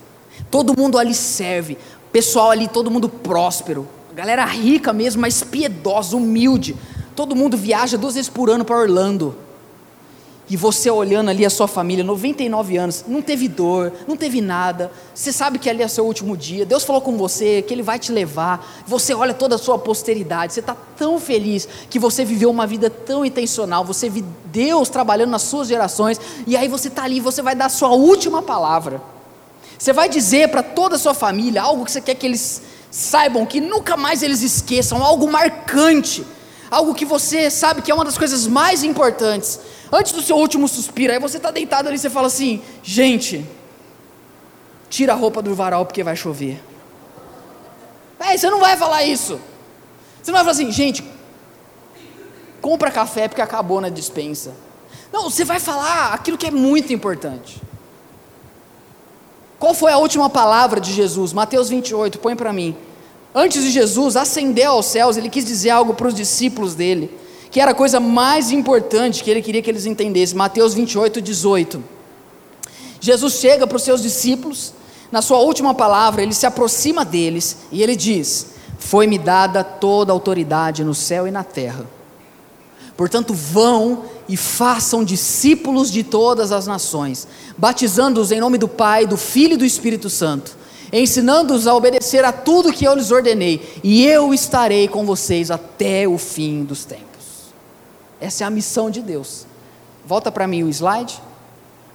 Todo 0.49 0.77
mundo 0.77 0.97
ali 0.97 1.13
serve. 1.13 1.77
Pessoal 2.11 2.51
ali, 2.51 2.67
todo 2.67 2.91
mundo 2.91 3.09
próspero. 3.09 3.87
Galera 4.15 4.45
rica 4.45 4.93
mesmo, 4.93 5.21
mas 5.21 5.43
piedosa, 5.43 6.15
humilde. 6.15 6.75
Todo 7.15 7.35
mundo 7.35 7.57
viaja 7.57 7.97
duas 7.97 8.15
vezes 8.15 8.29
por 8.29 8.49
ano 8.49 8.63
para 8.63 8.77
Orlando. 8.77 9.35
E 10.53 10.55
você 10.55 10.91
olhando 10.91 11.31
ali 11.31 11.43
a 11.43 11.49
sua 11.49 11.67
família, 11.67 12.03
99 12.03 12.77
anos, 12.77 13.05
não 13.07 13.23
teve 13.23 13.47
dor, 13.47 13.91
não 14.07 14.15
teve 14.15 14.39
nada. 14.39 14.91
Você 15.11 15.33
sabe 15.33 15.57
que 15.57 15.67
ali 15.67 15.81
é 15.81 15.87
seu 15.87 16.05
último 16.05 16.37
dia. 16.37 16.63
Deus 16.63 16.83
falou 16.83 17.01
com 17.01 17.17
você 17.17 17.63
que 17.63 17.73
Ele 17.73 17.81
vai 17.81 17.97
te 17.97 18.11
levar. 18.11 18.83
Você 18.85 19.15
olha 19.15 19.33
toda 19.33 19.55
a 19.55 19.57
sua 19.57 19.79
posteridade. 19.79 20.53
Você 20.53 20.59
está 20.59 20.77
tão 20.95 21.19
feliz 21.19 21.67
que 21.89 21.97
você 21.97 22.23
viveu 22.23 22.51
uma 22.51 22.67
vida 22.67 22.87
tão 22.87 23.25
intencional. 23.25 23.83
Você 23.83 24.07
viu 24.07 24.23
Deus 24.45 24.89
trabalhando 24.89 25.31
nas 25.31 25.41
suas 25.41 25.67
gerações. 25.67 26.21
E 26.45 26.55
aí 26.55 26.67
você 26.67 26.87
está 26.87 27.03
ali, 27.03 27.19
você 27.19 27.41
vai 27.41 27.55
dar 27.55 27.65
a 27.65 27.69
sua 27.69 27.89
última 27.89 28.43
palavra. 28.43 29.01
Você 29.79 29.91
vai 29.91 30.07
dizer 30.07 30.49
para 30.49 30.61
toda 30.61 30.97
a 30.97 30.99
sua 30.99 31.15
família 31.15 31.63
algo 31.63 31.83
que 31.83 31.91
você 31.91 31.99
quer 31.99 32.13
que 32.13 32.27
eles 32.27 32.61
saibam 32.91 33.43
que 33.43 33.59
nunca 33.59 33.97
mais 33.97 34.21
eles 34.21 34.43
esqueçam 34.43 35.03
algo 35.03 35.27
marcante, 35.31 36.23
algo 36.69 36.93
que 36.93 37.05
você 37.05 37.49
sabe 37.49 37.81
que 37.81 37.89
é 37.89 37.95
uma 37.95 38.05
das 38.05 38.19
coisas 38.19 38.45
mais 38.45 38.83
importantes. 38.83 39.59
Antes 39.95 40.11
do 40.11 40.23
seu 40.23 40.35
último 40.37 40.67
suspiro, 40.67 41.13
aí 41.13 41.19
você 41.19 41.37
está 41.37 41.51
deitado 41.51 41.87
ali 41.87 41.97
e 41.97 41.99
você 41.99 42.09
fala 42.09 42.25
assim: 42.25 42.63
gente, 42.81 43.45
tira 44.89 45.13
a 45.13 45.15
roupa 45.15 45.39
do 45.39 45.53
varal 45.53 45.85
porque 45.85 46.03
vai 46.03 46.15
chover. 46.15 46.59
É, 48.19 48.35
você 48.35 48.49
não 48.49 48.59
vai 48.59 48.75
falar 48.75 49.03
isso. 49.03 49.39
Você 50.19 50.31
não 50.31 50.37
vai 50.37 50.45
falar 50.45 50.51
assim, 50.51 50.71
gente, 50.71 51.03
compra 52.59 52.89
café 52.89 53.27
porque 53.27 53.41
acabou 53.41 53.79
na 53.79 53.89
dispensa. 53.89 54.53
Não, 55.11 55.29
você 55.29 55.45
vai 55.45 55.59
falar 55.59 56.13
aquilo 56.13 56.39
que 56.39 56.47
é 56.47 56.51
muito 56.51 56.91
importante. 56.91 57.61
Qual 59.59 59.75
foi 59.75 59.91
a 59.91 59.97
última 59.97 60.27
palavra 60.27 60.81
de 60.81 60.91
Jesus? 60.91 61.33
Mateus 61.33 61.69
28, 61.69 62.17
põe 62.17 62.35
para 62.35 62.51
mim. 62.51 62.75
Antes 63.35 63.61
de 63.61 63.69
Jesus 63.69 64.15
ascender 64.15 64.65
aos 64.65 64.87
céus, 64.87 65.17
ele 65.17 65.29
quis 65.29 65.45
dizer 65.45 65.69
algo 65.69 65.93
para 65.93 66.07
os 66.07 66.15
discípulos 66.15 66.73
dele, 66.73 67.15
que 67.53 67.61
era 67.61 67.69
a 67.69 67.75
coisa 67.75 67.99
mais 67.99 68.51
importante 68.51 69.23
que 69.23 69.29
ele 69.29 69.39
queria 69.39 69.61
que 69.61 69.69
eles 69.69 69.85
entendessem. 69.85 70.35
Mateus 70.35 70.73
28, 70.73 71.21
18. 71.21 71.83
Jesus 72.99 73.33
chega 73.35 73.67
para 73.67 73.77
os 73.77 73.83
seus 73.83 74.01
discípulos 74.01 74.73
na 75.11 75.21
sua 75.21 75.37
última 75.37 75.75
palavra, 75.75 76.23
ele 76.23 76.33
se 76.33 76.47
aproxima 76.47 77.05
deles 77.05 77.57
e 77.71 77.83
ele 77.83 77.95
diz: 77.95 78.55
Foi-me 78.79 79.19
dada 79.19 79.63
toda 79.63 80.11
a 80.11 80.15
autoridade 80.15 80.83
no 80.83 80.95
céu 80.95 81.27
e 81.27 81.31
na 81.31 81.43
terra. 81.43 81.85
Portanto, 82.97 83.35
vão 83.35 84.05
e 84.27 84.35
façam 84.35 85.03
discípulos 85.03 85.91
de 85.91 86.03
todas 86.03 86.51
as 86.51 86.65
nações, 86.65 87.27
batizando-os 87.55 88.31
em 88.31 88.39
nome 88.39 88.57
do 88.57 88.67
Pai, 88.67 89.05
do 89.05 89.15
Filho 89.15 89.53
e 89.53 89.57
do 89.57 89.65
Espírito 89.65 90.09
Santo, 90.09 90.57
ensinando-os 90.91 91.67
a 91.67 91.75
obedecer 91.75 92.25
a 92.25 92.31
tudo 92.31 92.73
que 92.73 92.85
eu 92.85 92.95
lhes 92.95 93.11
ordenei, 93.11 93.79
e 93.83 94.03
eu 94.07 94.33
estarei 94.33 94.87
com 94.87 95.05
vocês 95.05 95.51
até 95.51 96.07
o 96.07 96.17
fim 96.17 96.63
dos 96.63 96.83
tempos. 96.83 97.12
Essa 98.23 98.43
é 98.43 98.47
a 98.47 98.49
missão 98.49 98.89
de 98.89 99.01
Deus. 99.01 99.45
Volta 100.05 100.31
para 100.31 100.47
mim 100.47 100.63
o 100.63 100.69
slide 100.69 101.21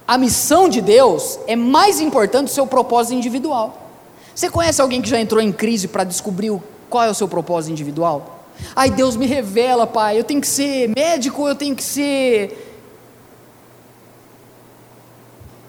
a 0.09 0.16
missão 0.16 0.70
de 0.70 0.81
Deus 0.81 1.39
é 1.47 1.55
mais 1.55 2.01
importante 2.01 2.47
do 2.47 2.51
seu 2.51 2.66
propósito 2.66 3.14
individual. 3.14 3.91
Você 4.35 4.49
conhece 4.49 4.81
alguém 4.81 5.03
que 5.03 5.09
já 5.11 5.20
entrou 5.20 5.39
em 5.39 5.53
crise 5.53 5.87
para 5.87 6.03
descobrir 6.03 6.51
qual 6.89 7.05
é 7.05 7.11
o 7.11 7.14
seu 7.14 7.29
propósito 7.29 7.72
individual? 7.72 8.47
Ai, 8.74 8.91
Deus 8.91 9.16
me 9.16 9.26
revela, 9.26 9.87
pai, 9.87 10.18
eu 10.18 10.24
tenho 10.24 10.41
que 10.41 10.47
ser 10.47 10.89
médico, 10.97 11.47
eu 11.47 11.55
tenho 11.55 11.76
que 11.76 11.85
ser 11.85 12.74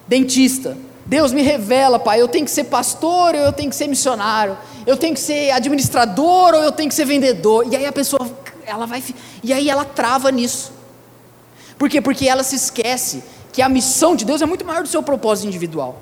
dentista. 0.08 0.78
Deus 1.06 1.34
me 1.34 1.42
revela, 1.42 2.00
pai, 2.00 2.22
eu 2.22 2.28
tenho 2.30 2.46
que 2.46 2.52
ser 2.52 2.64
pastor 2.64 3.36
ou 3.36 3.42
eu 3.42 3.52
tenho 3.52 3.70
que 3.70 3.76
ser 3.76 3.88
missionário. 3.88 4.58
Eu 4.88 4.96
tenho 4.96 5.14
que 5.14 5.20
ser 5.20 5.52
administrador 5.52 6.54
ou 6.54 6.64
eu 6.64 6.72
tenho 6.72 6.88
que 6.88 6.96
ser 6.96 7.04
vendedor. 7.04 7.68
E 7.70 7.76
aí 7.76 7.86
a 7.86 7.92
pessoa, 7.92 8.26
ela 8.70 8.86
vai, 8.86 9.04
e 9.44 9.52
aí 9.52 9.70
ela 9.70 9.84
trava 9.84 10.32
nisso. 10.32 10.72
Por 11.78 11.90
quê? 11.90 12.02
Porque 12.02 12.28
ela 12.28 12.44
se 12.44 12.56
esquece 12.56 13.24
que 13.52 13.62
a 13.62 13.70
missão 13.70 14.16
de 14.16 14.26
Deus 14.26 14.42
é 14.42 14.46
muito 14.46 14.66
maior 14.66 14.84
do 14.84 14.90
seu 14.90 15.02
propósito 15.02 15.48
individual. 15.48 16.02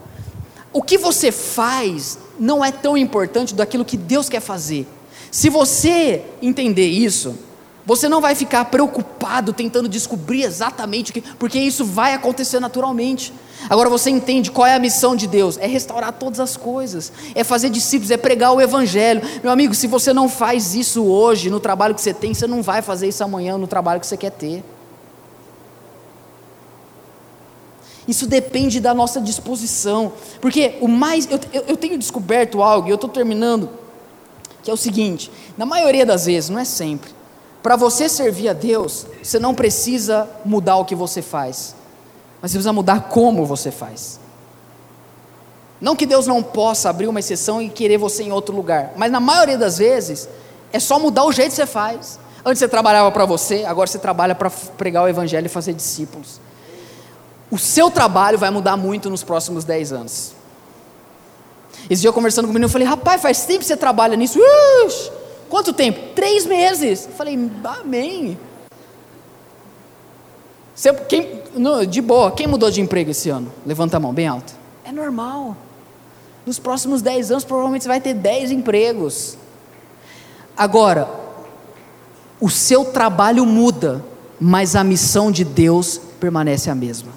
O 0.74 0.82
que 0.82 0.98
você 0.98 1.32
faz 1.32 2.20
não 2.40 2.64
é 2.64 2.72
tão 2.72 2.98
importante 2.98 3.56
daquilo 3.56 3.86
que 3.86 3.98
Deus 3.98 4.28
quer 4.30 4.42
fazer. 4.42 4.88
Se 5.32 5.50
você 5.50 6.24
entender 6.42 6.88
isso, 6.88 7.38
você 7.88 8.10
não 8.10 8.20
vai 8.20 8.36
ficar 8.36 8.66
preocupado 8.66 9.54
tentando 9.54 9.88
descobrir 9.88 10.44
exatamente 10.44 11.12
o 11.12 11.14
que, 11.14 11.22
porque 11.22 11.58
isso 11.58 11.86
vai 11.86 12.14
acontecer 12.14 12.60
naturalmente. 12.60 13.34
Agora 13.70 13.90
você 13.90 14.10
entende 14.10 14.52
qual 14.52 14.68
é 14.68 14.76
a 14.76 14.80
missão 14.80 15.16
de 15.16 15.26
Deus? 15.26 15.58
É 15.58 15.66
restaurar 15.66 16.12
todas 16.12 16.42
as 16.42 16.58
coisas, 16.58 17.14
é 17.34 17.46
fazer 17.46 17.70
discípulos, 17.70 18.12
é 18.12 18.18
pregar 18.18 18.52
o 18.52 18.60
evangelho. 18.60 19.22
Meu 19.42 19.54
amigo, 19.54 19.74
se 19.74 19.88
você 19.88 20.12
não 20.12 20.28
faz 20.28 20.76
isso 20.76 21.06
hoje 21.06 21.50
no 21.50 21.62
trabalho 21.62 21.96
que 21.96 22.02
você 22.02 22.14
tem, 22.14 22.34
você 22.34 22.46
não 22.46 22.62
vai 22.62 22.82
fazer 22.82 23.08
isso 23.08 23.24
amanhã 23.24 23.58
no 23.58 23.68
trabalho 23.68 24.02
que 24.02 24.08
você 24.08 24.18
quer 24.18 24.32
ter. 24.32 24.66
Isso 28.06 28.28
depende 28.28 28.82
da 28.82 28.94
nossa 28.94 29.22
disposição. 29.22 30.12
Porque 30.42 30.78
o 30.82 30.90
mais. 30.90 31.26
Eu, 31.32 31.40
eu, 31.54 31.64
eu 31.70 31.78
tenho 31.78 31.98
descoberto 31.98 32.62
algo, 32.62 32.90
e 32.90 32.92
eu 32.92 32.96
estou 32.96 33.10
terminando, 33.10 33.70
que 34.62 34.70
é 34.70 34.74
o 34.74 34.78
seguinte: 34.78 35.32
na 35.58 35.66
maioria 35.66 36.06
das 36.06 36.26
vezes, 36.26 36.50
não 36.50 36.60
é 36.60 36.66
sempre, 36.66 37.12
para 37.68 37.76
você 37.76 38.08
servir 38.08 38.48
a 38.48 38.54
Deus, 38.54 39.06
você 39.22 39.40
não 39.40 39.54
precisa 39.54 40.26
mudar 40.46 40.78
o 40.78 40.86
que 40.86 40.96
você 40.96 41.22
faz, 41.22 41.76
mas 42.42 42.52
você 42.52 42.58
precisa 42.58 42.72
mudar 42.72 43.10
como 43.10 43.46
você 43.46 43.72
faz. 43.72 44.22
Não 45.82 45.94
que 45.94 46.06
Deus 46.06 46.26
não 46.28 46.42
possa 46.42 46.90
abrir 46.90 47.08
uma 47.08 47.20
exceção 47.20 47.62
e 47.62 47.68
querer 47.68 47.98
você 47.98 48.24
em 48.24 48.32
outro 48.32 48.56
lugar, 48.56 48.94
mas 48.96 49.12
na 49.12 49.20
maioria 49.20 49.58
das 49.58 49.80
vezes, 49.80 50.30
é 50.72 50.80
só 50.80 50.98
mudar 50.98 51.26
o 51.26 51.32
jeito 51.34 51.50
que 51.50 51.56
você 51.58 51.66
faz. 51.66 52.18
Antes 52.46 52.60
você 52.60 52.68
trabalhava 52.70 53.12
para 53.12 53.26
você, 53.26 53.66
agora 53.66 53.88
você 53.88 54.00
trabalha 54.00 54.34
para 54.34 54.50
pregar 54.50 55.04
o 55.04 55.08
Evangelho 55.10 55.48
e 55.48 55.50
fazer 55.50 55.74
discípulos 55.74 56.40
o 57.50 57.58
seu 57.58 57.90
trabalho 57.90 58.38
vai 58.38 58.50
mudar 58.50 58.76
muito 58.76 59.10
nos 59.10 59.24
próximos 59.24 59.64
10 59.64 59.94
anos. 59.94 60.32
Esse 61.90 62.02
dia 62.02 62.10
eu 62.10 62.14
conversando 62.14 62.46
com 62.46 62.52
o 62.52 62.54
menino, 62.54 62.66
eu 62.66 62.72
falei, 62.72 62.88
rapaz, 62.88 63.22
faz 63.22 63.46
tempo 63.46 63.60
que 63.60 63.66
você 63.66 63.78
trabalha 63.78 64.18
nisso. 64.18 64.40
Ux, 64.84 65.12
quanto 65.50 65.74
tempo? 65.74 66.14
Três 66.14 66.46
meses. 66.46 67.06
Eu 67.06 67.12
falei, 67.14 67.38
amém. 67.64 68.38
Você, 70.76 70.94
quem, 70.94 71.42
no, 71.56 71.86
de 71.86 72.02
boa, 72.02 72.32
quem 72.32 72.46
mudou 72.46 72.70
de 72.70 72.82
emprego 72.82 73.12
esse 73.12 73.30
ano? 73.30 73.52
Levanta 73.66 73.98
a 73.98 74.00
mão, 74.00 74.14
bem 74.14 74.28
alto. 74.28 74.54
É 74.86 74.92
normal. 74.92 75.58
Nos 76.46 76.60
próximos 76.60 77.02
10 77.02 77.32
anos, 77.32 77.44
provavelmente 77.44 77.84
você 77.84 77.90
vai 77.90 78.00
ter 78.00 78.14
10 78.14 78.52
empregos. 78.52 79.38
Agora, 80.56 81.10
o 82.40 82.50
seu 82.50 82.86
trabalho 82.86 83.46
muda, 83.46 84.06
mas 84.40 84.76
a 84.76 84.84
missão 84.84 85.32
de 85.32 85.44
Deus 85.44 86.00
permanece 86.20 86.70
a 86.70 86.76
mesma. 86.76 87.12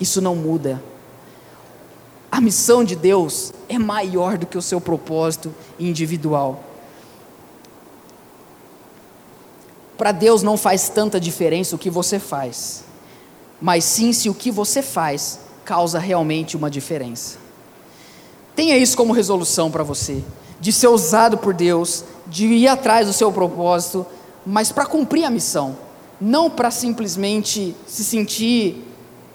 Isso 0.00 0.20
não 0.20 0.34
muda. 0.34 0.82
A 2.40 2.42
missão 2.42 2.82
de 2.82 2.96
Deus 2.96 3.52
é 3.68 3.78
maior 3.78 4.38
do 4.38 4.46
que 4.46 4.56
o 4.56 4.62
seu 4.62 4.80
propósito 4.80 5.54
individual. 5.78 6.64
Para 9.98 10.10
Deus 10.10 10.42
não 10.42 10.56
faz 10.56 10.88
tanta 10.88 11.20
diferença 11.20 11.76
o 11.76 11.78
que 11.78 11.90
você 11.90 12.18
faz, 12.18 12.82
mas 13.60 13.84
sim 13.84 14.10
se 14.14 14.30
o 14.30 14.34
que 14.34 14.50
você 14.50 14.80
faz 14.80 15.40
causa 15.66 15.98
realmente 15.98 16.56
uma 16.56 16.70
diferença. 16.70 17.36
Tenha 18.56 18.78
isso 18.78 18.96
como 18.96 19.12
resolução 19.12 19.70
para 19.70 19.84
você, 19.84 20.24
de 20.58 20.72
ser 20.72 20.88
usado 20.88 21.36
por 21.36 21.52
Deus, 21.52 22.06
de 22.26 22.46
ir 22.46 22.68
atrás 22.68 23.06
do 23.06 23.12
seu 23.12 23.30
propósito, 23.30 24.06
mas 24.46 24.72
para 24.72 24.86
cumprir 24.86 25.24
a 25.26 25.30
missão, 25.30 25.76
não 26.18 26.48
para 26.48 26.70
simplesmente 26.70 27.76
se 27.86 28.02
sentir 28.02 28.89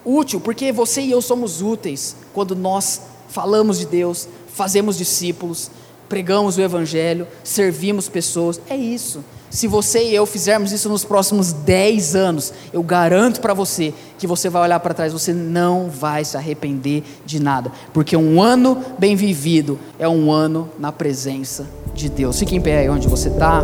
útil, 0.05 0.39
porque 0.39 0.71
você 0.71 1.01
e 1.01 1.11
eu 1.11 1.21
somos 1.21 1.61
úteis 1.61 2.15
quando 2.33 2.55
nós 2.55 3.01
falamos 3.27 3.79
de 3.79 3.85
Deus, 3.85 4.27
fazemos 4.47 4.97
discípulos, 4.97 5.69
pregamos 6.07 6.57
o 6.57 6.61
Evangelho, 6.61 7.27
servimos 7.43 8.07
pessoas. 8.07 8.61
É 8.69 8.75
isso. 8.75 9.23
Se 9.49 9.67
você 9.67 10.09
e 10.09 10.15
eu 10.15 10.25
fizermos 10.25 10.71
isso 10.71 10.89
nos 10.89 11.05
próximos 11.05 11.53
10 11.53 12.15
anos, 12.15 12.53
eu 12.73 12.83
garanto 12.83 13.39
para 13.39 13.53
você 13.53 13.93
que 14.17 14.27
você 14.27 14.49
vai 14.49 14.63
olhar 14.63 14.79
para 14.79 14.93
trás, 14.93 15.13
você 15.13 15.33
não 15.33 15.89
vai 15.89 16.25
se 16.25 16.35
arrepender 16.35 17.03
de 17.25 17.41
nada, 17.41 17.71
porque 17.93 18.17
um 18.17 18.41
ano 18.41 18.83
bem 18.99 19.15
vivido 19.15 19.79
é 19.97 20.09
um 20.09 20.31
ano 20.31 20.69
na 20.77 20.91
presença 20.91 21.65
de 21.93 22.09
Deus. 22.09 22.37
Fique 22.37 22.55
em 22.55 22.61
pé 22.61 22.79
aí 22.79 22.89
onde 22.89 23.07
você 23.07 23.29
está. 23.29 23.63